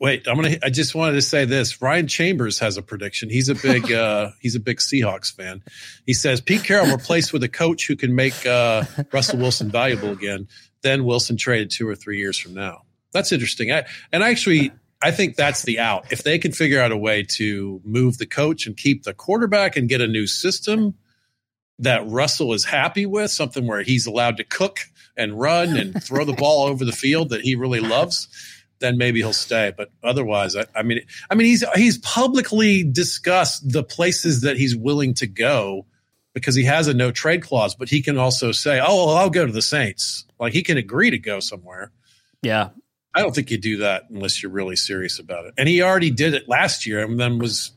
wait, 0.00 0.26
I'm 0.28 0.36
gonna. 0.36 0.56
I 0.62 0.70
just 0.70 0.94
wanted 0.94 1.14
to 1.14 1.22
say 1.22 1.44
this. 1.44 1.80
Ryan 1.80 2.06
Chambers 2.06 2.58
has 2.58 2.76
a 2.76 2.82
prediction. 2.82 3.30
He's 3.30 3.48
a 3.48 3.54
big. 3.54 3.90
uh, 3.92 4.30
he's 4.40 4.54
a 4.54 4.60
big 4.60 4.78
Seahawks 4.78 5.34
fan. 5.34 5.62
He 6.06 6.14
says 6.14 6.40
Pete 6.40 6.64
Carroll 6.64 6.90
replaced 6.90 7.32
with 7.32 7.42
a 7.42 7.48
coach 7.48 7.86
who 7.86 7.96
can 7.96 8.14
make 8.14 8.46
uh, 8.46 8.84
Russell 9.12 9.38
Wilson 9.38 9.70
valuable 9.70 10.10
again. 10.10 10.48
Then 10.82 11.04
Wilson 11.04 11.36
traded 11.36 11.70
two 11.70 11.88
or 11.88 11.96
three 11.96 12.18
years 12.18 12.38
from 12.38 12.54
now. 12.54 12.82
That's 13.12 13.32
interesting. 13.32 13.72
I, 13.72 13.84
and 14.12 14.22
I 14.22 14.30
actually, 14.30 14.70
I 15.00 15.10
think 15.10 15.36
that's 15.36 15.62
the 15.62 15.78
out. 15.78 16.10
If 16.12 16.24
they 16.24 16.38
can 16.38 16.52
figure 16.52 16.80
out 16.80 16.90
a 16.90 16.96
way 16.96 17.22
to 17.36 17.80
move 17.84 18.18
the 18.18 18.26
coach 18.26 18.66
and 18.66 18.76
keep 18.76 19.04
the 19.04 19.14
quarterback 19.14 19.76
and 19.76 19.88
get 19.88 20.00
a 20.00 20.08
new 20.08 20.26
system 20.26 20.94
that 21.78 22.06
Russell 22.08 22.52
is 22.52 22.64
happy 22.64 23.06
with, 23.06 23.30
something 23.30 23.66
where 23.66 23.82
he's 23.82 24.06
allowed 24.06 24.36
to 24.38 24.44
cook 24.44 24.80
and 25.16 25.38
run 25.38 25.76
and 25.76 26.02
throw 26.02 26.24
the 26.24 26.32
ball 26.32 26.66
over 26.66 26.84
the 26.84 26.92
field 26.92 27.30
that 27.30 27.42
he 27.42 27.54
really 27.54 27.80
loves, 27.80 28.28
then 28.80 28.98
maybe 28.98 29.20
he'll 29.20 29.32
stay. 29.32 29.72
But 29.76 29.90
otherwise, 30.02 30.56
I, 30.56 30.66
I 30.74 30.82
mean, 30.82 31.00
I 31.30 31.34
mean, 31.34 31.46
he's 31.46 31.64
he's 31.74 31.98
publicly 31.98 32.84
discussed 32.84 33.70
the 33.70 33.84
places 33.84 34.40
that 34.42 34.56
he's 34.56 34.76
willing 34.76 35.14
to 35.14 35.26
go 35.26 35.86
because 36.34 36.54
he 36.54 36.64
has 36.64 36.88
a 36.88 36.94
no 36.94 37.10
trade 37.10 37.42
clause. 37.42 37.74
But 37.74 37.88
he 37.88 38.02
can 38.02 38.18
also 38.18 38.52
say, 38.52 38.80
"Oh, 38.80 39.06
well, 39.06 39.16
I'll 39.16 39.30
go 39.30 39.46
to 39.46 39.52
the 39.52 39.62
Saints." 39.62 40.24
Like 40.40 40.52
he 40.52 40.62
can 40.62 40.76
agree 40.76 41.10
to 41.10 41.18
go 41.18 41.40
somewhere. 41.40 41.92
Yeah. 42.42 42.70
I 43.18 43.22
don't 43.22 43.34
think 43.34 43.50
you 43.50 43.58
do 43.58 43.78
that 43.78 44.04
unless 44.10 44.42
you're 44.42 44.52
really 44.52 44.76
serious 44.76 45.18
about 45.18 45.46
it. 45.46 45.54
And 45.58 45.68
he 45.68 45.82
already 45.82 46.10
did 46.10 46.34
it 46.34 46.48
last 46.48 46.86
year, 46.86 47.02
and 47.04 47.18
then 47.18 47.38
was 47.38 47.72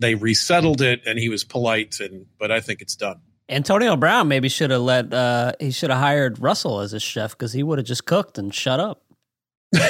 they 0.00 0.16
resettled 0.16 0.80
it, 0.82 1.00
and 1.06 1.18
he 1.18 1.28
was 1.28 1.44
polite. 1.44 2.00
And 2.00 2.26
but 2.38 2.50
I 2.50 2.60
think 2.60 2.80
it's 2.82 2.96
done. 2.96 3.20
Antonio 3.48 3.96
Brown 3.96 4.26
maybe 4.28 4.48
should 4.48 4.70
have 4.70 4.80
let 4.82 5.12
uh 5.14 5.52
he 5.60 5.70
should 5.70 5.90
have 5.90 6.00
hired 6.00 6.40
Russell 6.40 6.80
as 6.80 6.90
his 6.92 7.02
chef 7.02 7.32
because 7.32 7.52
he 7.52 7.62
would 7.62 7.78
have 7.78 7.86
just 7.86 8.04
cooked 8.04 8.36
and 8.38 8.52
shut 8.54 8.80
up. 8.80 9.04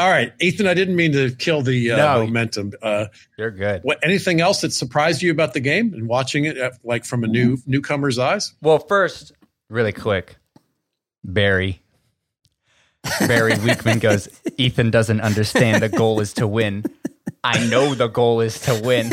All 0.00 0.08
right, 0.08 0.32
Ethan. 0.40 0.68
I 0.68 0.74
didn't 0.74 0.94
mean 0.94 1.10
to 1.12 1.32
kill 1.32 1.60
the 1.62 1.90
uh, 1.90 1.96
No. 1.96 2.24
momentum. 2.24 2.72
Uh, 2.80 3.06
You're 3.36 3.50
good. 3.50 3.80
what 3.82 3.98
anything 4.04 4.40
else 4.40 4.60
that 4.60 4.72
surprised 4.72 5.22
you 5.22 5.32
about 5.32 5.54
the 5.54 5.60
game 5.60 5.92
and 5.92 6.06
watching 6.06 6.44
it, 6.44 6.56
uh, 6.56 6.70
like 6.84 7.04
from 7.04 7.24
a 7.24 7.26
new 7.26 7.58
newcomer's 7.66 8.16
eyes? 8.16 8.54
Well, 8.62 8.78
first, 8.78 9.32
really 9.68 9.90
quick, 9.92 10.36
Barry. 11.32 11.80
Barry 13.26 13.56
Weekman 13.58 14.00
goes, 14.00 14.28
Ethan 14.56 14.90
doesn't 14.90 15.20
understand 15.20 15.82
the 15.82 15.88
goal 15.88 16.20
is 16.20 16.32
to 16.34 16.46
win. 16.46 16.84
I 17.44 17.64
know 17.68 17.94
the 17.94 18.08
goal 18.08 18.40
is 18.40 18.60
to 18.62 18.80
win. 18.84 19.12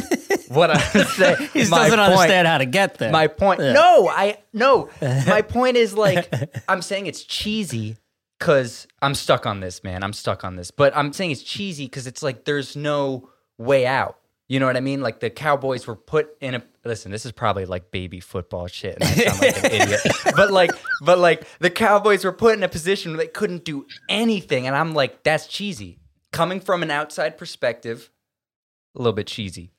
What 0.50 0.72
I'm 0.72 0.80
saying, 1.06 1.38
He 1.54 1.60
doesn't 1.60 1.72
point- 1.90 2.00
understand 2.00 2.48
how 2.48 2.58
to 2.58 2.66
get 2.66 2.98
there. 2.98 3.12
My 3.12 3.28
point. 3.28 3.62
Yeah. 3.62 3.74
No, 3.74 4.10
I 4.10 4.38
no. 4.54 4.90
My 5.02 5.42
point 5.42 5.78
is 5.78 5.94
like 5.94 6.32
I'm 6.68 6.82
saying 6.82 7.06
it's 7.08 7.24
cheesy 7.24 7.98
because 8.40 8.88
I'm 9.02 9.14
stuck 9.16 9.46
on 9.46 9.60
this, 9.60 9.84
man. 9.84 10.04
I'm 10.04 10.14
stuck 10.14 10.44
on 10.44 10.56
this. 10.56 10.72
But 10.72 10.96
I'm 10.98 11.14
saying 11.14 11.32
it's 11.32 11.44
cheesy 11.44 11.86
because 11.86 12.08
it's 12.08 12.24
like 12.24 12.46
there's 12.46 12.76
no 12.76 13.30
way 13.58 13.86
out. 13.86 14.18
You 14.48 14.60
know 14.60 14.68
what 14.68 14.78
I 14.78 14.82
mean? 14.82 15.02
Like 15.02 15.20
the 15.22 15.30
Cowboys 15.32 15.88
were 15.88 15.96
put 15.96 16.36
in 16.40 16.54
a 16.56 16.64
listen. 16.84 17.12
This 17.12 17.26
is 17.26 17.32
probably 17.32 17.66
like 17.66 17.90
baby 17.90 18.20
football 18.20 18.68
shit, 18.68 18.96
and 18.96 19.04
I 19.04 19.08
sound 19.08 19.42
like 19.42 19.58
an 19.64 19.72
idiot. 19.82 20.02
But 20.36 20.52
like, 20.52 20.72
but 21.02 21.18
like 21.18 21.48
the 21.60 21.72
Cowboys 21.72 22.24
were 22.24 22.32
put 22.32 22.56
in 22.56 22.62
a 22.64 22.68
position 22.70 23.12
where 23.12 23.18
they 23.18 23.28
couldn't 23.28 23.66
do 23.66 23.88
anything, 24.08 24.68
and 24.68 24.76
I'm 24.76 24.94
like, 24.94 25.24
that's 25.24 25.48
cheesy. 25.48 25.98
Coming 26.32 26.60
from 26.60 26.84
an 26.84 26.92
outside 26.92 27.38
perspective, 27.40 28.12
a 28.96 29.00
little 29.00 29.14
bit 29.14 29.26
cheesy. 29.28 29.72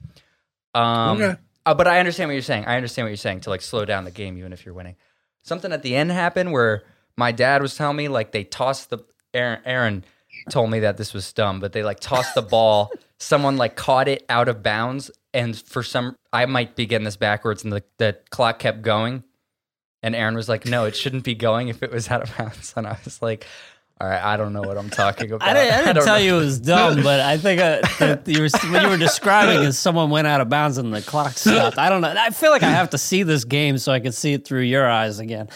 Um, 0.75 1.21
Okay. 1.23 1.37
uh, 1.65 1.75
but 1.75 1.87
I 1.87 1.99
understand 2.01 2.29
what 2.29 2.33
you're 2.35 2.43
saying. 2.43 2.65
I 2.65 2.75
understand 2.77 3.05
what 3.07 3.11
you're 3.11 3.17
saying 3.19 3.41
to 3.43 3.51
like 3.51 3.63
slow 3.63 3.85
down 3.85 4.05
the 4.05 4.11
game, 4.11 4.37
even 4.39 4.53
if 4.53 4.65
you're 4.67 4.75
winning. 4.75 4.97
Something 5.43 5.73
at 5.73 5.83
the 5.83 5.95
end 5.95 6.11
happened 6.11 6.51
where 6.53 6.83
my 7.17 7.31
dad 7.31 7.63
was 7.63 7.77
telling 7.77 7.97
me 7.97 8.09
like 8.09 8.33
they 8.33 8.43
tossed 8.43 8.91
the 8.91 8.99
Aaron. 9.33 9.61
Aaron 9.65 10.05
told 10.51 10.71
me 10.71 10.81
that 10.81 10.97
this 10.97 11.15
was 11.15 11.33
dumb, 11.33 11.61
but 11.61 11.73
they 11.73 11.85
like 11.85 12.01
tossed 12.01 12.35
the 12.35 12.43
ball. 12.43 12.91
Someone 13.19 13.57
like 13.57 13.77
caught 13.77 14.09
it 14.09 14.25
out 14.29 14.49
of 14.49 14.63
bounds, 14.63 15.11
and 15.33 15.57
for 15.57 15.83
some, 15.83 16.17
I 16.33 16.47
might 16.47 16.77
be 16.77 16.87
getting 16.87 17.05
this 17.05 17.17
backwards, 17.17 17.65
and 17.65 17.73
the, 17.73 17.83
the 17.99 18.19
clock 18.31 18.59
kept 18.59 18.83
going. 18.83 19.25
And 20.03 20.15
Aaron 20.15 20.35
was 20.35 20.49
like, 20.49 20.67
"No, 20.67 20.85
it 20.85 20.95
shouldn't 20.95 21.25
be 21.25 21.35
going 21.35 21.69
if 21.69 21.83
it 21.83 21.91
was 21.91 22.11
out 22.11 22.23
of 22.23 22.37
bounds." 22.39 22.75
And 22.77 22.87
I 22.87 22.99
was 23.05 23.23
like, 23.23 23.47
"All 24.01 24.09
right, 24.09 24.23
I 24.23 24.37
don't 24.37 24.53
know 24.53 24.63
what 24.63 24.77
I'm 24.79 24.91
talking 24.91 25.31
about." 25.33 25.49
I 25.49 25.55
didn't, 25.55 25.75
I 25.75 25.79
didn't 25.79 25.95
don't 25.97 26.05
tell 26.05 26.17
know. 26.19 26.25
you 26.25 26.37
it 26.37 26.41
was 26.41 26.61
dumb, 26.61 27.03
but 27.03 27.21
I 27.21 27.39
think 27.39 27.61
uh, 27.61 27.81
that 27.99 28.27
you 28.27 28.43
were, 28.43 28.49
when 28.71 28.83
you 28.83 28.89
were 28.89 28.97
describing 28.97 29.63
is 29.63 29.79
someone 29.79 30.11
went 30.11 30.27
out 30.27 30.41
of 30.41 30.49
bounds 30.49 30.79
and 30.79 30.93
the 30.95 31.03
clock 31.03 31.33
stopped. 31.39 31.79
I 31.79 31.89
don't 31.89 32.01
know. 32.01 32.15
I 32.17 32.31
feel 32.31 32.51
like 32.51 32.63
I 32.63 32.71
have 32.71 32.91
to 32.91 32.99
see 32.99 33.23
this 33.23 33.45
game 33.45 33.79
so 33.79 33.93
I 33.93 34.01
can 34.01 34.13
see 34.13 34.33
it 34.33 34.45
through 34.45 34.63
your 34.63 34.89
eyes 34.89 35.19
again. 35.19 35.49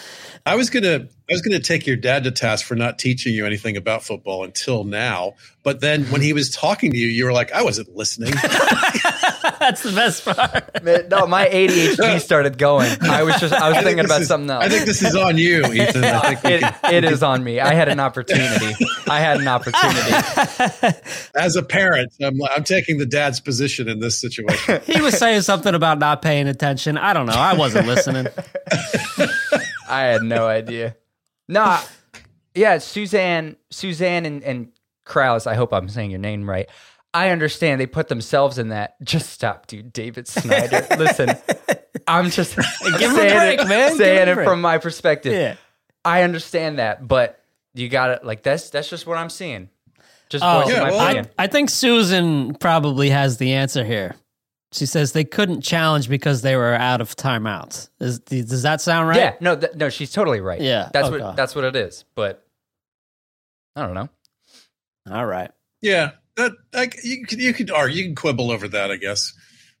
I 0.45 0.55
was 0.55 0.69
gonna 0.69 1.07
I 1.29 1.33
was 1.33 1.41
gonna 1.41 1.59
take 1.59 1.85
your 1.85 1.95
dad 1.97 2.23
to 2.23 2.31
task 2.31 2.65
for 2.65 2.75
not 2.75 2.99
teaching 2.99 3.33
you 3.33 3.45
anything 3.45 3.77
about 3.77 4.03
football 4.03 4.43
until 4.43 4.83
now. 4.83 5.33
But 5.63 5.81
then 5.81 6.05
when 6.05 6.21
he 6.21 6.33
was 6.33 6.49
talking 6.49 6.91
to 6.91 6.97
you, 6.97 7.07
you 7.07 7.25
were 7.25 7.33
like, 7.33 7.51
I 7.51 7.63
wasn't 7.63 7.95
listening. 7.95 8.33
That's 9.61 9.83
the 9.83 9.91
best 9.91 10.25
part. 10.25 10.83
No, 11.09 11.27
my 11.27 11.47
ADHD 11.47 12.19
started 12.19 12.57
going. 12.57 12.89
I 13.03 13.21
was 13.23 13.39
just 13.39 13.53
I 13.53 13.69
was 13.69 13.77
I 13.79 13.83
thinking 13.83 14.03
about 14.05 14.21
is- 14.21 14.27
something 14.27 14.49
else. 14.49 14.65
I 14.65 14.69
think 14.69 14.85
this 14.85 15.01
is 15.03 15.15
on 15.15 15.37
you, 15.37 15.63
Ethan. 15.73 16.03
I 16.03 16.35
think 16.35 16.55
it, 16.55 16.61
can- 16.61 16.93
it 16.93 17.03
is 17.05 17.21
on 17.21 17.43
me. 17.43 17.59
I 17.59 17.73
had 17.75 17.87
an 17.87 17.99
opportunity. 17.99 18.75
I 19.07 19.19
had 19.19 19.39
an 19.39 19.47
opportunity. 19.47 20.97
as 21.35 21.55
a 21.55 21.63
parent, 21.63 22.11
I'm, 22.21 22.41
I'm 22.43 22.63
taking 22.63 22.97
the 22.97 23.05
dad's 23.05 23.39
position 23.39 23.87
in 23.87 23.99
this 23.99 24.19
situation. 24.19 24.81
He 24.85 24.99
was 24.99 25.17
saying 25.17 25.41
something 25.41 25.75
about 25.75 25.99
not 25.99 26.21
paying 26.21 26.47
attention. 26.47 26.97
I 26.97 27.13
don't 27.13 27.27
know. 27.27 27.33
I 27.33 27.53
wasn't 27.53 27.85
listening. 27.87 28.27
I 29.87 30.01
had 30.03 30.23
no 30.23 30.47
idea. 30.47 30.95
No, 31.47 31.79
yeah, 32.55 32.77
Suzanne, 32.79 33.57
Suzanne, 33.69 34.25
and 34.25 34.43
and 34.43 34.71
Krause. 35.05 35.47
I 35.47 35.55
hope 35.55 35.73
I'm 35.73 35.89
saying 35.89 36.11
your 36.11 36.19
name 36.19 36.49
right. 36.49 36.69
I 37.13 37.29
understand 37.29 37.81
they 37.81 37.87
put 37.87 38.07
themselves 38.07 38.57
in 38.57 38.69
that. 38.69 38.95
Just 39.03 39.29
stop, 39.31 39.67
dude. 39.67 39.91
David 39.91 40.27
Snyder. 40.27 40.87
Listen, 40.97 41.29
I'm 42.07 42.29
just 42.29 42.57
I'm 42.57 42.97
Give 42.99 43.11
a 43.11 43.15
saying 43.15 43.37
break, 43.37 43.59
it, 43.61 43.67
man. 43.67 43.97
Saying 43.97 44.27
it 44.29 44.43
from 44.43 44.61
my 44.61 44.77
perspective. 44.77 45.33
Yeah. 45.33 45.55
I 46.05 46.23
understand 46.23 46.79
that, 46.79 47.07
but 47.07 47.39
you 47.73 47.89
got 47.89 48.07
to 48.21 48.25
like 48.25 48.43
that's 48.43 48.69
that's 48.69 48.89
just 48.89 49.05
what 49.05 49.17
I'm 49.17 49.29
seeing. 49.29 49.69
Just 50.29 50.43
Oh, 50.45 50.67
yeah, 50.69 50.79
my 50.83 50.89
well, 50.91 51.01
opinion. 51.01 51.27
I 51.37 51.47
think 51.47 51.69
Susan 51.69 52.55
probably 52.55 53.09
has 53.09 53.37
the 53.37 53.53
answer 53.53 53.83
here. 53.83 54.15
She 54.71 54.85
says 54.85 55.11
they 55.11 55.25
couldn't 55.25 55.61
challenge 55.61 56.07
because 56.07 56.41
they 56.43 56.55
were 56.55 56.73
out 56.73 57.01
of 57.01 57.13
timeouts. 57.17 57.89
Is, 57.99 58.19
does 58.19 58.61
that 58.63 58.79
sound 58.79 59.09
right? 59.09 59.17
Yeah, 59.17 59.35
no, 59.41 59.57
th- 59.57 59.75
no, 59.75 59.89
she's 59.89 60.11
totally 60.11 60.39
right. 60.39 60.61
Yeah, 60.61 60.89
that's 60.93 61.09
okay. 61.09 61.21
what 61.21 61.35
that's 61.35 61.53
what 61.53 61.65
it 61.65 61.75
is. 61.75 62.05
But 62.15 62.45
I 63.75 63.81
don't 63.85 63.93
know. 63.95 64.07
All 65.11 65.25
right. 65.25 65.51
yeah, 65.81 66.11
that 66.37 66.53
like 66.73 66.97
you 67.03 67.25
could 67.25 67.39
you 67.39 67.53
could 67.53 67.71
argue 67.71 67.97
you 67.97 68.05
can 68.05 68.15
quibble 68.15 68.51
over 68.51 68.67
that. 68.67 68.91
I 68.91 68.97
guess 68.97 69.33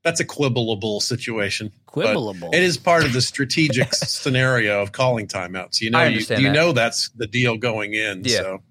that's 0.03 0.19
a 0.19 0.25
quibbleable 0.25 1.01
situation. 1.01 1.71
Quibbleable. 1.87 2.53
It 2.53 2.63
is 2.63 2.77
part 2.77 3.05
of 3.05 3.13
the 3.13 3.21
strategic 3.21 3.93
scenario 3.93 4.81
of 4.81 4.91
calling 4.91 5.27
timeouts. 5.27 5.81
You 5.81 5.91
know, 5.91 5.99
I 5.99 6.07
you, 6.07 6.19
you 6.19 6.25
that. 6.25 6.51
know 6.51 6.71
that's 6.71 7.09
the 7.09 7.27
deal 7.27 7.57
going 7.57 7.93
in. 7.93 8.23
Yeah. 8.23 8.37
So, 8.37 8.63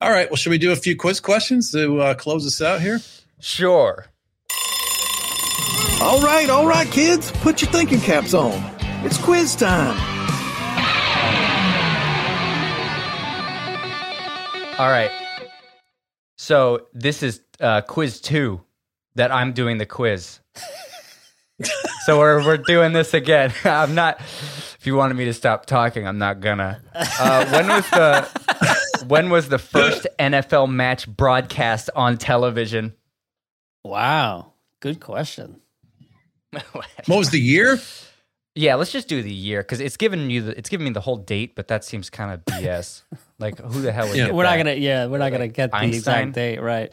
all 0.00 0.10
right. 0.10 0.28
Well, 0.28 0.36
should 0.36 0.50
we 0.50 0.58
do 0.58 0.72
a 0.72 0.76
few 0.76 0.96
quiz 0.96 1.20
questions 1.20 1.70
to 1.72 2.00
uh, 2.00 2.14
close 2.14 2.46
us 2.46 2.60
out 2.60 2.80
here? 2.80 3.00
Sure. 3.40 4.06
All 6.00 6.20
right, 6.20 6.50
all 6.50 6.66
right, 6.66 6.90
kids, 6.90 7.30
put 7.30 7.62
your 7.62 7.70
thinking 7.70 8.00
caps 8.00 8.34
on. 8.34 8.52
It's 9.04 9.16
quiz 9.16 9.56
time. 9.56 9.96
All 14.76 14.90
right. 14.90 15.23
So 16.44 16.88
this 16.92 17.22
is 17.22 17.40
uh, 17.58 17.80
quiz 17.80 18.20
two 18.20 18.60
that 19.14 19.32
I'm 19.32 19.54
doing 19.54 19.78
the 19.78 19.86
quiz. 19.86 20.40
so 22.04 22.18
we're 22.18 22.44
we're 22.44 22.58
doing 22.58 22.92
this 22.92 23.14
again. 23.14 23.50
I'm 23.64 23.94
not. 23.94 24.20
If 24.20 24.80
you 24.86 24.94
wanted 24.94 25.14
me 25.14 25.24
to 25.24 25.32
stop 25.32 25.64
talking, 25.64 26.06
I'm 26.06 26.18
not 26.18 26.40
gonna. 26.40 26.82
Uh, 26.94 27.50
when 27.50 27.68
was 27.68 27.88
the 27.88 29.04
when 29.06 29.30
was 29.30 29.48
the 29.48 29.58
first 29.58 30.06
NFL 30.18 30.70
match 30.70 31.08
broadcast 31.08 31.88
on 31.96 32.18
television? 32.18 32.92
Wow. 33.82 34.52
Good 34.80 35.00
question. 35.00 35.62
What 37.06 37.08
was 37.08 37.30
the 37.30 37.40
year? 37.40 37.80
Yeah, 38.56 38.76
let's 38.76 38.92
just 38.92 39.08
do 39.08 39.20
the 39.20 39.32
year 39.32 39.62
because 39.62 39.80
it's 39.80 39.96
giving 39.96 40.30
you 40.30 40.42
the, 40.42 40.56
it's 40.58 40.68
giving 40.68 40.84
me 40.86 40.92
the 40.92 41.00
whole 41.00 41.16
date, 41.16 41.56
but 41.56 41.66
that 41.68 41.84
seems 41.84 42.08
kind 42.08 42.32
of 42.32 42.44
BS. 42.44 43.02
like 43.40 43.58
who 43.58 43.80
the 43.82 43.90
hell 43.92 44.06
would 44.08 44.16
Yeah. 44.16 44.26
get 44.26 44.34
We're 44.34 44.44
not 44.44 44.56
gonna. 44.58 44.74
Yeah, 44.74 45.06
we're 45.06 45.18
not 45.18 45.30
gonna 45.32 45.48
get 45.48 45.72
the 45.72 45.84
exact 45.84 46.32
date. 46.34 46.60
Right. 46.60 46.92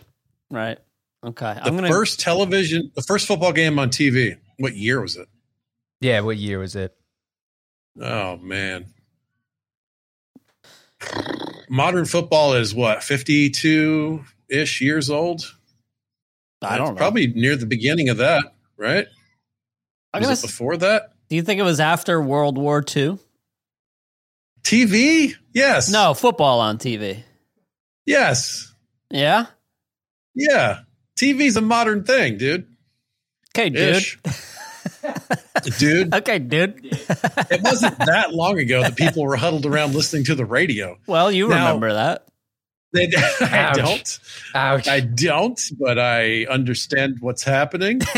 Right. 0.50 0.80
Okay. 1.24 1.54
The 1.54 1.64
I'm 1.64 1.76
gonna. 1.76 1.88
first 1.90 2.20
television, 2.20 2.92
the 2.96 3.04
first 3.04 3.28
football 3.28 3.54
game 3.54 3.78
on 3.78 3.90
TV. 3.90 4.38
What 4.58 4.76
year 4.76 5.02
was 5.02 5.18
it? 5.18 5.28
Yeah, 6.00 6.22
what 6.22 6.38
year 6.38 6.58
was 6.58 6.76
it? 6.76 6.96
Oh 8.02 8.38
man. 8.38 8.88
Modern 11.70 12.06
football 12.06 12.54
is 12.54 12.76
what, 12.76 13.04
52 13.04 14.24
ish 14.50 14.82
years 14.82 15.10
old? 15.10 15.56
I 16.62 16.78
don't 16.78 16.90
know. 16.90 16.98
Probably 16.98 17.28
near 17.28 17.56
the 17.56 17.66
beginning 17.66 18.10
of 18.10 18.18
that, 18.18 18.54
right? 18.78 19.08
I'm 20.14 20.20
Was 20.22 20.28
gonna 20.28 20.40
it 20.40 20.42
before 20.42 20.78
that? 20.78 21.11
Do 21.32 21.38
you 21.38 21.44
think 21.44 21.62
it 21.62 21.64
was 21.64 21.80
after 21.80 22.22
World 22.22 22.58
War 22.58 22.84
II? 22.94 23.18
TV? 24.64 25.34
Yes. 25.54 25.90
No, 25.90 26.14
football 26.14 26.60
on 26.60 26.78
TV. 26.78 27.24
Yes. 28.06 28.74
Yeah. 29.10 29.46
Yeah. 30.36 30.80
TV's 31.18 31.56
a 31.56 31.62
modern 31.62 32.04
thing, 32.04 32.38
dude. 32.38 32.68
Okay, 33.56 33.70
dude. 33.70 33.96
Ish. 33.96 34.18
dude, 35.80 36.14
Okay, 36.16 36.38
dude. 36.40 36.82
it 36.84 37.62
wasn't 37.64 37.98
that 38.00 38.34
long 38.34 38.60
ago 38.60 38.82
that 38.82 38.98
people 38.98 39.24
were 39.24 39.38
huddled 39.38 39.66
around 39.66 39.96
listening 39.96 40.26
to 40.26 40.36
the 40.36 40.44
radio. 40.44 40.98
well, 41.08 41.32
you 41.32 41.48
Now- 41.48 41.68
remember 41.68 41.94
that. 41.94 42.28
They, 42.94 43.08
I 43.40 43.70
Ouch. 43.70 43.76
don't. 43.78 44.20
Ouch. 44.54 44.88
I 44.90 45.00
don't, 45.00 45.62
but 45.80 45.98
I 45.98 46.44
understand 46.48 47.20
what's 47.22 47.42
happening. 47.42 48.02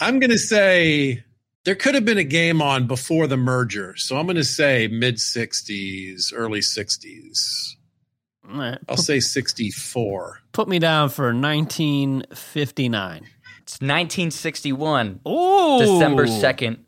I'm 0.00 0.18
going 0.18 0.30
to 0.30 0.38
say 0.38 1.22
there 1.64 1.74
could 1.74 1.94
have 1.94 2.04
been 2.04 2.18
a 2.18 2.24
game 2.24 2.62
on 2.62 2.86
before 2.86 3.26
the 3.26 3.36
merger. 3.36 3.94
So 3.96 4.16
I'm 4.16 4.26
going 4.26 4.36
to 4.36 4.44
say 4.44 4.88
mid 4.88 5.16
60s, 5.16 6.32
early 6.34 6.60
60s. 6.60 7.74
All 8.50 8.58
right. 8.58 8.78
I'll 8.88 8.96
say 8.96 9.20
64. 9.20 10.40
Put 10.52 10.68
me 10.68 10.78
down 10.78 11.08
for 11.10 11.32
1959. 11.34 13.16
it's 13.62 13.74
1961, 13.80 15.20
Ooh. 15.28 15.78
December 15.78 16.26
2nd. 16.26 16.78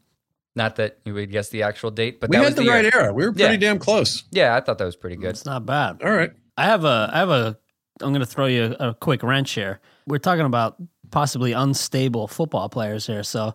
Not 0.55 0.77
that 0.77 0.99
you 1.05 1.15
would 1.15 1.31
guess 1.31 1.49
the 1.49 1.63
actual 1.63 1.91
date, 1.91 2.21
but 2.21 2.29
We 2.29 2.37
that 2.37 2.43
had 2.43 2.49
was 2.49 2.55
the 2.57 2.63
the 2.65 2.69
right 2.69 2.83
year. 2.85 2.93
era. 2.95 3.13
We 3.15 3.25
were 3.25 3.33
pretty 3.33 3.55
Yeah. 3.55 3.57
damn 3.57 3.79
close. 3.79 4.25
Yeah, 4.33 4.55
I 4.55 4.61
thought 4.61 4.77
that 4.79 4.85
was 4.85 4.97
pretty 4.97 5.17
good. 5.17 5.31
It's 5.31 5.47
not 5.47 5.65
bad. 5.65 6.03
All 6.03 6.11
right. 6.13 6.33
I 6.59 6.65
have 6.65 6.85
a 6.85 7.11
I 7.13 7.19
have 7.21 7.31
a 7.31 7.59
I'm 8.03 8.09
going 8.11 8.21
to 8.21 8.27
throw 8.27 8.47
you 8.47 8.77
a, 8.79 8.89
a 8.91 8.95
quick 8.95 9.23
wrench 9.23 9.53
here. 9.53 9.81
We're 10.07 10.19
talking 10.19 10.45
about 10.45 10.77
possibly 11.13 11.53
unstable 11.53 12.27
football 12.27 12.69
players 12.69 13.07
here. 13.07 13.23
So 13.23 13.55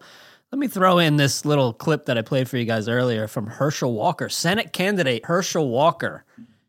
let 0.51 0.59
me 0.59 0.69
throw 0.69 0.99
in 0.99 1.17
this 1.17 1.43
little 1.43 1.73
clip 1.73 2.05
that 2.05 2.17
I 2.17 2.21
played 2.21 2.47
for 2.47 2.55
you 2.55 2.63
guys 2.63 2.87
earlier 2.87 3.27
from 3.27 3.47
Herschel 3.47 3.93
Walker, 3.93 4.29
Senate 4.29 4.71
candidate 4.71 5.25
Herschel 5.25 5.67
Walker. 5.67 6.23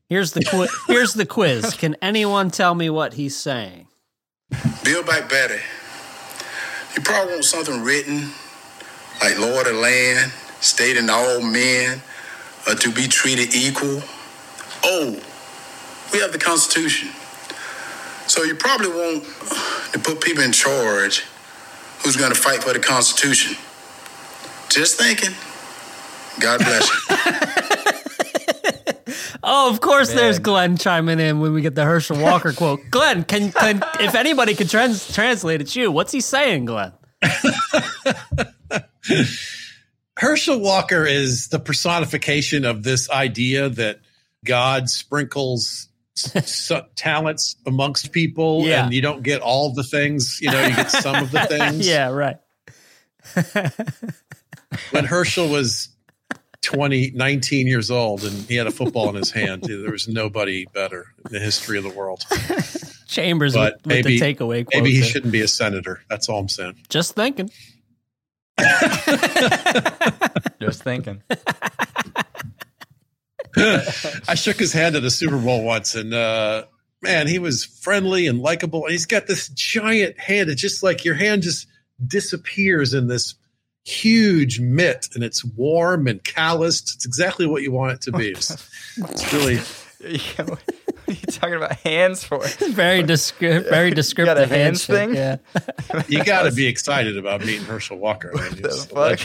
Here's 0.08 0.32
the 0.32 0.42
qui- 0.42 0.68
here's 0.88 1.14
the 1.14 1.26
quiz. 1.26 1.74
Can 1.74 1.94
anyone 2.02 2.50
tell 2.50 2.74
me 2.74 2.90
what 2.90 3.14
he's 3.14 3.36
saying? 3.36 3.86
Build 4.82 5.06
back 5.06 5.28
better. 5.28 5.60
You 6.96 7.02
probably 7.02 7.34
want 7.34 7.44
something 7.44 7.84
written, 7.84 8.30
like 9.22 9.38
Lord 9.38 9.66
of 9.66 9.74
the 9.74 9.80
Land, 9.80 10.32
stating 10.60 11.08
all 11.10 11.40
men 11.40 12.02
are 12.66 12.74
to 12.74 12.90
be 12.90 13.06
treated 13.06 13.54
equal. 13.54 14.02
Oh, 14.82 15.20
we 16.12 16.18
have 16.20 16.32
the 16.32 16.38
Constitution. 16.38 17.10
So 18.26 18.42
you 18.42 18.54
probably 18.54 18.88
want 18.88 19.24
to 19.92 19.98
put 19.98 20.20
people 20.20 20.42
in 20.42 20.52
charge 20.52 21.24
who's 22.02 22.16
going 22.16 22.32
to 22.32 22.38
fight 22.38 22.62
for 22.62 22.72
the 22.72 22.78
Constitution. 22.78 23.56
Just 24.68 24.98
thinking. 24.98 25.34
God 26.40 26.58
bless 26.58 26.88
you. 26.88 27.16
Oh, 29.50 29.70
of 29.70 29.80
course, 29.80 30.12
there's 30.12 30.38
Glenn 30.40 30.76
chiming 30.76 31.20
in 31.20 31.40
when 31.40 31.54
we 31.54 31.62
get 31.62 31.74
the 31.74 31.84
Herschel 31.84 32.18
Walker 32.18 32.52
quote. 32.52 32.80
Glenn, 32.90 33.24
can, 33.24 33.50
can 33.52 33.82
if 34.00 34.14
anybody 34.14 34.54
can 34.54 34.68
trans- 34.68 35.10
translate, 35.14 35.62
it's 35.62 35.74
you. 35.74 35.90
What's 35.90 36.12
he 36.12 36.20
saying, 36.20 36.66
Glenn? 36.66 36.92
Herschel 40.18 40.60
Walker 40.60 41.06
is 41.06 41.48
the 41.48 41.58
personification 41.58 42.64
of 42.66 42.82
this 42.82 43.08
idea 43.08 43.70
that 43.70 44.00
God 44.44 44.90
sprinkles 44.90 45.87
s- 46.34 46.70
s- 46.70 46.82
talents 46.96 47.56
amongst 47.66 48.12
people 48.12 48.64
Yeah. 48.66 48.84
and 48.84 48.94
you 48.94 49.00
don't 49.02 49.22
get 49.22 49.40
all 49.40 49.72
the 49.72 49.82
things, 49.84 50.38
you 50.40 50.50
know, 50.50 50.62
you 50.66 50.74
get 50.74 50.90
some 50.90 51.14
of 51.22 51.30
the 51.30 51.40
things. 51.48 51.86
yeah, 51.86 52.08
right. 52.08 52.36
When 54.90 55.04
Herschel 55.06 55.48
was 55.48 55.88
20, 56.62 57.12
19 57.12 57.66
years 57.66 57.90
old 57.90 58.22
and 58.24 58.32
he 58.48 58.54
had 58.56 58.66
a 58.66 58.70
football 58.70 59.08
in 59.08 59.14
his 59.14 59.30
hand, 59.30 59.62
there 59.64 59.90
was 59.90 60.06
nobody 60.08 60.66
better 60.74 61.06
in 61.24 61.32
the 61.32 61.38
history 61.40 61.78
of 61.78 61.84
the 61.84 61.90
world. 61.90 62.24
Chambers 63.06 63.54
But 63.54 63.74
with, 63.76 63.86
with 63.86 63.86
maybe, 64.06 64.20
the 64.20 64.34
takeaway 64.34 64.64
quote. 64.66 64.74
maybe 64.74 64.90
he 64.92 65.00
there. 65.00 65.08
shouldn't 65.08 65.32
be 65.32 65.40
a 65.40 65.48
senator. 65.48 66.02
That's 66.10 66.28
all 66.28 66.38
I'm 66.40 66.48
saying. 66.50 66.74
Just 66.90 67.14
thinking. 67.14 67.50
Just 70.60 70.82
thinking. 70.82 71.22
I 74.28 74.34
shook 74.34 74.58
his 74.58 74.72
hand 74.72 74.96
at 74.96 75.04
a 75.04 75.10
Super 75.10 75.38
Bowl 75.38 75.62
once, 75.64 75.94
and 75.94 76.12
uh, 76.14 76.64
man, 77.02 77.26
he 77.26 77.38
was 77.38 77.64
friendly 77.64 78.26
and 78.26 78.40
likable. 78.40 78.84
And 78.84 78.92
he's 78.92 79.06
got 79.06 79.26
this 79.26 79.48
giant 79.48 80.18
hand. 80.18 80.50
It's 80.50 80.60
just 80.60 80.82
like 80.82 81.04
your 81.04 81.14
hand 81.14 81.42
just 81.42 81.66
disappears 82.06 82.94
in 82.94 83.06
this 83.08 83.34
huge 83.84 84.60
mitt, 84.60 85.08
and 85.14 85.24
it's 85.24 85.44
warm 85.44 86.06
and 86.06 86.22
calloused. 86.22 86.94
It's 86.96 87.06
exactly 87.06 87.46
what 87.46 87.62
you 87.62 87.72
want 87.72 87.92
it 87.92 88.00
to 88.02 88.12
be. 88.12 88.30
It's, 88.36 88.70
it's 88.96 89.32
really 89.32 89.60
Yeah, 90.00 90.44
what 90.44 90.62
are 91.08 91.12
you 91.12 91.16
talking 91.16 91.56
about 91.56 91.76
hands 91.78 92.22
for? 92.22 92.46
Very 92.70 93.02
descriptive. 93.02 93.68
Very 93.68 93.90
descriptive. 93.90 94.36
got 94.36 94.42
a 94.42 94.46
hands 94.46 94.86
handshake, 94.86 95.40
thing? 95.50 95.94
Yeah. 95.94 96.02
you 96.08 96.24
got 96.24 96.44
to 96.44 96.52
be 96.52 96.66
excited 96.66 97.18
about 97.18 97.40
meeting 97.40 97.64
Herschel 97.64 97.98
Walker. 97.98 98.30
I 98.36 98.50
mean, 98.50 98.62
the 98.62 98.70
fuck? 98.70 99.20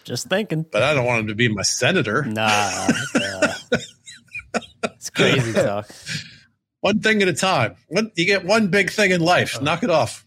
Legend. 0.00 0.06
Just 0.06 0.28
thinking. 0.28 0.64
But 0.70 0.82
I 0.82 0.94
don't 0.94 1.06
want 1.06 1.20
him 1.20 1.26
to 1.28 1.34
be 1.34 1.48
my 1.48 1.62
senator. 1.62 2.24
Nah. 2.24 2.48
uh, 2.48 3.54
it's 4.84 5.10
crazy 5.10 5.52
talk. 5.52 5.88
One 6.80 7.00
thing 7.00 7.20
at 7.22 7.28
a 7.28 7.34
time. 7.34 7.76
One, 7.88 8.10
you 8.16 8.24
get 8.24 8.44
one 8.46 8.68
big 8.68 8.90
thing 8.90 9.10
in 9.10 9.20
life. 9.20 9.60
Knock 9.60 9.82
it 9.82 9.90
off. 9.90 10.24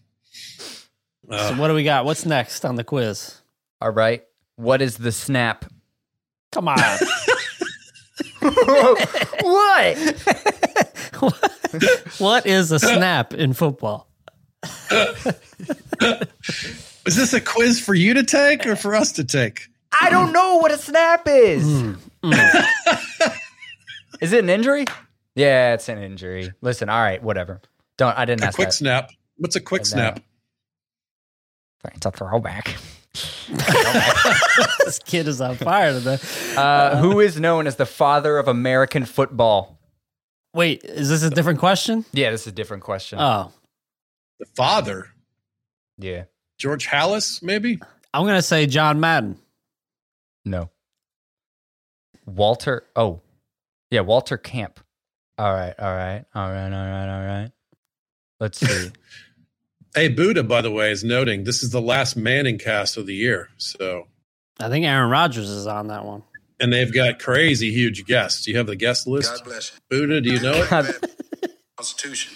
Uh, 1.28 1.48
So 1.48 1.54
what 1.56 1.66
do 1.66 1.74
we 1.74 1.82
got? 1.82 2.04
What's 2.04 2.24
next 2.24 2.64
on 2.64 2.76
the 2.76 2.84
quiz? 2.84 3.40
All 3.80 3.90
right. 3.90 4.22
What 4.54 4.80
is 4.80 4.96
the 4.96 5.10
snap? 5.10 5.64
Come 6.52 6.68
on. 6.68 6.78
what? 9.42 9.96
what 12.18 12.46
is 12.46 12.70
a 12.70 12.78
snap 12.78 13.34
in 13.34 13.52
football? 13.52 14.06
Is 17.06 17.16
this 17.16 17.32
a 17.32 17.40
quiz 17.40 17.80
for 17.80 17.94
you 17.94 18.14
to 18.14 18.22
take 18.22 18.66
or 18.66 18.76
for 18.76 18.94
us 18.94 19.12
to 19.12 19.24
take? 19.24 19.68
I 20.00 20.10
don't 20.10 20.32
know 20.32 20.56
what 20.56 20.70
a 20.72 20.78
snap 20.78 21.26
is. 21.26 21.64
Mm, 21.64 21.98
is 24.20 24.32
it 24.32 24.42
an 24.44 24.50
injury? 24.50 24.84
Yeah, 25.36 25.74
it's 25.74 25.88
an 25.88 25.98
injury. 25.98 26.52
Listen, 26.62 26.88
all 26.88 27.00
right, 27.02 27.22
whatever. 27.22 27.60
Don't 27.96 28.16
I 28.18 28.24
didn't 28.24 28.42
A 28.42 28.46
ask 28.46 28.56
quick 28.56 28.68
that. 28.68 28.72
snap. 28.74 29.10
What's 29.36 29.56
a 29.56 29.60
quick 29.60 29.82
I 29.82 29.84
know. 29.84 29.88
snap? 29.90 30.20
It's 31.94 32.06
a 32.06 32.10
throwback. 32.10 32.76
This 34.84 34.98
kid 34.98 35.28
is 35.28 35.40
on 35.40 35.56
fire 35.56 35.92
today. 35.92 36.18
Uh, 36.56 36.96
who 36.98 37.20
is 37.20 37.38
known 37.40 37.66
as 37.66 37.76
the 37.76 37.86
father 37.86 38.38
of 38.38 38.48
American 38.48 39.04
football? 39.06 39.78
Wait, 40.52 40.84
is 40.84 41.08
this 41.08 41.22
a 41.22 41.30
different 41.30 41.58
question? 41.58 42.04
Yeah, 42.12 42.30
this 42.30 42.42
is 42.42 42.46
a 42.48 42.52
different 42.52 42.82
question. 42.82 43.18
Oh, 43.18 43.50
The 44.38 44.46
father, 44.56 45.08
yeah. 45.98 46.24
George 46.58 46.86
Halas, 46.86 47.42
maybe? 47.42 47.78
I'm 48.12 48.24
gonna 48.26 48.42
say 48.42 48.66
John 48.66 49.00
Madden. 49.00 49.38
No. 50.44 50.70
Walter. 52.26 52.84
Oh, 52.96 53.20
yeah, 53.90 54.00
Walter 54.00 54.36
Camp. 54.38 54.80
All 55.36 55.52
right, 55.52 55.74
all 55.78 55.94
right, 55.94 56.24
all 56.34 56.48
right, 56.50 56.72
all 56.72 56.86
right, 56.86 57.08
all 57.08 57.26
right. 57.26 57.50
Let's 58.40 58.58
see. 58.58 58.90
Hey, 59.96 60.08
Buddha, 60.08 60.42
by 60.42 60.60
the 60.60 60.72
way, 60.72 60.90
is 60.90 61.04
noting 61.04 61.44
this 61.44 61.62
is 61.62 61.70
the 61.70 61.80
last 61.80 62.18
ManningCast 62.18 62.96
of 62.96 63.06
the 63.06 63.14
year. 63.14 63.50
So, 63.58 64.08
I 64.58 64.68
think 64.68 64.84
Aaron 64.84 65.08
Rodgers 65.08 65.48
is 65.48 65.68
on 65.68 65.86
that 65.86 66.04
one. 66.04 66.24
and 66.58 66.72
they've 66.72 66.92
got 66.92 67.20
crazy 67.20 67.70
huge 67.70 68.04
guests. 68.04 68.44
Do 68.44 68.50
you 68.50 68.56
have 68.56 68.66
the 68.66 68.74
guest 68.74 69.06
list? 69.06 69.32
God 69.36 69.44
bless 69.44 69.70
you. 69.72 69.78
Buddha, 70.00 70.20
do 70.20 70.32
you 70.32 70.40
know 70.40 70.66
it? 70.68 71.10
Constitution. 71.76 72.34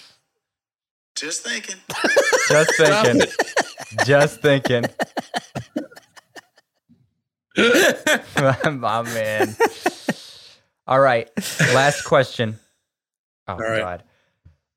Just 1.17 1.43
thinking. 1.45 1.75
just 2.47 2.77
thinking. 2.77 3.23
just 4.05 4.41
thinking. 4.41 4.85
My 7.57 9.01
man. 9.03 9.55
All 10.87 10.99
right. 10.99 11.29
Last 11.73 12.03
question. 12.03 12.59
Oh 13.47 13.57
right. 13.57 13.79
God. 13.79 14.03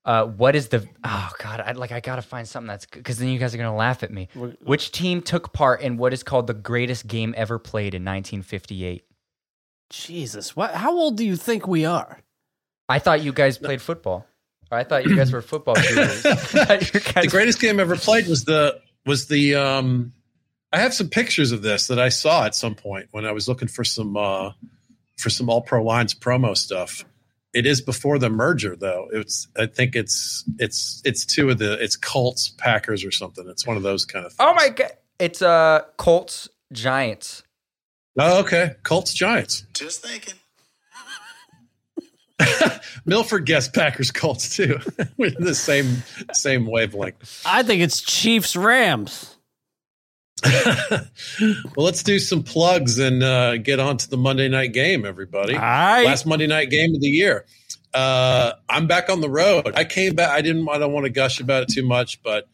Uh, 0.05 0.25
what 0.25 0.55
is 0.55 0.67
the? 0.67 0.85
Oh 1.03 1.29
God, 1.39 1.61
I 1.61 1.71
like 1.71 1.91
I 1.91 2.01
gotta 2.01 2.21
find 2.21 2.47
something 2.47 2.67
that's 2.67 2.85
because 2.85 3.19
then 3.19 3.29
you 3.29 3.39
guys 3.39 3.55
are 3.55 3.57
gonna 3.57 3.75
laugh 3.75 4.03
at 4.03 4.11
me. 4.11 4.27
Which 4.61 4.91
team 4.91 5.21
took 5.21 5.53
part 5.53 5.81
in 5.81 5.97
what 5.97 6.11
is 6.11 6.23
called 6.23 6.47
the 6.47 6.53
greatest 6.53 7.07
game 7.07 7.33
ever 7.37 7.57
played 7.57 7.93
in 7.93 8.03
1958? 8.03 9.05
Jesus, 9.89 10.55
what? 10.55 10.73
How 10.73 10.91
old 10.91 11.17
do 11.17 11.25
you 11.25 11.37
think 11.37 11.67
we 11.67 11.85
are? 11.85 12.19
I 12.89 12.99
thought 12.99 13.21
you 13.21 13.31
guys 13.31 13.57
played 13.57 13.81
football. 13.81 14.27
I 14.71 14.83
thought 14.83 15.05
you 15.05 15.15
guys 15.15 15.31
were 15.31 15.41
football 15.41 15.75
the 15.75 17.27
greatest 17.29 17.59
game 17.61 17.79
ever 17.79 17.95
played 17.95 18.27
was 18.27 18.43
the 18.43 18.81
was 19.05 19.27
the 19.27 19.55
um 19.55 20.13
I 20.71 20.79
have 20.79 20.93
some 20.93 21.09
pictures 21.09 21.51
of 21.51 21.61
this 21.61 21.87
that 21.87 21.99
I 21.99 22.09
saw 22.09 22.45
at 22.45 22.55
some 22.55 22.75
point 22.75 23.07
when 23.11 23.25
I 23.25 23.31
was 23.31 23.47
looking 23.47 23.67
for 23.67 23.83
some 23.83 24.17
uh 24.17 24.51
for 25.17 25.29
some 25.29 25.49
all 25.49 25.61
pro 25.61 25.83
lines 25.83 26.13
promo 26.13 26.57
stuff. 26.57 27.05
It 27.53 27.67
is 27.67 27.81
before 27.81 28.17
the 28.17 28.29
merger 28.29 28.75
though. 28.75 29.09
It's 29.11 29.47
I 29.57 29.67
think 29.67 29.95
it's 29.95 30.43
it's 30.57 31.01
it's 31.05 31.25
two 31.25 31.49
of 31.49 31.59
the 31.59 31.81
it's 31.83 31.95
Colts 31.95 32.49
Packers 32.49 33.05
or 33.05 33.11
something. 33.11 33.47
It's 33.47 33.67
one 33.67 33.77
of 33.77 33.83
those 33.83 34.05
kind 34.05 34.25
of 34.25 34.33
things. 34.33 34.47
Oh 34.47 34.53
my 34.55 34.69
God! 34.69 34.91
It's 35.19 35.41
uh 35.41 35.81
Colts 35.97 36.49
Giants. 36.71 37.43
Oh, 38.17 38.41
okay. 38.41 38.75
Colts 38.83 39.13
Giants. 39.13 39.65
Just 39.73 40.03
thinking. 40.03 40.35
Milford 43.05 43.45
guessed 43.45 43.73
Packers 43.73 44.11
Colts 44.11 44.55
too. 44.55 44.79
We're 45.17 45.33
in 45.37 45.43
the 45.43 45.55
same 45.55 46.03
same 46.33 46.65
wavelength. 46.65 47.43
I 47.45 47.63
think 47.63 47.81
it's 47.81 48.01
Chiefs 48.01 48.55
Rams. 48.55 49.35
well, 50.45 51.05
let's 51.77 52.03
do 52.03 52.19
some 52.19 52.43
plugs 52.43 52.99
and 52.99 53.23
uh, 53.23 53.57
get 53.57 53.79
on 53.79 53.97
to 53.97 54.09
the 54.09 54.17
Monday 54.17 54.49
night 54.49 54.73
game, 54.73 55.05
everybody. 55.05 55.55
Right. 55.55 56.03
Last 56.03 56.25
Monday 56.25 56.47
night 56.47 56.69
game 56.69 56.93
of 56.93 57.01
the 57.01 57.07
year. 57.07 57.45
Uh, 57.93 58.53
I'm 58.67 58.87
back 58.87 59.09
on 59.09 59.21
the 59.21 59.29
road. 59.29 59.71
I 59.75 59.85
came 59.85 60.15
back. 60.15 60.31
I 60.31 60.41
didn't. 60.41 60.67
I 60.67 60.79
don't 60.79 60.91
want 60.91 61.05
to 61.05 61.11
gush 61.11 61.39
about 61.39 61.63
it 61.63 61.69
too 61.69 61.85
much, 61.85 62.21
but 62.23 62.49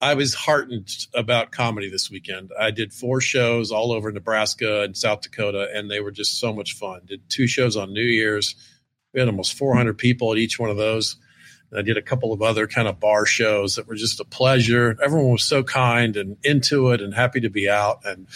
I 0.00 0.14
was 0.14 0.34
heartened 0.34 1.06
about 1.12 1.50
comedy 1.50 1.90
this 1.90 2.10
weekend. 2.10 2.52
I 2.58 2.70
did 2.70 2.92
four 2.92 3.20
shows 3.20 3.72
all 3.72 3.90
over 3.92 4.12
Nebraska 4.12 4.82
and 4.82 4.96
South 4.96 5.22
Dakota, 5.22 5.68
and 5.74 5.90
they 5.90 6.00
were 6.00 6.12
just 6.12 6.38
so 6.38 6.52
much 6.52 6.74
fun. 6.74 7.00
Did 7.06 7.28
two 7.28 7.48
shows 7.48 7.76
on 7.76 7.92
New 7.92 8.00
Year's. 8.00 8.54
We 9.12 9.20
had 9.20 9.28
almost 9.28 9.54
400 9.54 9.96
people 9.96 10.32
at 10.32 10.38
each 10.38 10.58
one 10.58 10.70
of 10.70 10.76
those. 10.76 11.16
And 11.70 11.78
I 11.78 11.82
did 11.82 11.96
a 11.96 12.02
couple 12.02 12.32
of 12.32 12.42
other 12.42 12.66
kind 12.66 12.88
of 12.88 12.98
bar 12.98 13.26
shows 13.26 13.76
that 13.76 13.86
were 13.86 13.94
just 13.94 14.20
a 14.20 14.24
pleasure. 14.24 14.96
Everyone 15.02 15.32
was 15.32 15.44
so 15.44 15.62
kind 15.62 16.16
and 16.16 16.36
into 16.42 16.90
it 16.92 17.00
and 17.00 17.12
happy 17.14 17.40
to 17.40 17.50
be 17.50 17.68
out. 17.68 18.00
And 18.04 18.26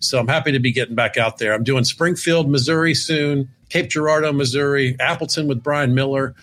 so 0.00 0.18
I'm 0.18 0.28
happy 0.28 0.52
to 0.52 0.60
be 0.60 0.72
getting 0.72 0.94
back 0.94 1.16
out 1.16 1.38
there. 1.38 1.52
I'm 1.52 1.64
doing 1.64 1.84
Springfield, 1.84 2.48
Missouri 2.48 2.94
soon, 2.94 3.48
Cape 3.68 3.88
Girardeau, 3.88 4.32
Missouri, 4.32 4.96
Appleton 5.00 5.48
with 5.48 5.62
Brian 5.62 5.94
Miller. 5.94 6.34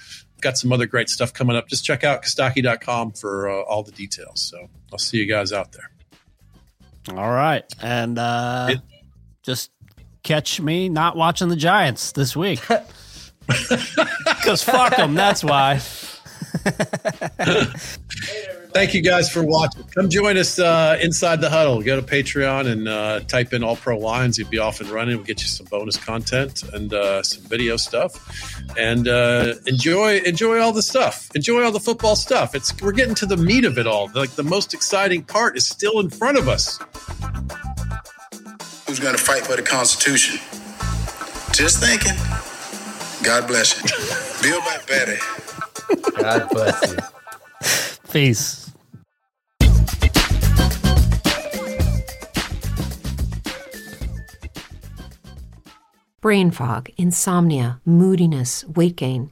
Got 0.41 0.57
some 0.57 0.73
other 0.73 0.85
great 0.85 1.07
stuff 1.07 1.33
coming 1.33 1.55
up. 1.55 1.69
Just 1.69 1.85
check 1.85 2.03
out 2.03 2.23
Kostaki.com 2.23 3.13
for 3.13 3.49
uh, 3.49 3.61
all 3.61 3.83
the 3.83 3.93
details. 3.93 4.41
So 4.41 4.67
I'll 4.91 4.99
see 4.99 5.17
you 5.17 5.25
guys 5.25 5.53
out 5.53 5.71
there. 5.71 5.89
All 7.17 7.31
right. 7.31 7.63
And 7.81 8.17
uh, 8.17 8.75
just 9.43 9.71
catch 10.23 10.59
me 10.59 10.89
not 10.89 11.15
watching 11.15 11.47
the 11.47 11.55
Giants 11.55 12.11
this 12.11 12.35
week. 12.35 12.61
Because 13.47 14.63
fuck 14.63 14.95
them. 14.95 15.13
That's 15.13 15.43
why. 15.43 15.79
Thank 18.73 18.95
you 18.95 19.01
guys 19.01 19.29
for 19.29 19.43
watching. 19.43 19.83
Come 19.95 20.09
join 20.09 20.35
us 20.35 20.57
uh, 20.57 20.97
inside 20.99 21.41
the 21.41 21.49
huddle. 21.49 21.83
Go 21.83 21.95
to 21.99 22.01
Patreon 22.01 22.65
and 22.65 22.87
uh, 22.87 23.19
type 23.21 23.53
in 23.53 23.63
All 23.63 23.75
Pro 23.75 23.99
Lines. 23.99 24.39
You'll 24.39 24.49
be 24.49 24.57
off 24.57 24.81
and 24.81 24.89
running. 24.89 25.17
We'll 25.17 25.25
get 25.25 25.41
you 25.41 25.47
some 25.47 25.67
bonus 25.67 25.95
content 25.95 26.63
and 26.73 26.91
uh, 26.91 27.21
some 27.21 27.43
video 27.43 27.77
stuff. 27.77 28.41
And 28.77 29.07
uh, 29.07 29.53
enjoy 29.67 30.19
enjoy 30.19 30.59
all 30.59 30.71
the 30.73 30.81
stuff. 30.81 31.29
Enjoy 31.35 31.63
all 31.63 31.71
the 31.71 31.79
football 31.79 32.15
stuff. 32.15 32.55
It's 32.55 32.73
we're 32.81 32.93
getting 32.93 33.15
to 33.15 33.27
the 33.27 33.37
meat 33.37 33.65
of 33.65 33.77
it 33.77 33.85
all. 33.85 34.09
Like 34.15 34.31
the 34.31 34.43
most 34.43 34.73
exciting 34.73 35.23
part 35.23 35.55
is 35.55 35.67
still 35.67 35.99
in 35.99 36.09
front 36.09 36.37
of 36.37 36.47
us. 36.47 36.79
Who's 38.87 38.99
going 38.99 39.15
to 39.15 39.21
fight 39.21 39.43
for 39.45 39.55
the 39.55 39.63
Constitution? 39.63 40.39
Just 41.51 41.79
thinking. 41.79 42.13
God 43.23 43.47
bless 43.47 43.73
you. 43.77 43.83
Build 44.41 44.63
back 44.65 44.85
better. 44.85 45.17
God 46.21 46.49
bless 46.51 46.91
you. 46.91 46.97
Peace. 48.11 48.71
Brain 56.21 56.51
fog, 56.51 56.89
insomnia, 56.97 57.81
moodiness, 57.85 58.65
weight 58.65 58.95
gain. 58.97 59.31